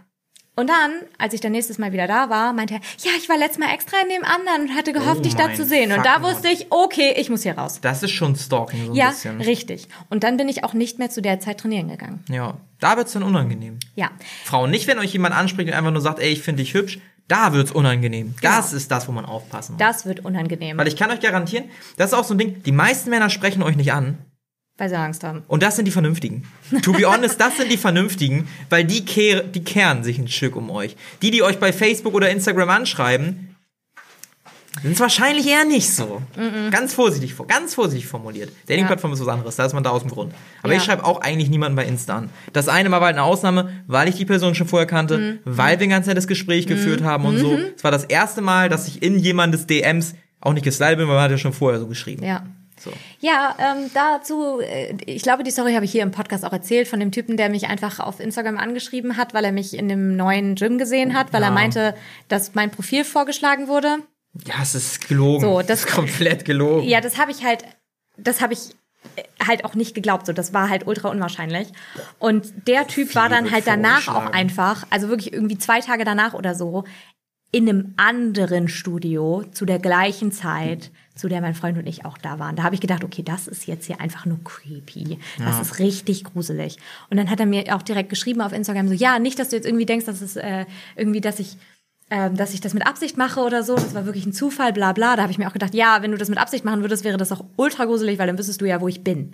Und 0.55 0.71
dann, 0.71 0.91
als 1.19 1.35
ich 1.35 1.41
dann 1.41 1.51
nächstes 1.51 1.77
Mal 1.77 1.91
wieder 1.93 2.07
da 2.07 2.31
war, 2.31 2.51
meinte 2.51 2.73
er, 2.73 2.79
ja, 3.03 3.11
ich 3.15 3.29
war 3.29 3.37
letztes 3.37 3.59
Mal 3.59 3.71
extra 3.71 3.97
in 4.01 4.09
dem 4.09 4.23
anderen 4.23 4.63
und 4.63 4.75
hatte 4.75 4.91
gehofft, 4.91 5.19
Oh 5.19 5.21
dich 5.23 5.35
da 5.35 5.53
zu 5.53 5.63
sehen. 5.63 5.91
Und 5.91 6.03
da 6.03 6.23
wusste 6.23 6.47
ich, 6.47 6.71
okay, 6.71 7.13
ich 7.15 7.29
muss 7.29 7.43
hier 7.43 7.55
raus. 7.55 7.77
Das 7.79 8.01
ist 8.01 8.09
schon 8.09 8.35
Stalking 8.35 8.85
so 8.85 8.91
ein 8.91 8.95
Ja, 8.95 9.09
bisschen. 9.09 9.39
richtig. 9.39 9.87
Und 10.09 10.23
dann 10.23 10.35
bin 10.35 10.49
ich 10.49 10.63
auch 10.63 10.73
nicht 10.73 10.97
mehr 10.97 11.11
zu 11.11 11.21
der 11.21 11.39
Zeit 11.39 11.59
trainieren 11.59 11.89
gegangen. 11.89 12.25
Ja, 12.27 12.57
da 12.79 12.97
wird's 12.97 13.13
dann 13.13 13.21
unangenehm. 13.21 13.77
Ja. 13.93 14.09
Frauen, 14.45 14.71
nicht 14.71 14.87
wenn 14.87 14.97
euch 14.97 15.13
jemand 15.13 15.35
anspricht 15.35 15.69
und 15.69 15.75
einfach 15.75 15.91
nur 15.91 16.01
sagt, 16.01 16.17
ey, 16.19 16.29
ich 16.31 16.41
finde 16.41 16.63
dich 16.63 16.73
hübsch, 16.73 16.97
da 17.27 17.53
wird's 17.53 17.71
unangenehm. 17.71 18.35
Das 18.41 18.73
ist 18.73 18.89
das, 18.91 19.07
wo 19.07 19.11
man 19.11 19.25
aufpassen 19.25 19.73
muss. 19.73 19.79
Das 19.79 20.05
wird 20.05 20.23
unangenehm, 20.23 20.77
Weil 20.77 20.87
ich 20.87 20.95
kann 20.95 21.11
euch 21.11 21.19
garantieren, 21.19 21.65
das 21.97 22.11
ist 22.11 22.17
auch 22.17 22.23
so 22.23 22.33
ein 22.33 22.37
Ding, 22.37 22.63
die 22.63 22.71
meisten 22.71 23.09
Männer 23.09 23.29
sprechen 23.29 23.63
euch 23.63 23.75
nicht 23.75 23.91
an. 23.91 24.17
weil 24.77 24.89
sie 24.89 24.95
Angst 24.97 25.23
haben. 25.23 25.43
Und 25.47 25.63
das 25.63 25.75
sind 25.75 25.85
die 25.85 25.91
Vernünftigen. 25.91 26.43
To 26.83 26.93
be 26.93 27.05
honest, 27.05 27.41
das 27.41 27.57
sind 27.57 27.71
die 27.71 27.77
Vernünftigen, 27.77 28.47
weil 28.69 28.83
die, 28.85 29.03
kehr, 29.03 29.41
die 29.43 29.63
kehren 29.63 30.03
sich 30.03 30.19
ein 30.19 30.27
Stück 30.27 30.55
um 30.55 30.69
euch. 30.69 30.95
Die, 31.21 31.31
die 31.31 31.41
euch 31.41 31.59
bei 31.59 31.73
Facebook 31.73 32.13
oder 32.13 32.29
Instagram 32.29 32.69
anschreiben, 32.69 33.55
sind 34.81 34.93
es 34.93 34.99
wahrscheinlich 34.99 35.47
eher 35.47 35.65
nicht 35.65 35.89
so. 35.93 36.21
Ganz 36.71 36.93
vorsichtig, 36.93 37.35
ganz 37.47 37.73
vorsichtig 37.75 38.07
formuliert. 38.07 38.51
Dating-Plattform 38.67 39.13
ist 39.13 39.19
was 39.21 39.27
anderes, 39.27 39.55
da 39.55 39.65
ist 39.65 39.73
man 39.73 39.83
da 39.83 39.89
aus 39.91 40.01
dem 40.01 40.11
Grund. 40.11 40.33
Aber 40.63 40.73
Ja. 40.73 40.77
ich 40.79 40.83
schreibe 40.85 41.03
auch 41.05 41.21
eigentlich 41.21 41.49
niemanden 41.49 41.75
bei 41.75 41.85
Insta 41.85 42.17
an. 42.17 42.29
Das 42.53 42.67
eine 42.67 42.89
Mal 42.89 42.99
war 42.99 43.07
halt 43.07 43.15
eine 43.17 43.23
Ausnahme, 43.23 43.71
weil 43.87 44.07
ich 44.09 44.15
die 44.15 44.25
Person 44.25 44.55
schon 44.55 44.67
vorher 44.67 44.87
kannte, 44.87 45.17
Mhm. 45.17 45.39
weil 45.45 45.79
wir 45.79 45.87
ein 45.87 45.89
ganz 45.89 46.07
nettes 46.07 46.27
Gespräch 46.27 46.67
geführt 46.67 47.01
haben 47.03 47.25
und 47.25 47.37
so. 47.37 47.57
Es 47.75 47.83
war 47.83 47.91
das 47.91 48.03
erste 48.05 48.41
Mal, 48.41 48.69
dass 48.69 48.87
ich 48.87 49.01
in 49.01 49.17
jemandes 49.19 49.67
DMs 49.67 50.15
auch 50.41 50.53
nicht 50.53 50.63
geslidet 50.63 50.97
bin, 50.97 51.07
weil 51.07 51.15
man 51.15 51.23
hat 51.23 51.31
ja 51.31 51.37
schon 51.37 51.53
vorher 51.53 51.79
so 51.79 51.87
geschrieben. 51.87 52.23
Ja. 52.23 52.45
So. 52.79 52.91
Ja, 53.21 53.55
ähm, 53.57 53.89
dazu, 53.91 54.59
äh, 54.61 54.93
ich 55.07 55.23
glaube, 55.23 55.41
die 55.43 55.49
Story 55.49 55.73
habe 55.73 55.85
ich 55.85 55.91
hier 55.91 56.03
im 56.03 56.11
Podcast 56.11 56.45
auch 56.45 56.53
erzählt 56.53 56.87
von 56.87 56.99
dem 56.99 57.11
Typen, 57.11 57.35
der 57.35 57.49
mich 57.49 57.67
einfach 57.67 57.99
auf 57.99 58.19
Instagram 58.19 58.59
angeschrieben 58.59 59.17
hat, 59.17 59.33
weil 59.33 59.43
er 59.45 59.51
mich 59.51 59.73
in 59.75 59.89
dem 59.89 60.15
neuen 60.15 60.53
Gym 60.53 60.77
gesehen 60.77 61.15
hat, 61.17 61.33
weil 61.33 61.41
Ja. 61.41 61.47
er 61.47 61.53
meinte, 61.53 61.95
dass 62.27 62.53
mein 62.53 62.69
Profil 62.69 63.03
vorgeschlagen 63.03 63.67
wurde. 63.67 63.95
Ja, 64.45 64.55
es 64.61 64.75
ist 64.75 65.07
gelogen. 65.07 65.41
So, 65.41 65.61
das- 65.61 65.81
ist 65.85 65.87
komplett 65.87 66.45
gelogen. 66.45 66.87
Ja, 66.87 67.01
das 67.01 67.17
habe 67.17 67.31
ich 67.31 67.43
halt, 67.43 67.63
das 68.17 68.41
habe 68.41 68.53
ich 68.53 68.59
äh, 69.15 69.23
halt 69.45 69.63
auch 69.65 69.75
nicht 69.75 69.93
geglaubt. 69.95 70.25
So, 70.25 70.33
das 70.33 70.53
war 70.53 70.69
halt 70.69 70.85
ultra 70.87 71.09
unwahrscheinlich. 71.09 71.67
Und 72.19 72.51
der 72.67 72.87
Typ 72.87 73.15
war 73.15 73.29
dann 73.29 73.51
halt 73.51 73.67
danach 73.67 74.07
auch 74.07 74.31
einfach, 74.31 74.85
also 74.89 75.09
wirklich 75.09 75.33
irgendwie 75.33 75.57
zwei 75.57 75.79
Tage 75.81 76.03
danach 76.05 76.33
oder 76.33 76.55
so, 76.55 76.83
in 77.51 77.69
einem 77.69 77.93
anderen 77.95 78.67
Studio 78.67 79.43
zu 79.53 79.65
der 79.65 79.79
gleichen 79.79 80.33
Zeit, 80.33 80.91
zu 81.15 81.29
der 81.29 81.39
mein 81.39 81.55
Freund 81.55 81.77
und 81.77 81.87
ich 81.87 82.03
auch 82.03 82.17
da 82.17 82.39
waren. 82.39 82.57
Da 82.57 82.63
habe 82.63 82.75
ich 82.75 82.81
gedacht, 82.81 83.05
okay, 83.05 83.23
das 83.23 83.47
ist 83.47 83.65
jetzt 83.67 83.85
hier 83.85 84.01
einfach 84.01 84.25
nur 84.25 84.43
creepy. 84.43 85.17
Das 85.39 85.59
ist 85.61 85.79
richtig 85.79 86.25
gruselig. 86.25 86.77
Und 87.09 87.15
dann 87.17 87.29
hat 87.29 87.39
er 87.39 87.45
mir 87.45 87.73
auch 87.73 87.81
direkt 87.83 88.09
geschrieben 88.09 88.41
auf 88.41 88.51
Instagram 88.51 88.89
so, 88.89 88.93
ja, 88.93 89.17
nicht, 89.17 89.39
dass 89.39 89.49
du 89.49 89.55
jetzt 89.55 89.65
irgendwie 89.65 89.85
denkst, 89.85 90.05
dass 90.05 90.19
es 90.21 90.35
äh, 90.35 90.65
irgendwie, 90.97 91.21
dass 91.21 91.39
ich 91.39 91.55
ähm, 92.09 92.37
dass 92.37 92.53
ich 92.53 92.61
das 92.61 92.73
mit 92.73 92.85
Absicht 92.85 93.17
mache 93.17 93.41
oder 93.41 93.63
so. 93.63 93.75
Das 93.75 93.93
war 93.93 94.05
wirklich 94.05 94.25
ein 94.25 94.33
Zufall, 94.33 94.73
bla 94.73 94.93
bla. 94.93 95.15
Da 95.15 95.23
habe 95.23 95.31
ich 95.31 95.37
mir 95.37 95.47
auch 95.47 95.53
gedacht, 95.53 95.73
ja, 95.73 96.01
wenn 96.01 96.11
du 96.11 96.17
das 96.17 96.29
mit 96.29 96.37
Absicht 96.37 96.63
machen 96.65 96.81
würdest, 96.81 97.03
wäre 97.03 97.17
das 97.17 97.31
auch 97.31 97.45
ultra 97.57 97.85
gruselig, 97.85 98.19
weil 98.19 98.27
dann 98.27 98.37
wüsstest 98.37 98.61
du 98.61 98.65
ja, 98.65 98.81
wo 98.81 98.87
ich 98.87 99.03
bin. 99.03 99.33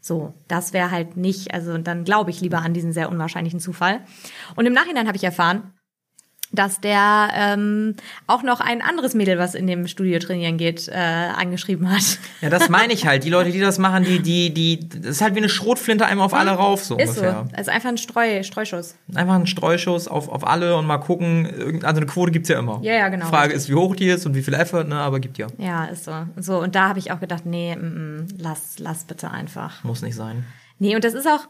So, 0.00 0.34
das 0.48 0.72
wäre 0.72 0.90
halt 0.90 1.16
nicht, 1.16 1.54
also 1.54 1.78
dann 1.78 2.04
glaube 2.04 2.30
ich 2.30 2.40
lieber 2.40 2.58
an 2.58 2.74
diesen 2.74 2.92
sehr 2.92 3.08
unwahrscheinlichen 3.08 3.60
Zufall. 3.60 4.00
Und 4.56 4.66
im 4.66 4.72
Nachhinein 4.72 5.06
habe 5.06 5.16
ich 5.16 5.24
erfahren, 5.24 5.72
dass 6.52 6.80
der 6.80 7.30
ähm, 7.34 7.96
auch 8.26 8.42
noch 8.42 8.60
ein 8.60 8.82
anderes 8.82 9.14
Mädel, 9.14 9.38
was 9.38 9.54
in 9.54 9.66
dem 9.66 9.86
Studio 9.88 10.18
trainieren 10.18 10.58
geht, 10.58 10.88
äh, 10.88 10.92
angeschrieben 10.94 11.90
hat. 11.90 12.18
Ja, 12.40 12.50
das 12.50 12.68
meine 12.68 12.92
ich 12.92 13.06
halt. 13.06 13.24
Die 13.24 13.30
Leute, 13.30 13.50
die 13.50 13.60
das 13.60 13.78
machen, 13.78 14.04
die, 14.04 14.20
die, 14.20 14.52
die, 14.52 14.88
das 14.88 15.12
ist 15.12 15.20
halt 15.22 15.34
wie 15.34 15.38
eine 15.38 15.48
Schrotflinte 15.48 16.06
einmal 16.06 16.26
auf 16.26 16.34
alle 16.34 16.50
rauf, 16.50 16.84
so 16.84 16.96
Ist 16.98 17.10
ungefähr. 17.10 17.46
so. 17.50 17.60
Ist 17.60 17.68
einfach 17.68 17.88
ein 17.88 17.98
Streu, 17.98 18.42
Streuschuss. 18.42 18.94
Einfach 19.14 19.34
ein 19.34 19.46
Streuschuss 19.46 20.08
auf, 20.08 20.28
auf 20.28 20.46
alle 20.46 20.76
und 20.76 20.86
mal 20.86 20.98
gucken. 20.98 21.80
Also 21.82 21.98
eine 21.98 22.06
Quote 22.06 22.32
gibt's 22.32 22.48
ja 22.48 22.58
immer. 22.58 22.80
Ja, 22.82 22.94
ja, 22.94 23.08
genau. 23.08 23.26
Frage 23.26 23.54
ist, 23.54 23.68
wie 23.68 23.74
hoch 23.74 23.96
die 23.96 24.08
ist 24.08 24.26
und 24.26 24.34
wie 24.34 24.42
viel 24.42 24.54
Effort, 24.54 24.84
ne, 24.84 24.96
aber 24.96 25.20
gibt 25.20 25.38
ja. 25.38 25.46
Ja, 25.58 25.86
ist 25.86 26.04
so. 26.04 26.12
So, 26.36 26.60
und 26.60 26.74
da 26.74 26.88
habe 26.88 26.98
ich 26.98 27.12
auch 27.12 27.20
gedacht, 27.20 27.46
nee, 27.46 27.74
mm, 27.74 27.80
mm, 27.80 28.26
lass, 28.38 28.78
lass 28.78 29.04
bitte 29.04 29.30
einfach. 29.30 29.82
Muss 29.84 30.02
nicht 30.02 30.16
sein. 30.16 30.44
Nee, 30.78 30.94
und 30.94 31.04
das 31.04 31.14
ist 31.14 31.26
auch, 31.26 31.48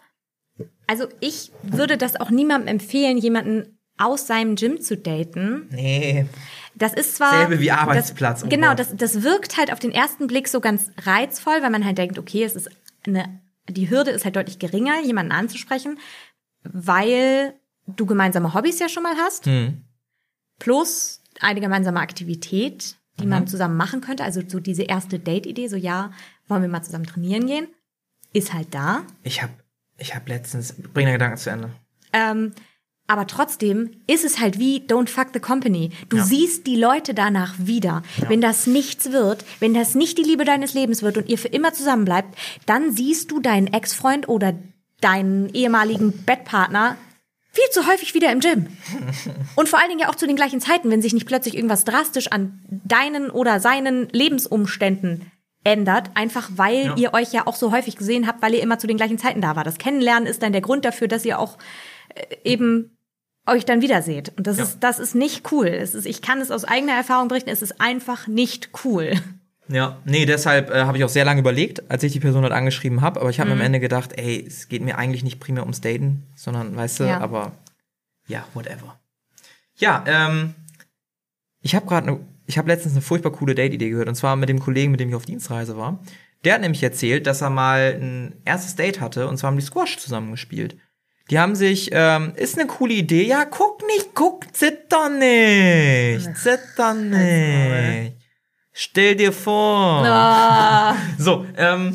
also 0.86 1.06
ich 1.20 1.50
würde 1.62 1.96
das 1.96 2.20
auch 2.20 2.30
niemandem 2.30 2.68
empfehlen, 2.68 3.16
jemanden 3.18 3.78
aus 3.98 4.26
seinem 4.26 4.56
Gym 4.56 4.80
zu 4.80 4.96
daten. 4.96 5.68
Nee. 5.70 6.26
Das 6.74 6.94
ist 6.94 7.16
zwar. 7.16 7.30
Selbe 7.46 7.60
wie 7.60 7.70
Arbeitsplatz, 7.70 8.40
Das, 8.40 8.46
oh 8.46 8.48
genau, 8.48 8.74
das, 8.74 8.96
das 8.96 9.22
wirkt 9.22 9.56
halt 9.58 9.72
auf 9.72 9.78
den 9.78 9.92
ersten 9.92 10.26
Blick 10.26 10.48
so 10.48 10.60
ganz 10.60 10.90
reizvoll, 11.02 11.62
weil 11.62 11.70
man 11.70 11.84
halt 11.84 11.98
denkt, 11.98 12.18
okay, 12.18 12.42
es 12.44 12.56
ist 12.56 12.70
eine, 13.06 13.40
die 13.68 13.90
Hürde 13.90 14.10
ist 14.10 14.24
halt 14.24 14.36
deutlich 14.36 14.58
geringer, 14.58 15.00
jemanden 15.02 15.32
anzusprechen, 15.32 15.98
weil 16.64 17.54
du 17.86 18.06
gemeinsame 18.06 18.54
Hobbys 18.54 18.78
ja 18.78 18.88
schon 18.88 19.02
mal 19.02 19.16
hast, 19.16 19.46
Hm. 19.46 19.82
plus 20.58 21.22
eine 21.40 21.60
gemeinsame 21.60 22.00
Aktivität, 22.00 22.96
die 23.18 23.24
Mhm. 23.24 23.30
man 23.30 23.46
zusammen 23.46 23.76
machen 23.76 24.00
könnte. 24.00 24.24
Also 24.24 24.42
so 24.46 24.60
diese 24.60 24.82
erste 24.84 25.18
Date-Idee, 25.18 25.68
so 25.68 25.76
ja, 25.76 26.12
wollen 26.48 26.62
wir 26.62 26.68
mal 26.68 26.82
zusammen 26.82 27.06
trainieren 27.06 27.46
gehen, 27.46 27.68
ist 28.32 28.52
halt 28.54 28.68
da. 28.74 29.02
Ich 29.22 29.42
hab, 29.42 29.50
ich 29.98 30.14
hab 30.14 30.28
letztens, 30.28 30.74
bring 30.94 31.06
deinen 31.06 31.14
Gedanken 31.14 31.36
zu 31.36 31.50
Ende. 31.50 31.70
Ähm, 32.12 32.52
aber 33.12 33.26
trotzdem 33.26 33.90
ist 34.06 34.24
es 34.24 34.40
halt 34.40 34.58
wie 34.58 34.80
Don't 34.80 35.08
fuck 35.08 35.28
the 35.34 35.40
company. 35.40 35.90
Du 36.08 36.16
Ja. 36.16 36.24
siehst 36.24 36.66
die 36.66 36.76
Leute 36.76 37.14
danach 37.14 37.54
wieder. 37.58 38.02
Wenn 38.28 38.40
das 38.40 38.66
nichts 38.66 39.12
wird, 39.12 39.44
wenn 39.60 39.74
das 39.74 39.94
nicht 39.94 40.18
die 40.18 40.22
Liebe 40.22 40.44
deines 40.44 40.74
Lebens 40.74 41.02
wird 41.02 41.16
und 41.18 41.28
ihr 41.28 41.38
für 41.38 41.48
immer 41.48 41.72
zusammen 41.72 42.04
bleibt, 42.04 42.36
dann 42.66 42.92
siehst 42.92 43.30
du 43.30 43.40
deinen 43.40 43.66
Ex-Freund 43.68 44.28
oder 44.28 44.54
deinen 45.00 45.48
ehemaligen 45.54 46.12
Bettpartner 46.24 46.96
viel 47.54 47.68
zu 47.70 47.86
häufig 47.86 48.14
wieder 48.14 48.32
im 48.32 48.40
Gym. 48.40 48.66
Und 49.56 49.68
vor 49.68 49.78
allen 49.78 49.88
Dingen 49.90 50.00
ja 50.00 50.08
auch 50.08 50.14
zu 50.14 50.26
den 50.26 50.36
gleichen 50.36 50.60
Zeiten, 50.62 50.88
wenn 50.90 51.02
sich 51.02 51.12
nicht 51.12 51.26
plötzlich 51.26 51.54
irgendwas 51.54 51.84
drastisch 51.84 52.28
an 52.28 52.60
deinen 52.84 53.28
oder 53.30 53.60
seinen 53.60 54.08
Lebensumständen 54.08 55.30
ändert, 55.64 56.10
einfach 56.14 56.50
weil 56.56 56.86
Ja. 56.86 56.96
ihr 56.96 57.14
euch 57.14 57.32
ja 57.32 57.46
auch 57.46 57.54
so 57.56 57.70
häufig 57.70 57.96
gesehen 57.96 58.26
habt, 58.26 58.42
weil 58.42 58.54
ihr 58.54 58.62
immer 58.62 58.78
zu 58.78 58.86
den 58.86 58.96
gleichen 58.96 59.18
Zeiten 59.18 59.40
da 59.40 59.54
war. 59.54 59.64
Das 59.64 59.78
Kennenlernen 59.78 60.26
ist 60.26 60.42
dann 60.42 60.52
der 60.52 60.60
Grund 60.62 60.84
dafür, 60.84 61.08
dass 61.08 61.24
ihr 61.24 61.38
auch 61.38 61.58
äh, 62.14 62.36
eben 62.44 62.96
euch 63.46 63.64
dann 63.64 63.80
wiederseht. 63.82 64.32
Und 64.36 64.46
das 64.46 64.58
Ja. 64.58 64.64
ist, 64.64 64.78
das 64.80 64.98
ist 64.98 65.14
nicht 65.14 65.50
cool. 65.52 65.66
Es 65.66 65.94
ist, 65.94 66.06
ich 66.06 66.22
kann 66.22 66.40
es 66.40 66.50
aus 66.50 66.64
eigener 66.64 66.92
Erfahrung 66.94 67.28
berichten, 67.28 67.50
es 67.50 67.62
ist 67.62 67.80
einfach 67.80 68.26
nicht 68.28 68.70
cool. 68.84 69.12
Ja, 69.68 69.98
nee, 70.04 70.26
deshalb 70.26 70.70
äh, 70.70 70.82
habe 70.84 70.98
ich 70.98 71.04
auch 71.04 71.08
sehr 71.08 71.24
lange 71.24 71.40
überlegt, 71.40 71.90
als 71.90 72.02
ich 72.02 72.12
die 72.12 72.20
Person 72.20 72.42
halt 72.42 72.52
angeschrieben 72.52 73.00
habe. 73.00 73.20
Aber 73.20 73.30
ich 73.30 73.40
habe 73.40 73.50
Mhm. 73.50 73.56
mir 73.56 73.60
am 73.62 73.66
Ende 73.66 73.80
gedacht, 73.80 74.12
ey, 74.16 74.44
es 74.46 74.68
geht 74.68 74.82
mir 74.82 74.98
eigentlich 74.98 75.22
nicht 75.24 75.40
primär 75.40 75.62
ums 75.62 75.80
Daten, 75.80 76.24
sondern, 76.34 76.74
weißt 76.76 77.00
du, 77.00 77.04
Ja. 77.04 77.20
aber 77.20 77.52
ja, 78.26 78.44
whatever. 78.54 78.98
Ja, 79.76 80.04
ähm, 80.06 80.54
ich 81.60 81.74
habe 81.74 81.86
gerade, 81.86 82.06
ne, 82.06 82.20
ich 82.46 82.58
habe 82.58 82.68
letztens 82.68 82.94
eine 82.94 83.02
furchtbar 83.02 83.30
coole 83.32 83.54
Date-Idee 83.54 83.90
gehört 83.90 84.08
und 84.08 84.14
zwar 84.16 84.36
mit 84.36 84.48
dem 84.48 84.58
Kollegen, 84.60 84.90
mit 84.90 85.00
dem 85.00 85.08
ich 85.08 85.14
auf 85.14 85.24
Dienstreise 85.24 85.76
war. 85.76 86.00
Der 86.44 86.54
hat 86.54 86.60
nämlich 86.60 86.82
erzählt, 86.82 87.26
dass 87.28 87.40
er 87.40 87.50
mal 87.50 87.96
ein 88.00 88.34
erstes 88.44 88.74
Date 88.74 89.00
hatte 89.00 89.28
und 89.28 89.36
zwar 89.38 89.48
haben 89.50 89.58
die 89.58 89.64
Squash 89.64 89.96
zusammengespielt. 89.98 90.76
Die 91.30 91.38
haben 91.38 91.54
sich, 91.54 91.90
ähm, 91.92 92.32
ist 92.36 92.58
eine 92.58 92.66
coole 92.66 92.94
Idee. 92.94 93.24
Ja, 93.24 93.44
guck 93.44 93.86
nicht, 93.86 94.14
guck, 94.14 94.54
zitter 94.54 95.08
nicht, 95.08 96.36
zitter 96.36 96.94
nicht. 96.94 98.16
Stell 98.72 99.16
dir 99.16 99.32
vor. 99.32 100.04
Ah. 100.06 100.96
So, 101.18 101.46
ähm, 101.56 101.94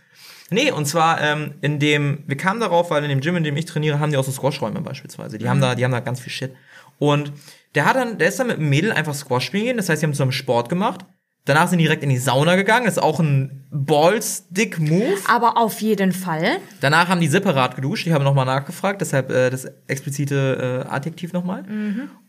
nee, 0.50 0.70
und 0.70 0.86
zwar 0.86 1.20
ähm, 1.20 1.54
in 1.60 1.78
dem, 1.78 2.24
wir 2.26 2.36
kamen 2.36 2.60
darauf, 2.60 2.90
weil 2.90 3.04
in 3.04 3.10
dem 3.10 3.20
Gym, 3.20 3.36
in 3.36 3.44
dem 3.44 3.56
ich 3.56 3.66
trainiere, 3.66 4.00
haben 4.00 4.10
die 4.10 4.16
auch 4.16 4.24
so 4.24 4.32
Squash-Räume 4.32 4.80
beispielsweise. 4.80 5.38
Die 5.38 5.48
haben 5.48 5.60
da, 5.60 5.74
die 5.74 5.84
haben 5.84 5.92
da 5.92 6.00
ganz 6.00 6.20
viel 6.20 6.32
Shit. 6.32 6.54
Und 6.98 7.32
der 7.74 7.84
hat 7.84 7.96
dann, 7.96 8.18
der 8.18 8.28
ist 8.28 8.38
dann 8.38 8.46
mit 8.46 8.56
einem 8.56 8.68
Mädel 8.68 8.92
einfach 8.92 9.14
Squash 9.14 9.44
spielen 9.44 9.64
gehen, 9.64 9.76
das 9.76 9.88
heißt, 9.88 10.02
die 10.02 10.06
haben 10.06 10.12
zusammen 10.14 10.32
Sport 10.32 10.68
gemacht. 10.68 11.04
Danach 11.46 11.68
sind 11.68 11.78
die 11.78 11.84
direkt 11.84 12.02
in 12.02 12.08
die 12.08 12.16
Sauna 12.16 12.56
gegangen, 12.56 12.86
das 12.86 12.96
ist 12.96 13.02
auch 13.02 13.20
ein 13.20 13.66
Ballstick-Move. 13.70 15.18
Aber 15.28 15.58
auf 15.58 15.82
jeden 15.82 16.12
Fall. 16.12 16.56
Danach 16.80 17.08
haben 17.08 17.20
die 17.20 17.28
separat 17.28 17.76
geduscht, 17.76 18.06
die 18.06 18.14
haben 18.14 18.24
nochmal 18.24 18.46
nachgefragt, 18.46 19.02
deshalb 19.02 19.30
äh, 19.30 19.50
das 19.50 19.66
explizite 19.86 20.84
äh, 20.86 20.88
Adjektiv 20.88 21.34
nochmal. 21.34 21.64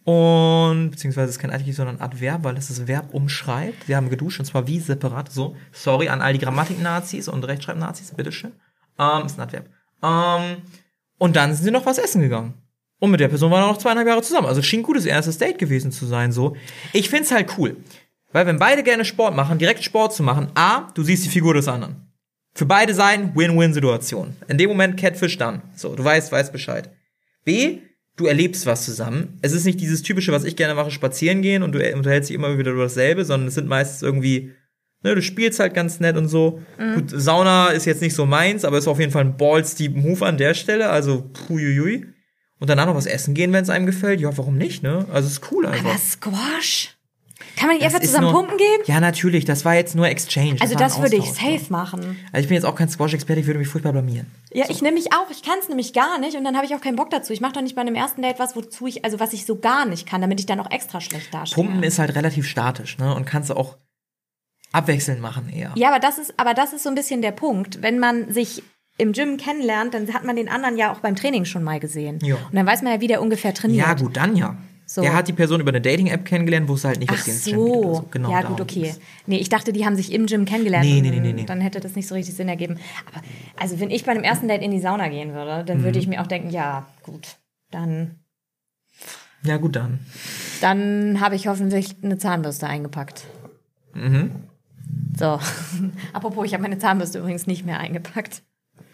Und, 0.03 0.91
beziehungsweise 0.91 1.29
es 1.29 1.37
ist 1.37 1.39
kein 1.39 1.51
Adjektiv, 1.51 1.77
sondern 1.77 2.01
Adverb, 2.01 2.43
weil 2.43 2.55
das 2.55 2.67
das 2.67 2.87
Verb 2.87 3.13
umschreibt. 3.13 3.87
Wir 3.87 3.95
haben 3.95 4.09
geduscht 4.09 4.39
und 4.39 4.45
zwar 4.45 4.67
wie 4.67 4.81
separat. 4.81 5.31
So, 5.31 5.55
sorry 5.71 6.09
an 6.09 6.21
all 6.21 6.33
die 6.33 6.39
Grammatik-Nazis 6.39 7.29
und 7.29 7.45
Rechtschreib-Nazis, 7.45 8.11
bitteschön. 8.15 8.51
Ähm, 8.99 9.25
ist 9.25 9.39
ein 9.39 9.43
Adverb. 9.43 9.69
Ähm, 10.03 10.57
und 11.17 11.37
dann 11.37 11.55
sind 11.55 11.63
sie 11.63 11.71
noch 11.71 11.85
was 11.85 11.99
essen 11.99 12.21
gegangen. 12.21 12.53
Und 12.99 13.11
mit 13.11 13.19
der 13.19 13.27
Person 13.27 13.51
waren 13.51 13.63
wir 13.63 13.67
noch 13.67 13.77
zweieinhalb 13.77 14.07
Jahre 14.07 14.21
zusammen. 14.21 14.47
Also 14.47 14.61
schien 14.61 14.81
ein 14.81 14.83
gutes 14.83 15.05
erstes 15.05 15.37
Date 15.37 15.57
gewesen 15.57 15.91
zu 15.91 16.05
sein, 16.05 16.31
so. 16.31 16.55
Ich 16.91 17.09
find's 17.09 17.31
halt 17.31 17.57
cool. 17.57 17.77
Weil 18.35 18.47
wenn 18.47 18.59
beide 18.59 18.83
gerne 18.83 19.05
Sport 19.05 19.33
machen, 19.33 19.59
direkt 19.59 19.81
Sport 19.81 20.13
zu 20.13 20.21
machen, 20.21 20.49
A, 20.55 20.89
du 20.93 21.03
siehst 21.03 21.23
die 21.23 21.29
Figur 21.29 21.53
des 21.53 21.69
anderen. 21.69 22.11
Für 22.53 22.65
beide 22.65 22.93
Seiten 22.93 23.33
Win-Win-Situation. 23.33 24.35
In 24.49 24.57
dem 24.57 24.67
Moment 24.67 24.99
Catfish 24.99 25.37
dann. 25.37 25.61
So, 25.73 25.95
du 25.95 26.03
weißt, 26.03 26.33
weißt 26.33 26.51
Bescheid. 26.51 26.89
B, 27.45 27.77
du 28.17 28.25
erlebst 28.25 28.65
was 28.65 28.83
zusammen. 28.83 29.39
Es 29.41 29.53
ist 29.53 29.63
nicht 29.63 29.79
dieses 29.79 30.01
typische, 30.01 30.33
was 30.33 30.43
ich 30.43 30.57
gerne 30.57 30.75
mache, 30.75 30.91
spazieren 30.91 31.41
gehen 31.41 31.63
und 31.63 31.71
du 31.71 31.95
unterhältst 31.95 32.29
dich 32.29 32.35
immer 32.35 32.57
wieder 32.57 32.71
über 32.71 32.83
dasselbe, 32.83 33.23
sondern 33.23 33.47
es 33.47 33.55
sind 33.55 33.69
meistens 33.69 34.01
irgendwie, 34.01 34.51
ne, 35.01 35.15
du 35.15 35.21
spielst 35.21 35.61
halt 35.61 35.73
ganz 35.73 36.01
nett 36.01 36.17
und 36.17 36.27
so. 36.27 36.61
Gut, 36.77 37.11
Sauna 37.11 37.69
ist 37.69 37.85
jetzt 37.85 38.01
nicht 38.01 38.15
so 38.15 38.25
meins, 38.25 38.65
aber 38.65 38.79
ist 38.79 38.89
auf 38.89 38.99
jeden 38.99 39.13
Fall 39.13 39.23
ein 39.23 39.37
Balls-Deep 39.37 39.95
Move 39.95 40.25
an 40.25 40.37
der 40.37 40.55
Stelle, 40.55 40.89
also 40.89 41.21
puiuiui. 41.47 42.07
Und 42.59 42.69
danach 42.69 42.85
noch 42.85 42.95
was 42.95 43.05
essen 43.05 43.33
gehen, 43.33 43.53
wenn 43.53 43.63
es 43.63 43.69
einem 43.69 43.85
gefällt. 43.85 44.19
Ja, 44.19 44.37
warum 44.37 44.57
nicht, 44.57 44.83
ne? 44.83 45.05
Also 45.13 45.27
es 45.27 45.35
ist 45.35 45.51
cool 45.53 45.65
einfach. 45.65 45.85
Aber 45.85 45.97
Squash? 45.97 46.94
Kann 47.57 47.67
man 47.67 47.77
nicht 47.77 47.85
einfach 47.85 47.99
zusammen 47.99 48.31
nur- 48.31 48.33
pumpen 48.33 48.57
gehen? 48.57 48.81
Ja, 48.85 48.99
natürlich. 48.99 49.45
Das 49.45 49.65
war 49.65 49.75
jetzt 49.75 49.95
nur 49.95 50.07
Exchange. 50.07 50.57
Also 50.59 50.75
das 50.75 51.01
würde 51.01 51.15
ich 51.15 51.31
safe 51.31 51.65
machen. 51.69 52.17
Also 52.31 52.43
ich 52.43 52.47
bin 52.47 52.55
jetzt 52.55 52.65
auch 52.65 52.75
kein 52.75 52.89
Squash-Experte, 52.89 53.39
ich 53.41 53.47
würde 53.47 53.59
mich 53.59 53.67
furchtbar 53.67 53.91
blamieren. 53.93 54.27
Ja, 54.51 54.65
ich 54.69 54.81
nehme 54.81 54.95
mich 54.95 55.13
auch. 55.13 55.29
Ich 55.31 55.41
kann 55.43 55.57
es 55.61 55.69
nämlich 55.69 55.93
gar 55.93 56.19
nicht 56.19 56.37
und 56.37 56.43
dann 56.43 56.55
habe 56.55 56.65
ich 56.65 56.75
auch 56.75 56.81
keinen 56.81 56.95
Bock 56.95 57.09
dazu. 57.09 57.33
Ich 57.33 57.41
mache 57.41 57.53
doch 57.53 57.61
nicht 57.61 57.75
bei 57.75 57.81
einem 57.81 57.95
ersten 57.95 58.21
Date 58.21 58.39
was, 58.39 58.55
wozu 58.55 58.87
ich, 58.87 59.05
also 59.05 59.19
was 59.19 59.33
ich 59.33 59.45
so 59.45 59.57
gar 59.59 59.85
nicht 59.85 60.07
kann, 60.07 60.21
damit 60.21 60.39
ich 60.39 60.45
dann 60.45 60.59
auch 60.59 60.71
extra 60.71 61.01
schlecht 61.01 61.33
dastehe. 61.33 61.55
Pumpen 61.55 61.83
ist 61.83 61.99
halt 61.99 62.15
relativ 62.15 62.47
statisch, 62.47 62.97
ne? 62.97 63.13
Und 63.15 63.25
kannst 63.25 63.49
du 63.49 63.55
auch 63.55 63.77
abwechselnd 64.71 65.21
machen 65.21 65.49
eher. 65.49 65.71
Ja, 65.75 65.89
aber 65.89 65.99
das 65.99 66.17
ist, 66.17 66.33
aber 66.37 66.53
das 66.53 66.73
ist 66.73 66.83
so 66.83 66.89
ein 66.89 66.95
bisschen 66.95 67.21
der 67.21 67.31
Punkt. 67.31 67.81
Wenn 67.81 67.99
man 67.99 68.33
sich 68.33 68.63
im 68.97 69.11
Gym 69.13 69.37
kennenlernt, 69.37 69.93
dann 69.93 70.13
hat 70.13 70.23
man 70.23 70.35
den 70.35 70.49
anderen 70.49 70.77
ja 70.77 70.91
auch 70.91 70.99
beim 70.99 71.15
Training 71.15 71.45
schon 71.45 71.63
mal 71.63 71.79
gesehen. 71.79 72.19
Ja. 72.21 72.35
Und 72.35 72.53
dann 72.55 72.65
weiß 72.65 72.81
man 72.81 72.93
ja, 72.93 73.01
wie 73.01 73.07
der 73.07 73.21
ungefähr 73.21 73.53
trainiert. 73.53 73.85
Ja, 73.87 73.93
gut, 73.93 74.15
dann 74.17 74.35
ja. 74.35 74.55
So. 74.87 75.01
Der 75.01 75.15
hat 75.15 75.27
die 75.27 75.33
Person 75.33 75.61
über 75.61 75.71
eine 75.71 75.81
Dating-App 75.81 76.25
kennengelernt, 76.25 76.67
wusste 76.67 76.89
halt 76.89 76.99
nicht, 76.99 77.09
Ach 77.11 77.27
ins 77.27 77.43
Gym 77.45 77.55
geht 77.65 77.73
oder 77.75 77.87
so. 77.87 77.93
so. 77.95 78.07
Genau, 78.11 78.29
ja, 78.31 78.43
gut, 78.43 78.61
okay. 78.61 78.81
ging's. 78.83 78.99
Nee, 79.25 79.37
ich 79.37 79.49
dachte, 79.49 79.73
die 79.73 79.83
haben 79.85 79.95
sich 79.95 80.11
im 80.13 80.27
Gym 80.27 80.45
kennengelernt. 80.45 80.85
Nee, 80.85 81.01
nee, 81.01 81.09
nee, 81.09 81.19
nee, 81.19 81.33
nee. 81.33 81.43
Dann 81.45 81.59
hätte 81.59 81.79
das 81.79 81.95
nicht 81.95 82.07
so 82.07 82.13
richtig 82.13 82.35
Sinn 82.35 82.47
ergeben. 82.49 82.77
Aber, 83.11 83.25
also, 83.59 83.79
wenn 83.79 83.89
ich 83.89 84.03
bei 84.05 84.11
einem 84.11 84.23
ersten 84.23 84.47
Date 84.47 84.61
in 84.61 84.69
die 84.71 84.79
Sauna 84.79 85.07
gehen 85.09 85.33
würde, 85.33 85.63
dann 85.65 85.79
Mhm. 85.79 85.83
würde 85.83 85.97
ich 85.99 86.07
mir 86.07 86.21
auch 86.21 86.27
denken, 86.27 86.51
ja, 86.51 86.85
gut, 87.01 87.37
dann, 87.71 88.19
Ja, 89.43 89.57
gut, 89.57 89.75
dann. 89.75 89.99
dann 90.61 91.19
habe 91.19 91.35
ich 91.35 91.47
hoffentlich 91.47 91.95
eine 92.03 92.17
Zahnbürste 92.19 92.67
eingepackt. 92.67 93.25
Mhm. 93.95 94.31
So. 95.17 95.39
Apropos, 96.13 96.45
ich 96.45 96.53
habe 96.53 96.61
meine 96.61 96.77
Zahnbürste 96.77 97.19
übrigens 97.19 97.47
nicht 97.47 97.65
mehr 97.65 97.79
eingepackt. 97.79 98.43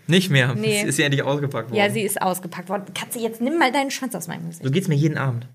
Nicht 0.08 0.30
mehr. 0.30 0.56
Nee. 0.56 0.80
Es 0.82 0.88
ist 0.88 0.99
ja 0.99 1.06
endlich 1.06 1.23
ausgepackt 1.23 1.69
worden. 1.69 1.77
Ja, 1.77 1.89
sie 1.89 2.01
ist 2.01 2.21
ausgepackt 2.21 2.69
worden. 2.69 2.93
Katze, 2.93 3.19
jetzt 3.19 3.41
nimm 3.41 3.58
mal 3.58 3.71
deinen 3.71 3.91
Schwanz 3.91 4.15
aus 4.15 4.27
meinem 4.27 4.45
Gesicht. 4.47 4.63
So 4.65 4.71
geht's 4.71 4.88
mir 4.88 4.95
jeden 4.95 5.17
Abend. 5.17 5.47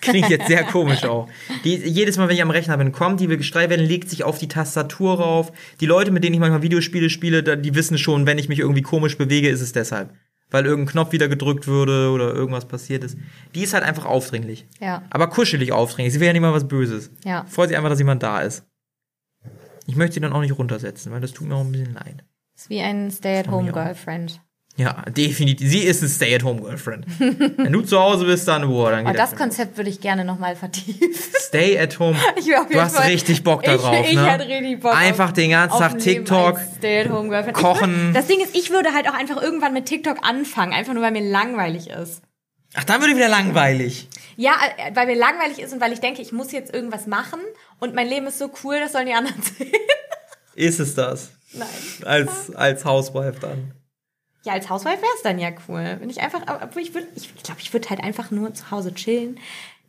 Klingt 0.00 0.30
jetzt 0.30 0.46
sehr 0.46 0.64
komisch 0.64 1.04
auch. 1.04 1.28
Die, 1.64 1.76
jedes 1.76 2.16
Mal, 2.16 2.28
wenn 2.28 2.34
ich 2.34 2.42
am 2.42 2.50
Rechner 2.50 2.76
bin, 2.78 2.92
kommt, 2.92 3.20
die 3.20 3.28
will 3.28 3.36
gestreift 3.36 3.70
werden, 3.70 3.84
legt 3.84 4.08
sich 4.08 4.24
auf 4.24 4.38
die 4.38 4.48
Tastatur 4.48 5.20
rauf. 5.20 5.52
Die 5.80 5.86
Leute, 5.86 6.10
mit 6.10 6.24
denen 6.24 6.34
ich 6.34 6.40
manchmal 6.40 6.62
Videospiele 6.62 7.10
spiele, 7.10 7.42
die 7.58 7.74
wissen 7.74 7.98
schon, 7.98 8.26
wenn 8.26 8.38
ich 8.38 8.48
mich 8.48 8.60
irgendwie 8.60 8.82
komisch 8.82 9.18
bewege, 9.18 9.48
ist 9.48 9.60
es 9.60 9.72
deshalb. 9.72 10.14
Weil 10.50 10.64
irgendein 10.64 10.92
Knopf 10.92 11.12
wieder 11.12 11.28
gedrückt 11.28 11.66
würde 11.66 12.10
oder 12.10 12.34
irgendwas 12.34 12.66
passiert 12.66 13.04
ist. 13.04 13.16
Die 13.54 13.62
ist 13.62 13.74
halt 13.74 13.84
einfach 13.84 14.06
aufdringlich. 14.06 14.66
Ja. 14.80 15.02
Aber 15.10 15.28
kuschelig 15.28 15.70
aufdringlich. 15.70 16.14
Sie 16.14 16.20
will 16.20 16.26
ja 16.26 16.32
nicht 16.32 16.42
mal 16.42 16.52
was 16.52 16.66
Böses. 16.66 17.10
Ja. 17.24 17.44
Freut 17.44 17.68
sich 17.68 17.76
einfach, 17.76 17.90
dass 17.90 17.98
jemand 17.98 18.22
da 18.22 18.40
ist. 18.40 18.64
Ich 19.86 19.96
möchte 19.96 20.14
sie 20.14 20.20
dann 20.20 20.32
auch 20.32 20.40
nicht 20.40 20.56
runtersetzen, 20.56 21.12
weil 21.12 21.20
das 21.20 21.32
tut 21.32 21.46
mir 21.46 21.54
auch 21.54 21.60
ein 21.60 21.72
bisschen 21.72 21.94
leid. 21.94 22.24
Ist 22.56 22.70
wie 22.70 22.80
ein 22.80 23.10
Stay-at-home-Girlfriend. 23.10 24.40
Ja, 24.76 25.02
definitiv. 25.10 25.68
Sie 25.68 25.80
ist 25.80 26.02
ein 26.02 26.08
Stay-at-home-Girlfriend. 26.08 27.04
Wenn 27.18 27.72
du 27.72 27.82
zu 27.82 27.98
Hause 28.00 28.24
bist, 28.24 28.48
dann, 28.48 28.66
boah, 28.66 28.90
dann 28.92 29.04
Oh, 29.04 29.10
geht 29.10 29.18
das 29.18 29.30
für 29.30 29.34
mich 29.36 29.42
Konzept 29.42 29.76
würde 29.76 29.90
ich 29.90 30.00
gerne 30.00 30.24
nochmal 30.24 30.56
vertiefen. 30.56 31.08
Stay 31.38 31.78
at 31.78 31.98
home. 31.98 32.16
Ich 32.38 32.46
du 32.46 32.80
hast 32.80 32.96
Fall- 32.96 33.08
richtig 33.10 33.42
Bock 33.44 33.62
da 33.62 33.74
Ich- 33.74 33.80
drauf, 33.82 33.96
ich 34.08 34.14
ne? 34.14 34.30
hätte 34.32 34.48
richtig 34.48 34.80
Bock 34.80 34.94
Einfach 34.96 35.32
den 35.32 35.50
ganzen 35.50 35.78
Tag 35.78 35.98
TikTok. 35.98 36.58
Ich 36.82 37.52
kochen. 37.52 37.94
Würde, 37.94 38.12
das 38.14 38.26
Ding 38.26 38.40
ist, 38.40 38.56
ich 38.56 38.70
würde 38.70 38.94
halt 38.94 39.08
auch 39.08 39.14
einfach 39.14 39.42
irgendwann 39.42 39.74
mit 39.74 39.84
TikTok 39.86 40.18
anfangen, 40.26 40.72
einfach 40.72 40.94
nur 40.94 41.02
weil 41.02 41.12
mir 41.12 41.28
langweilig 41.28 41.90
ist. 41.90 42.22
Ach, 42.74 42.84
dann 42.84 43.00
wird 43.02 43.16
wieder 43.16 43.28
langweilig. 43.28 44.08
Ja, 44.36 44.52
äh, 44.78 44.94
weil 44.94 45.06
mir 45.08 45.16
langweilig 45.16 45.58
ist 45.58 45.72
und 45.74 45.80
weil 45.80 45.92
ich 45.92 46.00
denke, 46.00 46.22
ich 46.22 46.32
muss 46.32 46.52
jetzt 46.52 46.72
irgendwas 46.72 47.06
machen 47.06 47.40
und 47.80 47.94
mein 47.94 48.08
Leben 48.08 48.28
ist 48.28 48.38
so 48.38 48.50
cool, 48.64 48.76
das 48.80 48.92
sollen 48.92 49.06
die 49.06 49.12
anderen 49.14 49.42
sehen. 49.42 49.72
Ist 50.54 50.78
es 50.80 50.94
das? 50.94 51.32
Nein. 51.52 51.66
Als, 52.04 52.54
als 52.54 52.84
Housewife 52.84 53.40
dann. 53.40 53.72
Ja, 54.44 54.54
als 54.54 54.70
Housewife 54.70 55.02
wäre 55.02 55.12
es 55.16 55.22
dann 55.22 55.38
ja 55.38 55.50
cool. 55.68 55.96
Wenn 56.00 56.08
ich 56.08 56.20
einfach, 56.20 56.42
obwohl 56.62 56.82
ich 56.82 56.94
würde, 56.94 57.06
ich 57.14 57.34
glaube, 57.42 57.60
ich 57.60 57.72
würde 57.72 57.90
halt 57.90 58.02
einfach 58.02 58.30
nur 58.30 58.54
zu 58.54 58.70
Hause 58.70 58.94
chillen, 58.94 59.38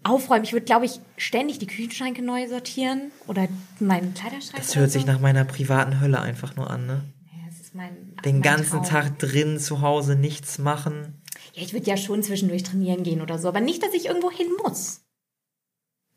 aufräumen. 0.03 0.43
Ich 0.43 0.53
würde, 0.53 0.65
glaube 0.65 0.85
ich, 0.85 0.99
ständig 1.17 1.59
die 1.59 1.67
Küchenschränke 1.67 2.21
neu 2.21 2.47
sortieren 2.47 3.11
oder 3.27 3.47
meinen 3.79 4.13
Kleiderschrank. 4.13 4.57
Das 4.57 4.75
hört 4.75 4.91
so. 4.91 4.97
sich 4.97 5.05
nach 5.05 5.19
meiner 5.19 5.45
privaten 5.45 5.99
Hölle 5.99 6.19
einfach 6.19 6.55
nur 6.55 6.69
an, 6.69 6.85
ne? 6.85 7.03
Ja, 7.31 7.47
das 7.47 7.59
ist 7.59 7.75
mein, 7.75 8.15
Den 8.25 8.35
mein 8.35 8.41
ganzen 8.41 8.83
Traum. 8.83 8.83
Tag 8.83 9.19
drin 9.19 9.59
zu 9.59 9.81
Hause 9.81 10.15
nichts 10.15 10.57
machen. 10.57 11.21
Ja, 11.53 11.63
ich 11.63 11.73
würde 11.73 11.85
ja 11.87 11.97
schon 11.97 12.23
zwischendurch 12.23 12.63
trainieren 12.63 13.03
gehen 13.03 13.21
oder 13.21 13.37
so, 13.37 13.47
aber 13.47 13.61
nicht, 13.61 13.83
dass 13.83 13.93
ich 13.93 14.05
irgendwo 14.07 14.31
hin 14.31 14.47
muss. 14.63 15.01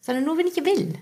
Sondern 0.00 0.24
nur, 0.24 0.38
wenn 0.38 0.46
ich 0.46 0.56
will. 0.56 0.98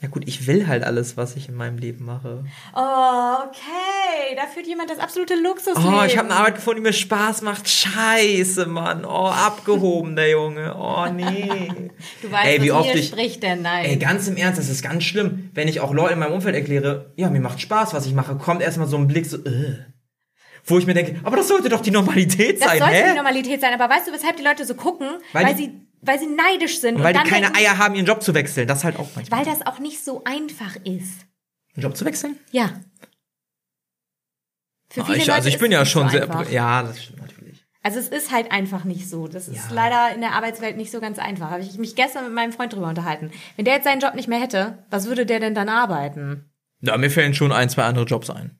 Ja 0.00 0.08
gut, 0.08 0.26
ich 0.26 0.46
will 0.46 0.66
halt 0.66 0.82
alles, 0.82 1.16
was 1.16 1.36
ich 1.36 1.48
in 1.48 1.54
meinem 1.54 1.78
Leben 1.78 2.04
mache. 2.04 2.44
Oh, 2.74 3.36
okay. 3.46 3.91
Da 4.34 4.46
führt 4.46 4.66
jemand 4.66 4.90
das 4.90 4.98
absolute 4.98 5.34
Luxusleben. 5.34 5.94
Oh, 5.94 6.02
ich 6.04 6.16
habe 6.16 6.28
eine 6.30 6.38
Arbeit 6.38 6.54
gefunden, 6.56 6.82
die 6.82 6.88
mir 6.88 6.92
Spaß 6.92 7.42
macht. 7.42 7.68
Scheiße, 7.68 8.66
Mann. 8.66 9.04
Oh, 9.04 9.26
abgehoben, 9.28 10.16
der 10.16 10.30
Junge. 10.30 10.74
Oh, 10.76 11.06
nee. 11.12 11.70
Du 12.22 12.30
weißt, 12.32 12.46
Ey, 12.46 12.62
wie 12.62 12.70
was 12.72 12.78
oft 12.86 12.94
ich- 12.96 13.08
spricht 13.08 13.42
denn 13.42 13.62
nein. 13.62 13.84
Ey, 13.84 13.96
ganz 13.96 14.26
im 14.26 14.36
Ernst, 14.36 14.58
das 14.58 14.68
ist 14.68 14.82
ganz 14.82 15.04
schlimm, 15.04 15.50
wenn 15.54 15.68
ich 15.68 15.80
auch 15.80 15.92
Leuten 15.92 16.14
in 16.14 16.18
meinem 16.18 16.32
Umfeld 16.32 16.54
erkläre, 16.56 17.12
ja, 17.16 17.30
mir 17.30 17.40
macht 17.40 17.60
Spaß, 17.60 17.94
was 17.94 18.06
ich 18.06 18.14
mache, 18.14 18.36
kommt 18.36 18.60
erstmal 18.62 18.88
so 18.88 18.96
ein 18.96 19.06
Blick 19.06 19.26
so, 19.26 19.36
äh. 19.38 19.78
Wo 20.64 20.78
ich 20.78 20.86
mir 20.86 20.94
denke, 20.94 21.20
aber 21.24 21.36
das 21.36 21.48
sollte 21.48 21.68
doch 21.68 21.80
die 21.80 21.90
Normalität 21.90 22.60
das 22.60 22.68
sein, 22.68 22.78
sollte 22.78 22.94
hä? 22.94 23.10
die 23.10 23.16
Normalität 23.16 23.60
sein, 23.60 23.72
aber 23.78 23.92
weißt 23.92 24.08
du, 24.08 24.12
weshalb 24.12 24.36
die 24.36 24.42
Leute 24.44 24.64
so 24.64 24.74
gucken? 24.74 25.08
Weil 25.32 25.44
Weil, 25.46 25.54
die- 25.54 25.64
sie, 25.64 25.72
weil 26.00 26.18
sie 26.18 26.26
neidisch 26.26 26.80
sind. 26.80 26.96
Und 26.96 27.02
weil 27.04 27.12
die 27.12 27.18
dann 27.20 27.28
keine 27.28 27.54
Eier 27.54 27.78
haben, 27.78 27.94
ihren 27.94 28.06
Job 28.06 28.22
zu 28.22 28.34
wechseln. 28.34 28.66
Das 28.66 28.82
halt 28.84 28.96
auch 28.98 29.08
manchmal. 29.14 29.40
Weil 29.40 29.46
das 29.52 29.64
auch 29.66 29.78
nicht 29.78 30.04
so 30.04 30.22
einfach 30.24 30.74
ist. 30.76 31.26
einen 31.74 31.82
Job 31.82 31.96
zu 31.96 32.04
wechseln? 32.04 32.36
Ja. 32.50 32.70
Für 34.92 35.00
Ah, 35.00 35.04
viele 35.06 35.18
ich, 35.18 35.26
Leute 35.26 35.34
also 35.36 35.48
ich 35.48 35.58
bin 35.58 35.72
ja 35.72 35.84
schon 35.84 36.04
so 36.08 36.12
sehr. 36.12 36.22
einfach. 36.24 36.50
Ja, 36.50 36.82
das 36.82 37.02
stimmt 37.02 37.20
natürlich. 37.22 37.64
Also 37.82 37.98
es 37.98 38.08
ist 38.08 38.30
halt 38.30 38.52
einfach 38.52 38.84
nicht 38.84 39.08
so. 39.08 39.26
Das 39.26 39.48
ist 39.48 39.70
Ja. 39.70 39.74
leider 39.74 40.14
in 40.14 40.20
der 40.20 40.32
Arbeitswelt 40.34 40.76
nicht 40.76 40.92
so 40.92 41.00
ganz 41.00 41.18
einfach. 41.18 41.50
Habe 41.50 41.62
ich 41.62 41.76
mich 41.78 41.96
gestern 41.96 42.24
mit 42.24 42.34
meinem 42.34 42.52
Freund 42.52 42.72
drüber 42.72 42.88
unterhalten. 42.88 43.30
Wenn 43.56 43.64
der 43.64 43.74
jetzt 43.74 43.84
seinen 43.84 44.00
Job 44.00 44.14
nicht 44.14 44.28
mehr 44.28 44.40
hätte, 44.40 44.78
was 44.90 45.06
würde 45.08 45.26
der 45.26 45.40
denn 45.40 45.54
dann 45.54 45.68
arbeiten? 45.68 46.50
Ja, 46.80 46.96
mir 46.98 47.10
fällen 47.10 47.34
schon 47.34 47.52
ein, 47.52 47.68
zwei 47.70 47.84
andere 47.84 48.04
Jobs 48.04 48.28
ein. 48.30 48.58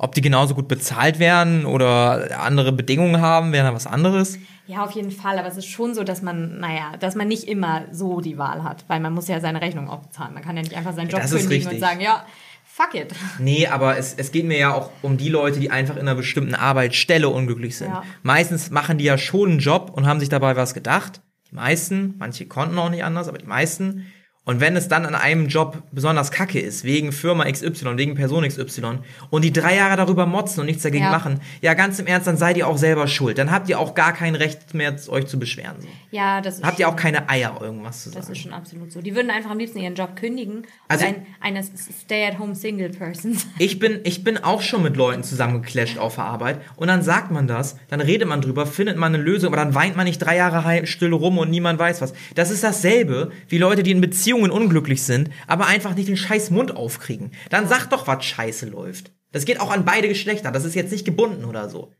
Ob 0.00 0.12
die 0.16 0.22
genauso 0.22 0.56
gut 0.56 0.66
bezahlt 0.66 1.20
werden 1.20 1.66
oder 1.66 2.40
andere 2.40 2.72
Bedingungen 2.72 3.20
haben, 3.20 3.52
wäre 3.52 3.64
dann 3.66 3.74
was 3.74 3.86
anderes. 3.86 4.36
Ja, 4.66 4.84
auf 4.84 4.90
jeden 4.90 5.12
Fall. 5.12 5.38
Aber 5.38 5.46
es 5.46 5.56
ist 5.56 5.66
schon 5.68 5.94
so, 5.94 6.02
dass 6.02 6.20
man, 6.20 6.58
naja, 6.58 6.96
dass 6.98 7.14
man 7.14 7.28
nicht 7.28 7.44
immer 7.44 7.82
so 7.92 8.20
die 8.20 8.38
Wahl 8.38 8.64
hat. 8.64 8.84
Weil 8.88 8.98
man 8.98 9.12
muss 9.12 9.28
ja 9.28 9.38
seine 9.38 9.60
Rechnung 9.62 9.88
auch 9.88 10.00
bezahlen. 10.00 10.34
Man 10.34 10.42
kann 10.42 10.56
ja 10.56 10.62
nicht 10.62 10.74
einfach 10.74 10.94
seinen 10.94 11.10
Job 11.10 11.20
Das 11.22 11.30
kündigen 11.30 11.68
und 11.68 11.78
sagen, 11.78 12.00
ja, 12.00 12.26
fuck 12.72 12.94
it. 12.94 13.14
Nee, 13.38 13.66
aber 13.66 13.98
es, 13.98 14.14
es 14.14 14.32
geht 14.32 14.46
mir 14.46 14.58
ja 14.58 14.72
auch 14.72 14.90
um 15.02 15.18
die 15.18 15.28
Leute, 15.28 15.60
die 15.60 15.70
einfach 15.70 15.96
in 15.96 16.02
einer 16.02 16.14
bestimmten 16.14 16.54
Arbeitsstelle 16.54 17.28
unglücklich 17.28 17.76
sind. 17.76 17.90
Ja. 17.90 18.02
Meistens 18.22 18.70
machen 18.70 18.96
die 18.96 19.04
ja 19.04 19.18
schon 19.18 19.50
einen 19.50 19.58
Job 19.58 19.90
und 19.94 20.06
haben 20.06 20.20
sich 20.20 20.30
dabei 20.30 20.56
was 20.56 20.72
gedacht. 20.72 21.20
Die 21.50 21.54
meisten, 21.54 22.14
manche 22.18 22.46
konnten 22.46 22.78
auch 22.78 22.88
nicht 22.88 23.04
anders, 23.04 23.28
aber 23.28 23.38
die 23.38 23.46
meisten. 23.46 24.06
Und 24.44 24.58
wenn 24.60 24.74
es 24.74 24.88
dann 24.88 25.06
an 25.06 25.14
einem 25.14 25.46
Job 25.46 25.84
besonders 25.92 26.32
kacke 26.32 26.58
ist, 26.58 26.82
wegen 26.82 27.12
Firma 27.12 27.44
XY, 27.48 27.96
wegen 27.96 28.16
Person 28.16 28.42
XY, 28.46 28.98
und 29.30 29.44
die 29.44 29.52
drei 29.52 29.76
Jahre 29.76 29.96
darüber 29.96 30.26
motzen 30.26 30.58
und 30.60 30.66
nichts 30.66 30.82
dagegen 30.82 31.04
Ja. 31.04 31.10
machen, 31.12 31.40
ja, 31.60 31.74
ganz 31.74 32.00
im 32.00 32.06
Ernst, 32.08 32.26
dann 32.26 32.36
seid 32.36 32.56
ihr 32.56 32.66
auch 32.66 32.76
selber 32.76 33.06
schuld. 33.06 33.38
Dann 33.38 33.52
habt 33.52 33.68
ihr 33.68 33.78
auch 33.78 33.94
gar 33.94 34.12
kein 34.12 34.34
Recht 34.34 34.74
mehr, 34.74 34.96
euch 35.08 35.26
zu 35.26 35.38
beschweren. 35.38 35.76
So. 35.80 35.86
Ja, 36.10 36.40
das 36.40 36.56
ist 36.56 36.64
Habt 36.64 36.80
ihr 36.80 36.86
schon- 36.86 36.94
auch 36.94 36.98
keine 36.98 37.28
Eier, 37.30 37.56
irgendwas 37.60 38.02
zu 38.02 38.10
Das 38.10 38.24
sagen. 38.26 38.32
ist 38.32 38.42
schon 38.42 38.52
absolut 38.52 38.90
so. 38.90 39.00
Die 39.00 39.14
würden 39.14 39.30
einfach 39.30 39.50
am 39.50 39.58
liebsten 39.58 39.78
ihren 39.78 39.94
Job 39.94 40.16
kündigen 40.16 40.66
Also- 40.88 41.06
ein, 41.06 41.24
eine 41.40 41.62
Stay-at-home-Single-Person 41.62 43.34
sein. 43.34 43.50
Ich 43.58 43.78
bin, 43.78 44.00
ich 44.04 44.24
bin 44.24 44.38
auch 44.38 44.60
schon 44.62 44.82
mit 44.82 44.96
Leuten 44.96 45.22
zusammengeclasht 45.22 45.98
auf 45.98 46.16
der 46.16 46.24
Arbeit 46.24 46.60
und 46.76 46.88
dann 46.88 47.02
sagt 47.02 47.30
man 47.30 47.46
das, 47.46 47.76
dann 47.88 48.00
redet 48.00 48.28
man 48.28 48.40
drüber, 48.40 48.66
findet 48.66 48.96
man 48.96 49.14
eine 49.14 49.22
Lösung, 49.22 49.52
aber 49.52 49.62
dann 49.62 49.74
weint 49.74 49.96
man 49.96 50.04
nicht 50.06 50.18
drei 50.18 50.36
Jahre 50.36 50.86
still 50.86 51.12
rum 51.12 51.38
und 51.38 51.50
niemand 51.50 51.78
weiß 51.78 52.00
was. 52.00 52.12
Das 52.34 52.50
ist 52.50 52.64
dasselbe 52.64 53.30
wie 53.48 53.58
Leute, 53.58 53.82
die 53.82 53.92
in 53.92 54.00
Beziehungen 54.00 54.31
unglücklich 54.32 55.02
sind, 55.02 55.30
aber 55.46 55.66
einfach 55.66 55.94
nicht 55.94 56.08
den 56.08 56.16
scheiß 56.16 56.50
Mund 56.50 56.76
aufkriegen. 56.76 57.32
Dann 57.50 57.68
sag 57.68 57.86
doch, 57.90 58.06
was 58.06 58.24
scheiße 58.24 58.66
läuft. 58.66 59.12
Das 59.32 59.44
geht 59.44 59.60
auch 59.60 59.70
an 59.70 59.84
beide 59.84 60.08
Geschlechter, 60.08 60.50
das 60.50 60.64
ist 60.64 60.74
jetzt 60.74 60.92
nicht 60.92 61.04
gebunden 61.04 61.44
oder 61.44 61.68
so. 61.68 61.92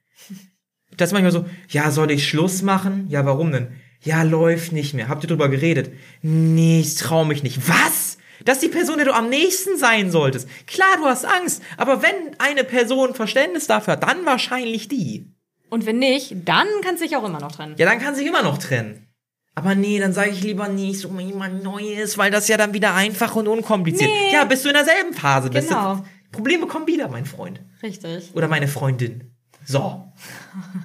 Das 0.96 1.08
ist 1.08 1.12
manchmal 1.12 1.32
so, 1.32 1.46
ja, 1.68 1.90
soll 1.90 2.10
ich 2.10 2.28
Schluss 2.28 2.62
machen? 2.62 3.06
Ja, 3.08 3.24
warum 3.24 3.50
denn? 3.52 3.68
Ja, 4.02 4.22
läuft 4.22 4.72
nicht 4.72 4.94
mehr. 4.94 5.08
Habt 5.08 5.24
ihr 5.24 5.28
drüber 5.28 5.48
geredet? 5.48 5.90
Nee, 6.20 6.80
ich 6.80 6.96
trau 6.96 7.24
mich 7.24 7.42
nicht. 7.42 7.68
Was? 7.68 8.18
Das 8.44 8.56
ist 8.56 8.64
die 8.64 8.68
Person, 8.68 8.96
der 8.96 9.06
du 9.06 9.14
am 9.14 9.28
nächsten 9.28 9.78
sein 9.78 10.10
solltest. 10.10 10.48
Klar, 10.66 10.96
du 10.98 11.04
hast 11.04 11.24
Angst, 11.24 11.62
aber 11.76 12.02
wenn 12.02 12.34
eine 12.38 12.64
Person 12.64 13.14
Verständnis 13.14 13.68
dafür 13.68 13.92
hat, 13.92 14.02
dann 14.02 14.26
wahrscheinlich 14.26 14.88
die. 14.88 15.32
Und 15.70 15.86
wenn 15.86 15.98
nicht, 15.98 16.34
dann 16.44 16.66
kannst 16.82 17.00
du 17.02 17.06
dich 17.06 17.16
auch 17.16 17.24
immer 17.24 17.40
noch 17.40 17.52
trennen. 17.52 17.76
Ja, 17.78 17.86
dann 17.86 18.00
kann 18.00 18.14
sich 18.14 18.26
immer 18.26 18.42
noch 18.42 18.58
trennen. 18.58 19.06
Aber 19.54 19.74
nee, 19.74 19.98
dann 19.98 20.12
sage 20.12 20.30
ich 20.30 20.42
lieber 20.42 20.68
nicht 20.68 21.00
so 21.00 21.08
jemand 21.18 21.62
Neues, 21.62 22.16
weil 22.16 22.30
das 22.30 22.48
ja 22.48 22.56
dann 22.56 22.72
wieder 22.72 22.94
einfach 22.94 23.36
und 23.36 23.48
unkompliziert. 23.48 24.10
Nee. 24.10 24.32
Ja, 24.32 24.44
bist 24.44 24.64
du 24.64 24.68
in 24.68 24.74
derselben 24.74 25.12
Phase. 25.12 25.50
Bist 25.50 25.68
Genau. 25.68 25.96
du, 25.96 26.04
Probleme 26.30 26.66
kommen 26.66 26.86
wieder, 26.86 27.08
mein 27.08 27.26
Freund. 27.26 27.60
Richtig. 27.82 28.30
Oder 28.34 28.48
meine 28.48 28.66
Freundin. 28.68 29.30
So. 29.66 30.10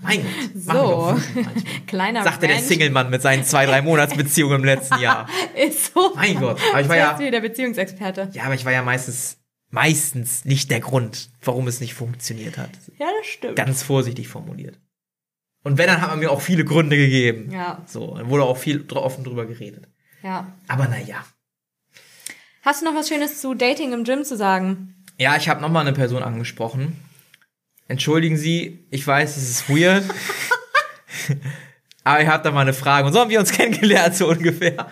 Mein 0.03 0.21
Gott. 0.21 0.27
So, 0.55 1.17
kleiner 1.87 2.23
Sagte 2.23 2.47
der 2.47 2.57
Rant 2.57 2.65
Single-Mann 2.65 3.09
mit 3.09 3.21
seinen 3.21 3.43
zwei, 3.43 3.65
drei 3.65 3.81
Monatsbeziehungen 3.81 4.59
im 4.59 4.65
letzten 4.65 4.99
Jahr. 4.99 5.27
ist 5.55 5.93
so. 5.93 6.11
Mein 6.15 6.39
Gott. 6.39 6.59
Aber 6.71 6.81
ich 6.81 6.89
war 6.89 6.97
ja, 6.97 7.13
der 7.17 7.41
Beziehungsexperte. 7.41 8.29
ja, 8.33 8.43
aber 8.43 8.55
ich 8.55 8.65
war 8.65 8.71
ja 8.73 8.81
meistens, 8.83 9.37
meistens 9.69 10.45
nicht 10.45 10.69
der 10.71 10.81
Grund, 10.81 11.29
warum 11.41 11.67
es 11.67 11.79
nicht 11.79 11.93
funktioniert 11.93 12.57
hat. 12.57 12.71
Ja, 12.99 13.07
das 13.19 13.27
stimmt. 13.27 13.55
Ganz 13.55 13.81
vorsichtig 13.83 14.27
formuliert. 14.27 14.77
Und 15.67 15.77
wenn, 15.77 15.87
dann 15.87 15.99
hat 15.99 16.11
man 16.11 16.19
mir 16.19 16.31
auch 16.31 16.39
viele 16.39 16.63
Gründe 16.63 16.95
gegeben. 16.95 17.51
Ja. 17.51 17.83
So, 17.85 18.15
dann 18.15 18.29
wurde 18.29 18.45
auch 18.45 18.55
viel 18.55 18.89
offen 18.89 19.25
drüber 19.25 19.45
geredet. 19.45 19.89
Ja. 20.23 20.53
Aber 20.69 20.87
naja. 20.87 21.25
Hast 22.61 22.81
du 22.81 22.85
noch 22.85 22.95
was 22.95 23.09
Schönes 23.09 23.41
zu 23.41 23.53
Dating 23.53 23.91
im 23.91 24.05
Gym 24.05 24.23
zu 24.23 24.37
sagen? 24.37 24.95
Ja, 25.17 25.35
ich 25.35 25.49
habe 25.49 25.59
nochmal 25.59 25.85
eine 25.85 25.91
Person 25.91 26.23
angesprochen. 26.23 26.95
Entschuldigen 27.89 28.37
Sie, 28.37 28.87
ich 28.91 29.05
weiß, 29.05 29.35
es 29.35 29.49
ist 29.49 29.69
weird. 29.69 30.05
Aber 32.05 32.21
ich 32.21 32.29
habe 32.29 32.43
da 32.43 32.51
mal 32.51 32.61
eine 32.61 32.71
Frage. 32.71 33.05
Und 33.05 33.11
so 33.11 33.19
haben 33.19 33.29
wir 33.29 33.41
uns 33.41 33.51
kennengelernt, 33.57 34.15
so 34.15 34.29
ungefähr. 34.29 34.87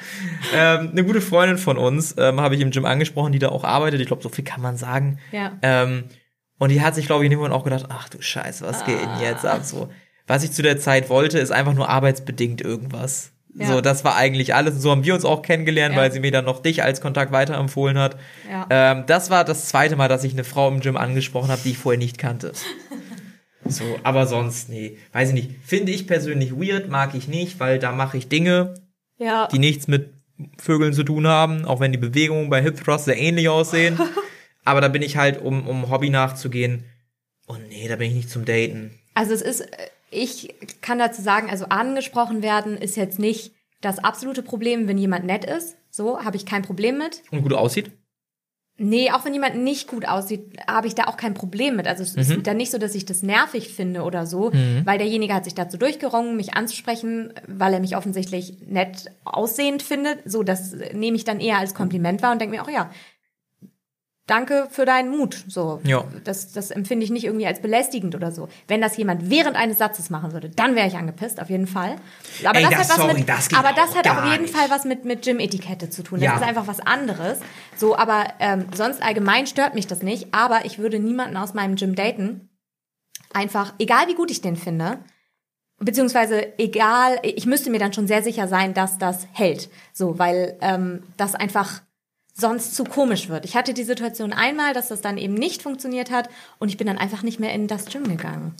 Ähm, 0.54 0.90
eine 0.92 1.06
gute 1.06 1.22
Freundin 1.22 1.58
von 1.58 1.78
uns 1.78 2.16
ähm, 2.18 2.42
habe 2.42 2.56
ich 2.56 2.60
im 2.60 2.72
Gym 2.72 2.84
angesprochen, 2.84 3.32
die 3.32 3.40
da 3.40 3.48
auch 3.48 3.64
arbeitet. 3.64 4.02
Ich 4.02 4.08
glaube, 4.08 4.24
so 4.24 4.28
viel 4.28 4.44
kann 4.44 4.62
man 4.62 4.76
sagen. 4.76 5.20
Ja. 5.32 5.54
Ähm, 5.62 6.10
und 6.58 6.68
die 6.68 6.82
hat 6.82 6.96
sich, 6.96 7.06
glaube 7.06 7.24
ich, 7.24 7.28
in 7.28 7.32
dem 7.32 7.40
Moment 7.40 7.56
auch 7.56 7.64
gedacht, 7.64 7.86
ach 7.88 8.10
du 8.10 8.22
Scheiße, 8.22 8.66
was 8.66 8.86
geht 8.86 9.00
denn 9.00 9.22
jetzt 9.22 9.46
ab? 9.46 9.64
So, 9.64 9.90
was 10.28 10.44
ich 10.44 10.52
zu 10.52 10.62
der 10.62 10.78
Zeit 10.80 11.10
wollte, 11.10 11.40
ist 11.40 11.52
einfach 11.52 11.74
nur 11.74 11.90
arbeitsbedingt 11.90 12.62
irgendwas. 12.62 13.32
Ja. 13.58 13.68
So, 13.68 13.82
das 13.82 14.04
war 14.04 14.16
eigentlich 14.18 14.54
alles. 14.54 14.74
Und 14.76 14.82
so 14.82 14.92
haben 14.92 15.06
wir 15.06 15.14
uns 15.14 15.24
auch 15.24 15.42
kennengelernt, 15.42 15.96
Ja. 15.96 16.02
weil 16.02 16.12
sie 16.12 16.20
mir 16.20 16.32
dann 16.32 16.44
noch 16.46 16.62
dich 16.62 16.84
als 16.84 17.00
Kontakt 17.00 17.32
weiterempfohlen 17.32 17.98
hat. 17.98 18.18
Ja. 18.50 18.68
Ähm, 18.70 19.04
das 19.08 19.30
war 19.30 19.46
das 19.46 19.68
zweite 19.70 19.96
Mal, 19.96 20.10
dass 20.10 20.24
ich 20.26 20.34
eine 20.34 20.44
Frau 20.44 20.68
im 20.68 20.82
Gym 20.82 20.98
angesprochen 20.98 21.50
habe, 21.50 21.62
die 21.64 21.72
ich 21.72 21.78
vorher 21.78 22.00
nicht 22.00 22.18
kannte. 22.18 22.52
So, 23.68 23.84
aber 24.04 24.28
sonst, 24.28 24.70
nee, 24.70 24.98
weiß 25.12 25.30
ich 25.30 25.34
nicht. 25.34 25.52
Finde 25.66 25.92
ich 25.92 26.06
persönlich 26.06 26.52
weird, 26.56 26.88
mag 26.90 27.16
ich 27.16 27.28
nicht, 27.28 27.60
weil 27.60 27.80
da 27.80 27.92
mache 27.94 28.16
ich 28.16 28.30
Dinge, 28.30 28.76
Ja. 29.18 29.48
die 29.52 29.58
nichts 29.58 29.88
mit 29.88 30.14
Vögeln 30.60 30.94
zu 30.94 31.04
tun 31.04 31.26
haben, 31.26 31.66
auch 31.66 31.80
wenn 31.80 31.92
die 31.92 31.98
Bewegungen 31.98 32.52
bei 32.52 32.62
Hip 32.62 32.84
Thrust 32.84 33.06
sehr 33.06 33.18
ähnlich 33.18 33.50
aussehen. 33.50 33.98
aber 34.66 34.82
da 34.82 34.88
bin 34.88 35.02
ich 35.02 35.18
halt, 35.18 35.42
um, 35.42 35.68
um 35.68 35.90
Hobby 35.90 36.12
nachzugehen. 36.12 36.84
Und 37.48 37.68
nee, 37.70 37.88
da 37.88 37.96
bin 37.96 38.10
ich 38.10 38.16
nicht 38.16 38.30
zum 38.30 38.46
Daten. 38.46 39.00
Also 39.16 39.34
es 39.34 39.42
ist, 39.42 39.62
äh, 39.62 39.68
ich 40.12 40.56
kann 40.82 41.00
dazu 41.00 41.22
sagen, 41.22 41.50
also 41.50 41.66
angesprochen 41.66 42.42
werden 42.42 42.78
ist 42.78 42.96
jetzt 42.96 43.20
nicht 43.20 43.54
das 43.82 44.00
absolute 44.00 44.44
Problem, 44.44 44.88
wenn 44.88 44.98
jemand 44.98 45.26
nett 45.26 45.46
ist. 45.46 45.78
So, 45.90 46.24
habe 46.24 46.38
ich 46.38 46.46
kein 46.46 46.62
Problem 46.62 46.98
mit. 46.98 47.22
Und 47.32 47.44
gut 47.44 47.54
aussieht. 47.54 47.92
Nee, 48.78 49.10
auch 49.12 49.24
wenn 49.24 49.34
jemand 49.34 49.56
nicht 49.56 49.88
gut 49.88 50.06
aussieht, 50.06 50.58
habe 50.68 50.88
ich 50.88 50.96
da 50.96 51.06
auch 51.06 51.16
kein 51.16 51.34
Problem 51.34 51.78
mit. 51.78 51.88
Also 51.88 52.04
es 52.04 52.16
ist 52.16 52.46
dann 52.46 52.58
nicht 52.58 52.72
so, 52.72 52.78
dass 52.78 52.94
ich 52.94 53.06
das 53.06 53.24
nervig 53.24 53.70
finde 53.70 54.02
oder 54.04 54.26
so, 54.26 54.52
weil 54.84 54.98
derjenige 54.98 55.34
hat 55.34 55.46
sich 55.46 55.56
dazu 55.56 55.78
durchgerungen, 55.78 56.36
mich 56.36 56.56
anzusprechen, 56.56 57.32
weil 57.48 57.74
er 57.74 57.80
mich 57.80 57.96
offensichtlich 57.96 58.58
nett 58.68 59.12
aussehend 59.24 59.82
findet. 59.82 60.30
So, 60.30 60.44
das 60.44 60.76
nehme 60.92 61.16
ich 61.16 61.24
dann 61.24 61.40
eher 61.40 61.60
als 61.60 61.74
Kompliment 61.74 62.22
wahr 62.22 62.34
und 62.34 62.42
denke 62.42 62.58
mir 62.58 62.64
auch, 62.64 62.70
ja, 62.70 62.92
danke 64.28 64.68
für 64.72 64.86
deinen 64.86 65.10
Mut. 65.16 65.44
So, 65.48 65.80
Ja. 65.84 66.04
das, 66.24 66.52
das 66.52 66.72
empfinde 66.72 67.04
ich 67.04 67.12
nicht 67.12 67.26
irgendwie 67.26 67.46
als 67.48 67.62
belästigend 67.62 68.16
oder 68.16 68.32
so. 68.32 68.48
Wenn 68.68 68.82
das 68.82 68.98
jemand 68.98 69.30
während 69.30 69.56
eines 69.56 69.78
Satzes 69.78 70.10
machen 70.10 70.34
würde, 70.34 70.50
dann 70.50 70.76
wäre 70.76 70.88
ich 70.88 70.96
angepisst, 70.96 71.40
auf 71.40 71.50
jeden 71.50 71.68
Fall. 71.68 71.96
Aber 72.44 72.58
Ey, 72.58 72.64
das, 72.64 72.72
das- 72.72 72.80
hat 72.80 72.90
was 72.90 72.98
sorry, 72.98 73.14
mit, 73.20 73.30
das 73.30 73.54
aber 73.54 73.74
das 73.74 73.96
hat 73.96 74.08
auf 74.10 74.26
jeden 74.32 74.44
nicht. 74.44 74.56
Fall 74.56 74.70
was 74.70 74.86
mit, 74.86 75.06
mit 75.06 75.22
Gym-Etikette 75.24 75.90
zu 75.90 76.02
tun. 76.04 76.20
Das 76.20 76.26
Ja. 76.26 76.36
ist 76.38 76.44
einfach 76.44 76.68
was 76.68 76.80
anderes. 76.80 77.40
So, 77.76 77.96
aber 77.96 78.26
ähm, 78.40 78.66
sonst 78.76 79.02
allgemein 79.02 79.48
stört 79.48 79.76
mich 79.76 79.88
das 79.88 80.02
nicht. 80.02 80.34
Aber 80.34 80.66
ich 80.66 80.80
würde 80.80 81.00
niemanden 81.00 81.38
aus 81.38 81.54
meinem 81.54 81.76
Gym 81.76 81.96
daten. 81.96 82.50
Einfach, 83.34 83.74
egal 83.80 84.08
wie 84.08 84.16
gut 84.16 84.32
ich 84.32 84.42
den 84.42 84.56
finde, 84.56 85.00
beziehungsweise 85.80 86.58
egal, 86.58 87.20
ich 87.22 87.46
müsste 87.46 87.70
mir 87.70 87.80
dann 87.80 87.92
schon 87.94 88.08
sehr 88.08 88.24
sicher 88.24 88.48
sein, 88.48 88.74
dass 88.74 88.98
das 88.98 89.28
hält. 89.34 89.70
So, 89.94 90.18
weil 90.18 90.58
ähm, 90.62 91.04
das 91.18 91.36
einfach 91.36 91.82
sonst 92.38 92.76
zu 92.76 92.84
komisch 92.84 93.30
wird. 93.30 93.46
Ich 93.46 93.56
hatte 93.56 93.74
die 93.74 93.84
Situation 93.86 94.34
einmal, 94.34 94.74
dass 94.74 94.90
das 94.90 95.02
dann 95.02 95.18
eben 95.18 95.34
nicht 95.34 95.64
funktioniert 95.64 96.12
hat 96.12 96.30
und 96.60 96.68
ich 96.70 96.78
bin 96.78 96.86
dann 96.88 96.98
einfach 96.98 97.24
nicht 97.24 97.40
mehr 97.40 97.54
in 97.54 97.68
das 97.68 97.86
Gym 97.86 98.04
gegangen. 98.08 98.54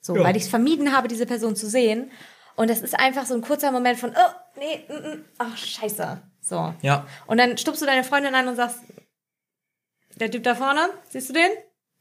So, 0.00 0.16
Ja. 0.16 0.24
weil 0.24 0.36
ich 0.36 0.42
es 0.44 0.48
vermieden 0.48 0.94
habe, 0.94 1.08
diese 1.08 1.26
Person 1.26 1.56
zu 1.56 1.68
sehen. 1.68 2.10
Und 2.56 2.68
das 2.70 2.80
ist 2.80 2.98
einfach 2.98 3.26
so 3.26 3.34
ein 3.34 3.42
kurzer 3.42 3.70
Moment 3.70 3.98
von, 3.98 4.10
oh, 4.10 4.58
nee, 4.58 4.84
mm, 4.88 5.08
mm, 5.18 5.24
ach, 5.38 5.56
scheiße. 5.56 6.20
So. 6.40 6.74
Ja. 6.82 7.06
Und 7.26 7.38
dann 7.38 7.56
stupst 7.58 7.82
du 7.82 7.86
deine 7.86 8.02
Freundin 8.02 8.34
an 8.34 8.48
und 8.48 8.56
sagst, 8.56 8.78
der 10.16 10.30
Typ 10.30 10.42
da 10.42 10.54
vorne, 10.54 10.88
siehst 11.10 11.28
du 11.28 11.32
den? 11.34 11.50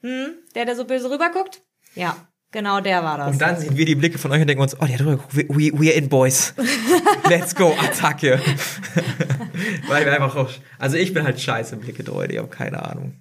Hm, 0.02 0.34
der, 0.56 0.66
der 0.66 0.76
so 0.76 0.86
böse 0.86 1.10
rüberguckt? 1.10 1.62
Ja, 1.96 2.16
genau 2.52 2.80
der 2.80 3.04
war 3.04 3.18
das. 3.18 3.34
Und 3.34 3.42
dann 3.42 3.58
sehen 3.58 3.76
wir 3.76 3.86
die 3.86 3.96
Blicke 3.96 4.18
von 4.18 4.32
euch 4.32 4.42
und 4.42 4.48
denken 4.48 4.62
uns, 4.64 4.76
oh, 4.80 4.86
der 4.86 4.98
drüber 4.98 5.24
we, 5.32 5.46
we, 5.50 5.72
we're 5.78 5.94
in, 5.94 6.10
boys. 6.10 6.54
Let's 7.30 7.54
go, 7.54 7.74
Attacke. 7.74 8.40
Weil 9.88 10.06
wir 10.06 10.14
einfach 10.14 10.36
auch, 10.36 10.50
also 10.80 10.98
ich 10.98 11.14
bin 11.14 11.24
halt 11.24 11.40
scheiße 11.40 11.76
im 11.76 11.82
Blicke 11.82 12.04
Leute, 12.04 12.34
ich 12.34 12.40
habe 12.40 12.50
keine 12.50 12.84
Ahnung. 12.84 13.14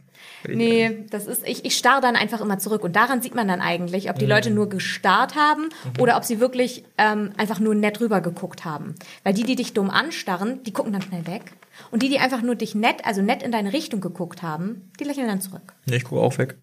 Nee, 0.46 1.06
das 1.10 1.26
ist, 1.26 1.46
ich, 1.46 1.64
ich 1.64 1.76
starre 1.76 2.02
dann 2.02 2.16
einfach 2.16 2.40
immer 2.40 2.58
zurück. 2.58 2.84
Und 2.84 2.96
daran 2.96 3.22
sieht 3.22 3.34
man 3.34 3.48
dann 3.48 3.60
eigentlich, 3.60 4.10
ob 4.10 4.18
die 4.18 4.26
Leute 4.26 4.50
nur 4.50 4.68
gestarrt 4.68 5.36
haben 5.36 5.70
oder 5.98 6.16
ob 6.16 6.24
sie 6.24 6.40
wirklich 6.40 6.84
ähm, 6.98 7.32
einfach 7.38 7.60
nur 7.60 7.74
nett 7.74 8.00
rübergeguckt 8.00 8.64
haben. 8.64 8.94
Weil 9.22 9.32
die, 9.32 9.44
die 9.44 9.56
dich 9.56 9.72
dumm 9.72 9.90
anstarren, 9.90 10.62
die 10.64 10.72
gucken 10.72 10.92
dann 10.92 11.02
schnell 11.02 11.26
weg. 11.26 11.54
Und 11.90 12.02
die, 12.02 12.08
die 12.08 12.18
einfach 12.18 12.42
nur 12.42 12.56
dich 12.56 12.74
nett, 12.74 13.04
also 13.04 13.22
nett 13.22 13.42
in 13.42 13.52
deine 13.52 13.72
Richtung 13.72 14.00
geguckt 14.00 14.42
haben, 14.42 14.92
die 15.00 15.04
lächeln 15.04 15.28
dann 15.28 15.40
zurück. 15.40 15.74
Nee, 15.86 15.96
ich 15.96 16.04
gucke 16.04 16.20
auch 16.20 16.36
weg. 16.38 16.58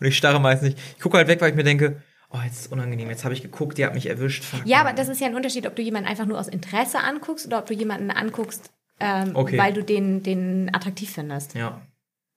Und 0.00 0.06
ich 0.06 0.16
starre 0.16 0.40
meist 0.40 0.62
nicht. 0.62 0.78
Ich 0.96 1.02
gucke 1.02 1.16
halt 1.16 1.28
weg, 1.28 1.40
weil 1.40 1.50
ich 1.50 1.56
mir 1.56 1.64
denke, 1.64 2.02
oh, 2.36 2.42
jetzt 2.44 2.54
ist 2.54 2.66
es 2.66 2.66
unangenehm, 2.68 3.08
jetzt 3.10 3.24
habe 3.24 3.34
ich 3.34 3.42
geguckt, 3.42 3.78
die 3.78 3.84
hat 3.86 3.94
mich 3.94 4.06
erwischt. 4.06 4.44
Fuck, 4.44 4.66
Ja, 4.66 4.78
Mann. 4.78 4.88
aber 4.88 4.96
das 4.96 5.08
ist 5.08 5.20
ja 5.20 5.26
ein 5.28 5.34
Unterschied, 5.34 5.66
ob 5.66 5.74
du 5.76 5.82
jemanden 5.82 6.08
einfach 6.08 6.26
nur 6.26 6.38
aus 6.38 6.48
Interesse 6.48 7.00
anguckst 7.00 7.46
oder 7.46 7.58
ob 7.58 7.66
du 7.66 7.74
jemanden 7.74 8.10
anguckst, 8.10 8.70
ähm, 9.00 9.34
Okay. 9.34 9.58
weil 9.58 9.72
du 9.72 9.82
den, 9.82 10.22
den 10.22 10.74
attraktiv 10.74 11.10
findest. 11.12 11.54
Ja, 11.54 11.80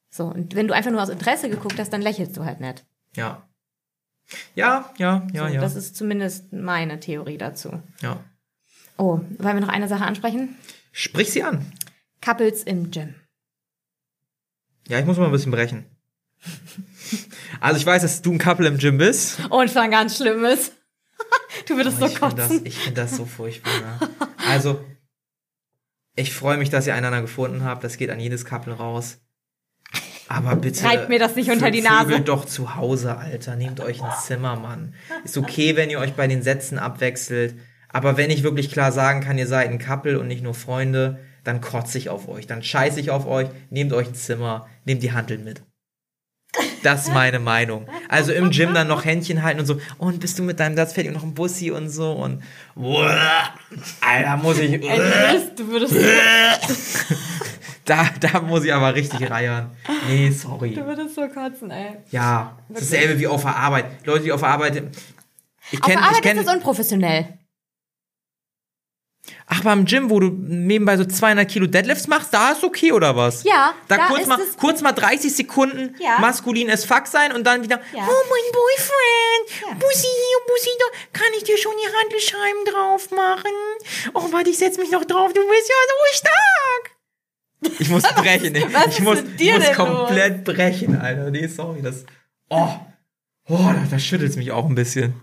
So, 0.10 0.26
und 0.26 0.56
wenn 0.56 0.68
du 0.68 0.74
einfach 0.74 0.92
nur 0.92 1.02
aus 1.04 1.10
Interesse 1.10 1.50
geguckt 1.50 1.78
hast, 1.80 1.92
dann 1.94 2.02
lächelst 2.02 2.36
du 2.38 2.46
halt 2.46 2.60
nicht. 2.60 2.86
ja. 3.16 3.46
Ja, 4.54 4.94
ja, 4.98 5.26
ja, 5.34 5.48
so, 5.48 5.54
ja. 5.56 5.60
Das 5.60 5.76
ist 5.76 5.96
zumindest 5.96 6.54
meine 6.54 7.00
Theorie 7.00 7.40
dazu. 7.40 7.82
ja. 8.02 8.24
Oh, 8.98 9.22
wollen 9.40 9.56
wir 9.56 9.62
noch 9.62 9.70
eine 9.70 9.88
Sache 9.88 10.04
ansprechen? 10.06 10.56
Sprich 10.92 11.32
sie 11.32 11.42
an. 11.42 11.72
Couples 12.22 12.64
im 12.64 12.92
Gym. 12.92 13.16
Ja, 14.88 15.00
ich 15.00 15.06
muss 15.06 15.18
mal 15.18 15.26
ein 15.26 15.32
bisschen 15.32 15.52
brechen. 15.54 15.86
Also 17.60 17.80
ich 17.80 17.86
weiß, 17.86 18.02
dass 18.02 18.22
du 18.22 18.32
ein 18.34 18.38
Couple 18.38 18.68
im 18.68 18.78
Gym 18.78 18.98
bist. 18.98 19.40
Und 19.50 19.72
schon 19.72 19.92
ganz 19.92 20.18
Schlimmes. 20.18 20.72
du 21.68 21.76
würdest 21.76 21.98
Aber 21.98 22.08
so 22.08 22.14
ich 22.14 22.20
finde 22.20 22.36
das, 22.36 22.48
kotzen. 22.50 22.66
ich 22.66 22.78
find 22.78 22.98
das 22.98 23.16
so 23.16 23.26
furchtbar. 23.26 23.74
Ne? 23.74 24.10
Also, 24.48 24.84
ich 26.16 26.34
freue 26.34 26.58
mich, 26.58 26.70
dass 26.70 26.88
ihr 26.88 26.96
einander 26.96 27.22
gefunden 27.22 27.64
habt. 27.64 27.84
Das 27.84 27.98
geht 27.98 28.10
an 28.10 28.20
jedes 28.20 28.46
Couple 28.46 28.74
raus. 28.74 29.20
Aber 30.28 30.56
bitte. 30.56 30.84
Reibt 30.86 31.10
mir 31.10 31.18
das 31.18 31.36
nicht 31.36 31.50
unter 31.50 31.72
die 31.72 31.82
Nase. 31.82 32.10
vögelt 32.10 32.28
doch 32.28 32.46
zu 32.46 32.76
Hause, 32.76 33.18
Alter. 33.18 33.56
Nehmt 33.56 33.80
euch 33.80 34.04
ein 34.04 34.12
Zimmer, 34.22 34.56
Mann. 34.56 34.94
Ist 35.24 35.38
okay, 35.38 35.76
wenn 35.76 35.90
ihr 35.90 36.00
euch 36.00 36.14
bei 36.14 36.28
den 36.28 36.44
Sätzen 36.44 36.78
abwechselt. 36.78 37.56
Aber 37.88 38.16
wenn 38.16 38.30
ich 38.30 38.44
wirklich 38.44 38.72
klar 38.72 38.92
sagen 38.92 39.22
kann, 39.22 39.40
ihr 39.40 39.48
seid 39.48 39.70
ein 39.70 39.80
Couple 39.80 40.20
und 40.20 40.28
nicht 40.28 40.44
nur 40.44 40.54
Freunde, 40.54 41.20
dann 41.44 41.62
kotze 41.62 41.98
ich 41.98 42.10
auf 42.10 42.28
euch. 42.28 42.46
Dann 42.46 42.62
scheiße 42.62 43.00
ich 43.00 43.10
auf 43.10 43.26
euch. 43.26 43.48
Nehmt 43.72 43.92
euch 43.92 44.10
ein 44.10 44.16
Zimmer. 44.16 44.68
Nehmt 44.86 45.02
die 45.02 45.14
Handel 45.14 45.40
mit. 45.40 45.64
Das 46.84 47.04
ist 47.08 47.14
meine 47.14 47.40
Meinung. 47.40 47.88
Also 48.08 48.32
im 48.32 48.50
Gym 48.50 48.74
dann 48.74 48.88
noch 48.88 49.06
Händchen 49.06 49.44
halten 49.44 49.60
und 49.60 49.66
so, 49.66 49.80
oh, 49.98 50.06
und 50.06 50.20
bist 50.20 50.40
du 50.40 50.44
mit 50.44 50.60
deinem 50.60 50.76
Satz 50.76 50.94
fertig 50.94 51.12
und 51.12 51.18
noch 51.18 51.24
ein 51.24 51.34
Bussi 51.34 51.72
und 51.72 51.90
so 51.90 52.12
und 52.14 52.42
Alter, 54.02 54.38
muss 54.38 54.58
ich. 54.60 54.72
Du 54.82 55.68
würdest, 55.68 55.96
Da, 57.90 58.08
da 58.20 58.42
muss 58.42 58.64
ich 58.66 58.72
aber 58.74 58.94
richtig 58.94 59.30
reiern. 59.32 59.72
Nee, 60.08 60.30
sorry. 60.30 60.76
du 60.76 60.86
würdest 60.86 61.16
so 61.16 61.28
kotzen, 61.28 61.72
ey. 61.72 61.98
Ja, 62.12 62.56
das 62.70 62.84
ist 62.84 62.94
dasselbe 62.94 63.20
wie 63.20 63.26
auf 63.26 63.42
der 63.42 63.56
Arbeit. 63.56 64.06
Leute, 64.06 64.26
die 64.26 64.32
auf 64.32 64.42
der 64.42 64.50
Arbeit. 64.50 64.76
Ich 65.72 65.80
Auf 65.82 65.88
der 65.88 65.96
kenne, 65.96 66.08
ich 66.12 66.18
Arbeit 66.18 66.38
ist 66.38 66.48
das 66.48 66.56
unprofessionell. 66.56 67.39
Ach, 69.48 69.62
beim 69.64 69.86
Gym, 69.86 70.10
wo 70.10 70.20
du 70.20 70.30
nebenbei 70.30 70.96
so 70.98 71.06
200 71.06 71.48
Kilo 71.50 71.66
Deadlifts 71.68 72.08
machst, 72.08 72.34
da 72.34 72.52
ist 72.52 72.64
okay 72.64 72.92
oder 72.92 73.16
was? 73.16 73.44
Ja, 73.44 73.74
Da, 73.88 73.98
da 73.98 74.06
kurz, 74.08 74.28
mal, 74.28 74.40
es- 74.40 74.56
kurz 74.58 74.82
mal 74.82 74.92
30 74.92 75.36
Sekunden 75.36 75.96
Ja. 76.00 76.20
maskulin 76.20 76.70
as 76.70 76.86
fuck 76.86 77.08
sein 77.08 77.32
und 77.34 77.46
dann 77.46 77.64
wieder, 77.64 77.80
Ja. 77.94 78.04
oh, 78.08 78.24
mein 78.30 78.52
Boyfriend, 78.54 79.62
Ja. 79.70 79.74
Bussi 79.80 80.08
hier, 80.08 80.38
Bussi 80.48 80.70
da, 80.80 81.20
kann 81.20 81.28
ich 81.38 81.44
dir 81.44 81.58
schon 81.58 81.74
die 81.84 81.88
Handelscheiben 81.98 82.66
drauf 82.74 83.12
machen? 83.12 83.52
Oh, 84.14 84.32
warte, 84.32 84.50
ich 84.50 84.58
setz 84.58 84.78
mich 84.78 84.92
noch 84.92 85.06
drauf, 85.06 85.34
du 85.34 85.42
bist 85.48 85.70
ja 85.70 85.76
so 85.88 86.18
stark. 86.18 87.80
Ich 87.80 87.90
muss 87.90 88.04
brechen, 88.16 88.56
ey. 88.56 88.66
ich 88.90 89.00
muss, 89.02 89.20
ich 89.38 89.54
muss 89.54 89.74
komplett 89.76 90.44
brechen, 90.44 90.96
Alter. 91.00 91.32
Nee, 91.32 91.48
sorry, 91.48 91.82
das, 91.82 92.06
oh, 92.50 92.70
oh, 93.50 93.58
da, 93.58 93.84
da 93.90 94.00
schüttelt's 94.00 94.36
mich 94.38 94.52
auch 94.52 94.66
ein 94.66 94.76
bisschen. 94.76 95.22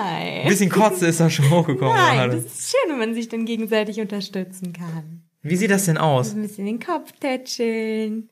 Ein 0.00 0.36
Nein. 0.38 0.48
bisschen 0.48 0.70
Kotze 0.70 1.06
ist 1.06 1.20
da 1.20 1.28
schon 1.30 1.50
hochgekommen 1.50 1.94
Nein, 1.94 2.16
gerade. 2.30 2.36
das 2.42 2.44
ist 2.46 2.70
schön, 2.70 2.90
wenn 2.92 2.98
man 2.98 3.14
sich 3.14 3.28
dann 3.28 3.44
gegenseitig 3.44 4.00
unterstützen 4.00 4.72
kann. 4.72 5.22
Wie 5.42 5.56
sieht 5.56 5.70
das 5.70 5.86
denn 5.86 5.98
aus? 5.98 6.34
Ein 6.34 6.42
bisschen 6.42 6.66
den 6.66 6.80
Kopf 6.80 7.12
tätscheln. 7.18 8.28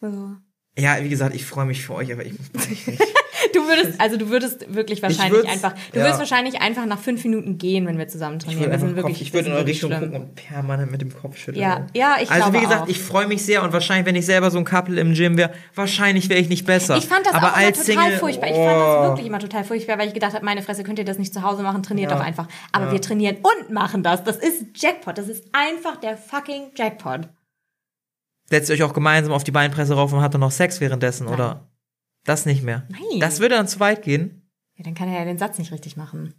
So. 0.00 0.32
Ja, 0.78 1.02
wie 1.02 1.08
gesagt, 1.08 1.34
ich 1.34 1.44
freue 1.44 1.66
mich 1.66 1.82
für 1.84 1.94
euch, 1.94 2.12
aber 2.12 2.24
ich 2.26 2.36
muss 2.38 2.48
brechen. 2.50 2.98
Du 3.52 3.60
würdest, 3.68 4.00
also 4.00 4.16
du 4.16 4.30
würdest 4.30 4.74
wirklich 4.74 5.02
wahrscheinlich 5.02 5.48
einfach, 5.48 5.72
du 5.92 5.98
ja. 5.98 6.04
würdest 6.04 6.18
wahrscheinlich 6.18 6.60
einfach 6.62 6.86
nach 6.86 6.98
fünf 6.98 7.22
Minuten 7.24 7.58
gehen, 7.58 7.86
wenn 7.86 7.98
wir 7.98 8.08
zusammen 8.08 8.38
Ich 8.38 8.44
trainieren. 8.44 8.60
würde, 8.62 8.72
Wir 8.72 8.78
sind 8.78 8.88
einfach 8.88 9.02
Kopf, 9.02 9.10
wirklich, 9.10 9.28
ich 9.28 9.34
würde 9.34 9.48
in 9.48 9.54
eure 9.54 9.66
Richtung 9.66 9.90
wirklich 9.90 10.10
gucken 10.12 10.22
und 10.28 10.34
permanent 10.34 10.90
mit 10.90 11.00
dem 11.02 11.14
Kopf 11.14 11.36
schütteln. 11.36 11.62
Ja, 11.62 11.86
ja, 11.94 12.16
ich 12.20 12.30
Also 12.30 12.52
wie 12.52 12.60
gesagt, 12.60 12.82
auch. 12.82 12.88
ich 12.88 12.98
freue 13.00 13.26
mich 13.26 13.44
sehr 13.44 13.62
und 13.62 13.72
wahrscheinlich, 13.72 14.06
wenn 14.06 14.16
ich 14.16 14.26
selber 14.26 14.50
so 14.50 14.58
ein 14.58 14.64
Couple 14.64 14.98
im 15.00 15.14
Gym 15.14 15.36
wäre, 15.36 15.52
wahrscheinlich 15.74 16.28
wäre 16.28 16.40
ich 16.40 16.48
nicht 16.48 16.64
besser. 16.66 16.96
Ich 16.96 17.06
fand 17.06 17.26
das 17.26 17.34
Aber 17.34 17.52
auch 17.52 17.56
immer 17.58 17.72
total 17.72 17.84
Single, 17.84 18.18
furchtbar. 18.18 18.46
Ich 18.48 18.54
fand 18.54 18.66
das 18.66 18.96
oh. 18.98 19.02
wirklich 19.08 19.26
immer 19.26 19.38
total 19.38 19.64
furchtbar, 19.64 19.98
weil 19.98 20.08
ich 20.08 20.14
gedacht 20.14 20.34
habe, 20.34 20.44
meine 20.44 20.62
Fresse, 20.62 20.82
könnt 20.84 20.98
ihr 20.98 21.04
das 21.04 21.18
nicht 21.18 21.32
zu 21.34 21.42
Hause 21.42 21.62
machen, 21.62 21.82
trainiert 21.82 22.10
Ja. 22.10 22.16
doch 22.18 22.24
einfach. 22.24 22.48
Aber 22.72 22.86
Ja. 22.86 22.92
wir 22.92 23.00
trainieren 23.00 23.36
und 23.42 23.72
machen 23.72 24.02
das. 24.02 24.24
Das 24.24 24.36
ist 24.36 24.64
Jackpot. 24.74 25.18
Das 25.18 25.28
ist 25.28 25.44
einfach 25.52 25.96
der 25.96 26.16
fucking 26.16 26.70
Jackpot. 26.76 27.28
Setzt 28.50 28.68
ihr 28.68 28.74
euch 28.74 28.82
auch 28.82 28.92
gemeinsam 28.92 29.32
auf 29.32 29.44
die 29.44 29.50
Beinpresse 29.52 29.94
rauf 29.94 30.12
und 30.12 30.20
hat 30.20 30.34
dann 30.34 30.40
noch 30.40 30.50
Sex 30.50 30.80
währenddessen, 30.80 31.26
oder? 31.28 31.68
Das 32.24 32.46
nicht 32.46 32.62
mehr. 32.62 32.86
Nein. 32.88 33.20
Das 33.20 33.40
würde 33.40 33.54
dann 33.54 33.68
zu 33.68 33.80
weit 33.80 34.02
gehen. 34.02 34.50
Ja, 34.76 34.84
dann 34.84 34.94
kann 34.94 35.08
er 35.08 35.18
ja 35.20 35.24
den 35.24 35.38
Satz 35.38 35.58
nicht 35.58 35.72
richtig 35.72 35.96
machen. 35.96 36.34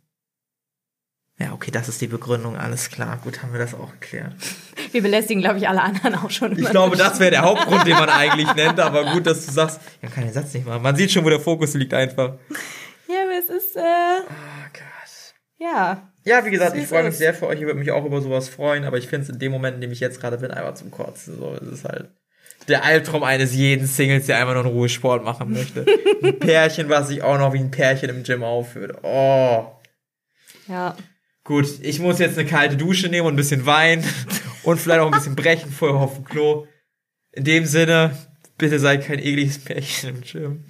Ja, 1.38 1.52
okay, 1.52 1.70
das 1.70 1.90
ist 1.90 2.00
die 2.00 2.08
Begründung, 2.08 2.56
alles 2.56 2.90
klar. 2.90 3.18
Gut, 3.22 3.44
haben 3.44 3.52
wir 3.52 3.60
das 3.60 3.74
auch 3.74 3.92
geklärt. 3.92 4.34
Wir 4.94 5.02
belästigen, 5.02 5.42
glaube 5.42 5.58
ich, 5.58 5.68
alle 5.68 5.82
anderen 5.82 6.16
auch 6.16 6.30
schon. 6.32 6.58
Ich 6.58 6.70
glaube, 6.70 6.96
das 6.96 7.20
wäre 7.20 7.32
der 7.32 7.42
Hauptgrund, 7.42 7.86
den 7.86 7.98
man 7.98 8.08
eigentlich 8.08 8.54
nennt, 8.56 8.80
aber 8.80 9.12
gut, 9.12 9.26
dass 9.28 9.46
du 9.46 9.52
sagst, 9.52 9.82
ja, 10.02 10.08
kann 10.08 10.24
den 10.24 10.32
Satz 10.32 10.54
nicht 10.54 10.66
machen. 10.66 10.82
Man 10.82 10.96
sieht 10.96 11.12
schon, 11.12 11.26
wo 11.26 11.30
der 11.30 11.42
Fokus 11.42 11.74
liegt 11.74 11.94
einfach. 11.94 12.36
Ja, 13.10 13.24
aber 13.24 13.38
es 13.38 13.50
ist, 13.50 13.76
äh, 13.76 13.82
Oh 13.82 14.70
Gott. 14.72 15.34
ja. 15.58 16.14
Ja, 16.24 16.46
wie 16.46 16.50
gesagt, 16.52 16.78
ich 16.78 16.88
freue 16.88 17.04
mich 17.04 17.18
sehr 17.18 17.34
für 17.34 17.48
euch. 17.48 17.60
Ich 17.60 17.66
würde 17.66 17.78
mich 17.78 17.92
auch 17.92 18.06
über 18.06 18.22
sowas 18.22 18.48
freuen, 18.48 18.86
aber 18.86 18.98
ich 18.98 19.08
finde 19.10 19.24
es 19.24 19.30
in 19.30 19.38
dem 19.40 19.52
Moment, 19.52 19.76
in 19.76 19.82
dem 19.82 19.92
ich 19.92 20.00
jetzt 20.00 20.22
gerade 20.22 20.38
bin, 20.38 20.52
einfach 20.52 20.76
zum 20.76 20.92
Kotzen. 20.92 21.38
So, 21.38 21.54
es 21.56 21.68
ist 21.68 21.84
halt 21.84 22.10
der 22.68 22.84
Albtraum 22.84 23.24
eines 23.24 23.54
jeden 23.54 23.88
Singles, 23.88 24.26
der 24.26 24.38
einfach 24.38 24.54
nur 24.54 24.66
einen 24.66 24.74
Ruhesport 24.74 25.24
machen 25.24 25.52
möchte. 25.52 25.86
Ein 26.24 26.40
Pärchen, 26.40 26.90
was 26.90 27.10
sich 27.10 27.22
auch 27.22 27.38
noch 27.38 27.54
wie 27.54 27.60
ein 27.60 27.72
Pärchen 27.72 28.10
im 28.10 28.24
Gym 28.24 28.44
aufführt. 28.44 28.98
Oh. 29.04 29.66
Ja. 30.68 30.96
Gut, 31.44 31.68
ich 31.82 32.00
muss 32.00 32.20
jetzt 32.20 32.38
eine 32.38 32.48
kalte 32.48 32.76
Dusche 32.76 33.08
nehmen 33.08 33.28
und 33.28 33.34
ein 33.34 33.38
bisschen 33.38 33.66
Wein 33.66 34.04
und 34.64 34.80
vielleicht 34.80 35.02
auch 35.02 35.08
ein 35.08 35.18
bisschen 35.18 35.36
brechen 35.36 35.72
vorher 35.72 35.98
auf 35.98 36.16
dem 36.16 36.26
Klo. 36.26 36.66
In 37.32 37.44
dem 37.44 37.66
Sinne, 37.66 38.18
bitte 38.58 38.80
seid 38.80 39.06
kein 39.06 39.20
ekliges 39.20 39.60
Pärchen 39.60 40.10
im 40.10 40.22
Gym. 40.22 40.66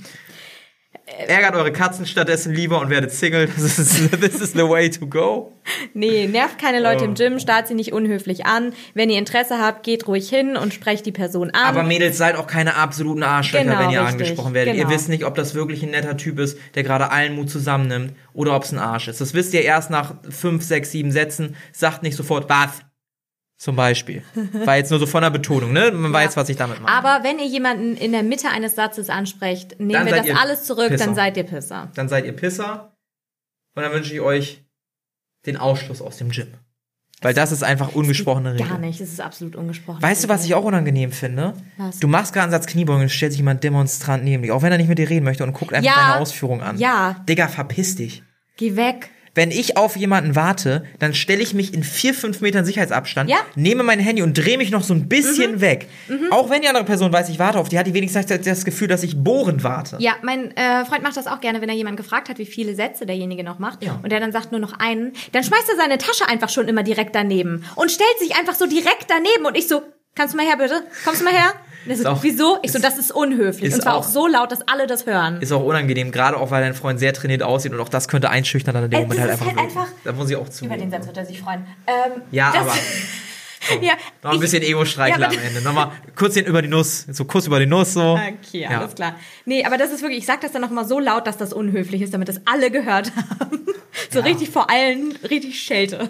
Ärgert 1.28 1.54
eure 1.56 1.72
Katzen 1.72 2.08
stattdessen 2.08 2.52
lieber 2.54 2.82
und 2.82 2.90
werdet 2.90 3.12
Single. 3.12 3.48
Das 3.48 3.78
ist, 3.78 4.12
this 4.22 4.42
is 4.42 4.54
the 4.54 4.68
way 4.68 4.90
to 4.90 5.06
go. 5.06 5.54
Nee, 5.94 6.26
nervt 6.28 6.58
keine 6.60 6.80
Leute 6.80 7.04
Oh. 7.04 7.06
im 7.06 7.14
Gym, 7.14 7.40
starrt 7.40 7.68
sie 7.68 7.76
nicht 7.76 7.94
unhöflich 7.94 8.46
an. 8.48 8.74
Wenn 8.96 9.12
ihr 9.12 9.20
Interesse 9.20 9.60
habt, 9.60 9.84
geht 9.84 10.08
ruhig 10.08 10.28
hin 10.30 10.58
und 10.58 10.74
sprecht 10.74 11.06
die 11.06 11.12
Person 11.12 11.52
an. 11.52 11.64
Aber 11.64 11.84
Mädels, 11.84 12.18
seid 12.18 12.36
auch 12.36 12.48
keine 12.48 12.76
absoluten 12.76 13.22
Arschlöcher, 13.22 13.66
Genau, 13.66 13.80
wenn 13.80 13.92
ihr 13.92 14.02
richtig, 14.02 14.14
angesprochen 14.22 14.54
werdet. 14.56 14.74
genau. 14.76 14.90
Ihr 14.90 14.96
wisst 14.96 15.10
nicht, 15.10 15.26
ob 15.26 15.36
das 15.36 15.54
wirklich 15.54 15.84
ein 15.84 15.92
netter 15.92 16.18
Typ 16.18 16.40
ist, 16.40 16.58
der 16.74 16.82
gerade 16.84 17.12
allen 17.12 17.36
Mut 17.36 17.52
zusammennimmt, 17.52 18.14
oder 18.34 18.56
ob 18.56 18.64
es 18.64 18.72
ein 18.72 18.80
Arsch 18.80 19.08
ist. 19.08 19.22
Das 19.22 19.36
wisst 19.36 19.54
ihr 19.54 19.62
erst 19.62 19.92
nach 19.92 20.16
fünf, 20.30 20.64
sechs, 20.64 20.92
sieben 20.92 21.12
Sätzen. 21.12 21.56
Sagt 21.72 22.02
nicht 22.02 22.16
sofort, 22.18 22.50
was? 22.50 22.82
Zum 23.58 23.76
Beispiel. 23.78 24.22
War 24.66 24.76
jetzt 24.78 24.92
nur 24.92 25.00
so 25.00 25.06
von 25.06 25.22
der 25.24 25.30
Betonung, 25.30 25.72
ne? 25.72 25.90
Man 25.92 26.12
weiß, 26.12 26.36
was 26.36 26.50
ich 26.50 26.58
damit 26.58 26.82
meine. 26.82 26.92
Aber 26.94 27.24
wenn 27.24 27.40
ihr 27.40 27.48
jemanden 27.48 27.96
in 27.96 28.12
der 28.12 28.22
Mitte 28.24 28.50
eines 28.50 28.76
Satzes 28.76 29.10
ansprecht, 29.10 29.80
nehmen 29.80 29.92
Dann 29.94 30.06
wir 30.08 30.14
das 30.14 30.42
alles 30.42 30.64
zurück, 30.66 30.90
Pisser. 30.90 31.06
dann 31.06 31.16
seid 31.16 31.38
ihr 31.38 31.44
Pisser. 31.44 31.92
Dann 31.96 32.10
seid 32.10 32.26
ihr 32.26 32.34
Pisser. 32.34 32.96
Und 33.76 33.84
dann 33.84 33.92
wünsche 33.94 34.14
ich 34.14 34.20
euch 34.20 34.66
den 35.46 35.56
Ausschluss 35.58 36.02
aus 36.02 36.18
dem 36.18 36.30
Gym. 36.32 36.48
Weil 37.22 37.34
das 37.34 37.54
ist 37.54 37.64
einfach 37.64 37.96
ungesprochene 37.96 38.54
Regel. 38.56 38.68
Gar 38.68 38.78
nicht, 38.78 39.00
es 39.00 39.12
ist 39.14 39.22
absolut 39.22 39.56
ungesprochen. 39.56 40.02
Weißt 40.02 40.26
du, 40.26 40.28
was 40.30 40.44
ich 40.46 40.54
auch 40.54 40.66
unangenehm 40.66 41.14
finde? 41.14 41.54
Was? 41.78 42.00
Du 42.00 42.10
machst 42.10 42.34
gerade 42.34 42.44
einen 42.44 42.52
Satz 42.52 42.66
Kniebeugen 42.68 43.04
und 43.04 43.10
stellt 43.10 43.32
sich 43.32 43.40
jemand 43.40 43.64
demonstrant 43.64 44.24
neben 44.26 44.44
dich, 44.44 44.52
auch 44.52 44.62
wenn 44.64 44.72
er 44.74 44.78
nicht 44.78 44.90
mit 44.90 44.98
dir 45.00 45.10
reden 45.10 45.24
möchte 45.24 45.44
und 45.46 45.54
guckt 45.54 45.74
einfach 45.74 45.90
Ja. 45.96 46.10
deine 46.10 46.22
Ausführung 46.22 46.62
an. 46.62 46.78
Ja. 46.78 47.24
Digga, 47.28 47.48
verpiss 47.48 47.96
dich. 47.96 48.22
Geh 48.58 48.76
weg. 48.76 49.10
Wenn 49.36 49.52
ich 49.52 49.78
auf 49.78 49.96
jemanden 49.98 50.36
warte, 50.36 50.86
dann 51.00 51.14
stelle 51.14 51.44
ich 51.44 51.54
mich 51.54 51.74
in 51.74 51.84
vier, 51.84 52.14
fünf 52.14 52.42
Metern 52.42 52.66
Sicherheitsabstand, 52.66 53.30
Ja. 53.30 53.38
nehme 53.56 53.84
mein 53.84 54.00
Handy 54.00 54.22
und 54.22 54.34
drehe 54.34 54.58
mich 54.58 54.72
noch 54.72 54.82
so 54.84 54.94
ein 54.94 55.08
bisschen 55.10 55.62
weg. 55.62 55.88
Auch 56.32 56.50
wenn 56.50 56.62
die 56.62 56.68
andere 56.70 56.86
Person 56.86 57.12
weiß, 57.12 57.30
ich 57.30 57.38
warte 57.38 57.60
auf 57.60 57.70
die, 57.70 57.78
hat 57.78 57.86
die 57.86 57.94
wenigstens 57.94 58.26
das 58.26 58.66
Gefühl, 58.66 58.88
dass 58.88 59.04
ich 59.04 59.18
bohrend 59.22 59.64
warte. 59.64 59.98
Ja, 60.00 60.14
mein 60.24 60.56
äh, 60.56 60.86
Freund 60.86 61.04
macht 61.04 61.18
das 61.18 61.28
auch 61.28 61.42
gerne, 61.42 61.62
wenn 61.62 61.70
er 61.70 61.76
jemanden 61.76 61.98
gefragt 61.98 62.30
hat, 62.30 62.38
wie 62.40 62.46
viele 62.46 62.76
Sätze 62.76 63.06
derjenige 63.06 63.44
noch 63.44 63.60
macht. 63.60 63.84
Ja. 63.84 64.00
Und 64.02 64.12
der 64.12 64.20
dann 64.22 64.32
sagt 64.32 64.52
nur 64.52 64.62
noch 64.62 64.80
einen. 64.80 65.12
Dann 65.34 65.44
schmeißt 65.44 65.70
er 65.70 65.76
seine 65.76 65.98
Tasche 65.98 66.28
einfach 66.30 66.50
schon 66.50 66.68
immer 66.68 66.84
direkt 66.84 67.14
daneben 67.14 67.66
und 67.76 67.92
stellt 67.92 68.18
sich 68.20 68.36
einfach 68.38 68.56
so 68.56 68.66
direkt 68.68 69.06
daneben. 69.10 69.46
Und 69.46 69.58
ich 69.58 69.68
so, 69.68 69.82
kannst 70.16 70.34
du 70.34 70.38
mal 70.38 70.46
her 70.46 70.56
bitte? 70.58 70.82
Kommst 71.04 71.20
du 71.22 71.26
mal 71.26 71.34
her? 71.34 71.52
So, 71.94 72.10
auch- 72.10 72.24
wieso? 72.24 72.58
Ich 72.64 72.72
so, 72.72 72.80
das 72.80 72.98
ist 72.98 73.12
unhöflich. 73.12 73.70
ist 73.70 73.76
und 73.76 73.82
zwar 73.82 73.96
auch, 73.96 74.00
auch- 74.00 74.04
so 74.10 74.28
laut, 74.28 74.52
dass 74.52 74.68
alle 74.68 74.88
das 74.88 75.06
hören. 75.06 75.42
Ist 75.42 75.52
auch 75.52 75.64
unangenehm, 75.64 76.12
gerade 76.12 76.38
auch 76.38 76.50
weil 76.52 76.62
dein 76.64 76.74
Freund 76.74 77.00
sehr 77.00 77.14
trainiert 77.14 77.44
aussieht 77.44 77.72
und 77.74 77.80
auch 77.80 77.90
das 77.90 78.08
könnte 78.08 78.30
einschüchtern 78.30 78.74
dann 78.74 78.86
in 78.86 78.90
dem 78.92 78.98
Ey, 78.98 79.04
Moment 79.04 79.20
halt 79.22 79.32
einfach. 79.32 79.46
halt 79.48 79.58
einfach- 79.60 79.88
Da 80.04 80.12
muss 80.14 80.30
ich 80.30 80.36
auch 80.36 80.50
zu. 80.50 80.66
Über 80.66 80.78
den 80.78 80.90
Satz 80.92 81.06
wird 81.06 81.18
er 81.18 81.26
sich 81.26 81.40
freuen. 81.42 81.66
Ähm, 81.88 82.22
Ja, 82.32 82.50
aber 82.50 82.74
ja, 83.82 83.94
noch 84.24 84.30
ein 84.32 84.36
ich- 84.36 84.42
bisschen 84.42 84.64
Ego-Streichel 84.64 85.22
Ja, 85.22 85.28
am 85.28 85.34
Ende. 85.38 85.62
Nochmal 85.62 85.92
kurz 86.16 86.34
den 86.36 86.46
über 86.46 86.62
die 86.62 86.68
Nuss, 86.68 87.06
so 87.12 87.26
kurz 87.26 87.48
über 87.48 87.60
die 87.60 87.66
Nuss 87.66 87.94
so. 87.94 88.14
Okay, 88.14 88.62
Ja. 88.62 88.80
alles 88.80 88.96
klar. 88.96 89.16
Nee, 89.46 89.64
aber 89.66 89.78
das 89.78 89.92
ist 89.92 90.02
wirklich, 90.02 90.20
ich 90.20 90.26
sag 90.26 90.42
das 90.42 90.52
dann 90.52 90.62
noch 90.62 90.72
mal 90.72 90.86
so 90.86 91.00
laut, 91.00 91.28
dass 91.28 91.38
das 91.38 91.54
unhöflich 91.54 92.02
ist, 92.02 92.14
damit 92.14 92.30
das 92.30 92.42
alle 92.46 92.72
gehört 92.72 93.12
haben. 93.40 93.60
So 94.12 94.20
Ja. 94.20 94.26
richtig 94.26 94.50
vor 94.50 94.70
allen, 94.70 95.14
richtig 95.30 95.62
Schelte. 95.62 96.10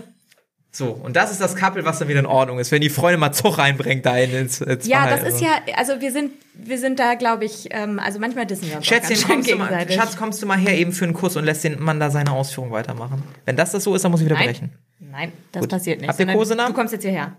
So, 0.75 0.89
und 0.91 1.15
das 1.15 1.31
ist 1.31 1.39
das 1.39 1.55
Couple, 1.55 1.85
was 1.85 1.99
dann 1.99 2.09
wieder 2.09 2.19
in 2.19 2.25
Ordnung 2.25 2.59
ist, 2.59 2.69
wenn 2.69 2.81
die 2.81 2.89
Freundin 2.89 3.21
mal 3.21 3.31
Zug 3.31 3.57
reinbringt 3.59 4.05
da 4.05 4.17
in 4.17 4.29
ins, 4.31 4.59
ins 4.59 4.85
Ja, 4.85 5.03
Verhalten. 5.03 5.23
das 5.23 5.35
ist 5.35 5.41
ja, 5.41 5.51
also 5.77 6.01
wir 6.01 6.11
sind, 6.11 6.33
wir 6.53 6.77
sind 6.77 6.99
da, 6.99 7.13
glaube 7.15 7.45
ich, 7.45 7.69
ähm, 7.71 7.97
also 7.97 8.19
manchmal 8.19 8.45
dissen 8.45 8.67
wir 8.67 8.75
uns 8.75 8.85
auch 8.85 8.89
Schätzchen, 8.89 9.15
schön 9.15 9.27
kommst 9.29 9.51
du 9.51 9.55
mal. 9.55 9.89
Schatz, 9.89 10.17
kommst 10.17 10.41
du 10.43 10.45
mal 10.47 10.57
her 10.57 10.77
eben 10.77 10.91
für 10.91 11.05
einen 11.05 11.13
Kuss 11.13 11.37
und 11.37 11.45
lässt 11.45 11.63
den 11.63 11.81
Mann 11.81 12.01
da 12.01 12.11
seine 12.11 12.31
Ausführung 12.33 12.71
weitermachen. 12.71 13.23
Wenn 13.45 13.55
das 13.55 13.71
das 13.71 13.85
so 13.85 13.95
ist, 13.95 14.03
dann 14.03 14.11
muss 14.11 14.19
ich 14.19 14.25
wieder 14.25 14.35
Nein. 14.35 14.47
brechen. 14.47 14.71
Nein, 14.99 15.31
das 15.53 15.61
Gut. 15.61 15.69
passiert 15.69 16.01
nicht. 16.01 16.09
Habt 16.09 16.19
ihr 16.19 16.27
Kosenamen? 16.27 16.73
Du 16.73 16.77
kommst 16.77 16.91
jetzt 16.91 17.03
hierher. 17.03 17.37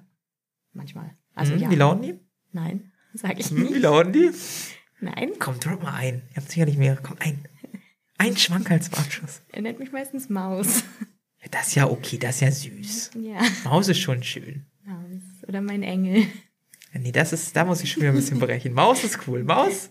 Manchmal. 0.72 1.10
Also 1.34 1.52
Hm, 1.52 1.58
ja. 1.60 1.70
Wie 1.70 1.74
lauten 1.76 2.02
die? 2.02 2.14
Nein, 2.52 2.90
sag 3.12 3.38
ich 3.38 3.50
Hm, 3.50 3.64
nicht. 3.64 3.74
wie 3.74 3.78
lauten 3.80 4.12
die? 4.14 4.30
Nein, 5.00 5.32
Komm, 5.38 5.60
drop 5.60 5.82
mal 5.82 5.92
ein. 5.92 6.22
Ihr 6.30 6.36
habt 6.36 6.50
sicherlich 6.50 6.78
mehr. 6.78 6.96
Komm, 7.02 7.16
ein. 7.20 7.44
Ein 8.16 8.34
Schwankerl 8.38 8.80
zum 8.80 8.94
Abschluss. 8.94 9.42
er 9.52 9.60
nennt 9.60 9.78
mich 9.78 9.92
meistens 9.92 10.30
Maus. 10.30 10.84
Das 11.50 11.68
ist 11.68 11.74
ja 11.76 11.88
okay, 11.88 12.18
das 12.18 12.36
ist 12.36 12.40
ja 12.40 12.50
süß. 12.50 13.10
ja, 13.20 13.38
Maus 13.64 13.88
ist 13.88 14.00
schon 14.00 14.22
schön. 14.22 14.66
Maus. 14.84 15.22
Oder 15.48 15.60
mein 15.60 15.82
Engel. 15.82 16.26
Nee, 16.92 17.12
das 17.12 17.32
ist, 17.32 17.54
da 17.54 17.64
muss 17.64 17.82
ich 17.82 17.90
schon 17.92 18.02
wieder 18.02 18.12
ein 18.12 18.16
bisschen 18.16 18.38
brechen. 18.38 18.72
Maus 18.72 19.04
ist 19.04 19.18
cool. 19.28 19.44
Maus? 19.44 19.90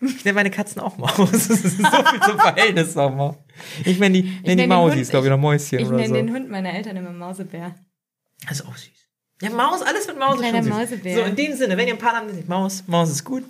Ich 0.00 0.24
nenne 0.24 0.34
meine 0.34 0.50
Katzen 0.50 0.80
auch 0.82 0.98
Maus. 0.98 1.16
Das 1.32 1.48
ist 1.48 1.62
so 1.78 1.86
viel 1.86 2.20
zum 2.20 2.38
Verhältnis 2.38 2.94
nochmal. 2.94 3.38
Ich 3.84 3.98
nenne 3.98 4.20
die, 4.22 4.38
nenn 4.44 4.58
die 4.58 4.66
Mausis, 4.66 5.10
glaube 5.10 5.26
ich, 5.26 5.28
oder 5.32 5.36
Mäuschen 5.38 5.78
Ich 5.78 5.86
oder 5.86 5.96
nenne 5.96 6.08
so. 6.08 6.14
den 6.14 6.32
Hund 6.34 6.50
meiner 6.50 6.74
Eltern 6.74 6.96
immer 6.96 7.12
Mausebär. 7.12 7.74
Das 8.48 8.60
ist 8.60 8.66
auch 8.66 8.76
süß. 8.76 8.90
Ja, 9.40 9.50
Maus, 9.50 9.82
alles 9.82 10.06
mit 10.08 10.18
Maus 10.18 10.34
ist 10.34 10.40
Kleiner 10.40 10.58
schon 10.58 10.64
süß. 10.66 10.74
Mausebär. 10.74 11.16
So, 11.16 11.22
in 11.22 11.36
dem 11.36 11.54
Sinne, 11.54 11.76
wenn 11.76 11.86
ihr 11.86 11.92
einen 11.94 12.00
Partner 12.02 12.20
habt, 12.20 12.34
nennt 12.34 12.48
Maus. 12.48 12.84
Maus 12.86 13.10
ist 13.10 13.24
gut. 13.24 13.44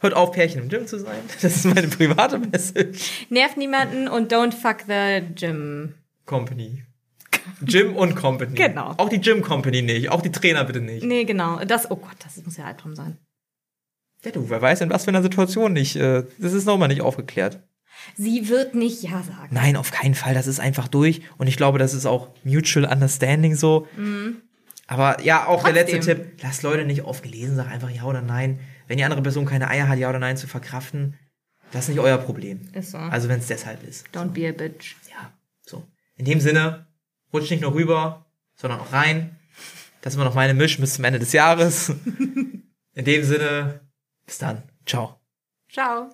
Hört 0.00 0.14
auf, 0.14 0.32
Pärchen 0.32 0.62
im 0.62 0.68
Gym 0.68 0.86
zu 0.86 0.98
sein. 0.98 1.18
Das 1.40 1.56
ist 1.56 1.64
meine 1.64 1.88
private 1.88 2.38
Message. 2.38 3.26
Nervt 3.30 3.56
niemanden 3.56 4.08
und 4.08 4.32
don't 4.32 4.52
fuck 4.52 4.84
the 4.86 5.22
gym. 5.34 5.94
Company. 6.26 6.84
Gym 7.62 7.94
und 7.96 8.16
Company. 8.16 8.54
Genau. 8.54 8.94
Auch 8.96 9.08
die 9.08 9.20
Gym 9.20 9.40
Company 9.42 9.80
nicht. 9.82 10.10
Auch 10.10 10.20
die 10.20 10.32
Trainer 10.32 10.64
bitte 10.64 10.80
nicht. 10.80 11.04
Nee, 11.04 11.24
genau. 11.24 11.64
Das, 11.64 11.90
oh 11.90 11.96
Gott, 11.96 12.16
das 12.24 12.44
muss 12.44 12.56
ja 12.56 12.64
Albtraum 12.64 12.94
sein. 12.96 13.18
Ja, 14.24 14.32
du, 14.32 14.50
wer 14.50 14.60
weiß 14.60 14.80
in 14.80 14.90
was 14.90 15.04
für 15.04 15.10
einer 15.10 15.22
Situation 15.22 15.72
nicht. 15.72 15.94
äh, 15.96 16.24
Das 16.38 16.52
ist 16.52 16.64
nochmal 16.66 16.88
nicht 16.88 17.02
aufgeklärt. 17.02 17.60
Sie 18.16 18.48
wird 18.48 18.74
nicht 18.74 19.02
Ja 19.02 19.22
sagen. 19.22 19.48
Nein, 19.52 19.76
auf 19.76 19.90
keinen 19.92 20.14
Fall. 20.14 20.34
Das 20.34 20.46
ist 20.48 20.58
einfach 20.60 20.88
durch. 20.88 21.22
Und 21.38 21.46
ich 21.46 21.56
glaube, 21.56 21.78
das 21.78 21.94
ist 21.94 22.04
auch 22.06 22.28
Mutual 22.44 22.84
Understanding 22.92 23.54
so. 23.54 23.86
Aber 24.88 25.20
ja, 25.22 25.46
auch 25.46 25.62
der 25.64 25.72
letzte 25.72 25.96
Mhm. 25.96 26.00
Trotzdem. 26.00 26.16
Tipp. 26.32 26.42
Lasst 26.42 26.62
Leute 26.62 26.84
nicht 26.84 27.02
oft 27.04 27.22
gelesen, 27.22 27.56
sag 27.56 27.68
einfach 27.70 27.90
ja 27.90 28.02
oder 28.04 28.22
nein. 28.22 28.58
Wenn 28.88 28.98
die 28.98 29.04
andere 29.04 29.22
Person 29.22 29.46
keine 29.46 29.68
Eier 29.68 29.88
hat, 29.88 29.98
ja 29.98 30.08
oder 30.08 30.18
nein 30.18 30.36
zu 30.36 30.46
verkraften, 30.46 31.16
das 31.72 31.84
ist 31.84 31.88
nicht 31.90 32.00
euer 32.00 32.18
Problem. 32.18 32.60
Ist 32.72 32.90
so. 32.92 32.98
Also 32.98 33.28
wenn 33.28 33.40
es 33.40 33.46
deshalb 33.46 33.82
ist. 33.86 34.06
Don't 34.12 34.28
be 34.30 34.48
a 34.48 34.52
bitch. 34.52 34.94
Ja, 35.10 35.32
so. 35.64 35.84
In 36.16 36.24
dem 36.24 36.40
Sinne, 36.40 36.86
rutscht 37.32 37.50
nicht 37.50 37.62
nur 37.62 37.74
rüber, 37.74 38.26
sondern 38.54 38.80
auch 38.80 38.92
rein. 38.92 39.38
Das 40.00 40.12
ist 40.12 40.16
immer 40.16 40.24
noch 40.24 40.34
meine 40.34 40.54
Misch 40.54 40.78
bis 40.78 40.94
zum 40.94 41.04
Ende 41.04 41.18
des 41.18 41.32
Jahres. 41.32 41.90
In 42.92 43.04
dem 43.04 43.24
Sinne, 43.24 43.80
bis 44.24 44.38
dann. 44.38 44.62
Ciao. 44.86 45.20
Ciao. 45.70 46.10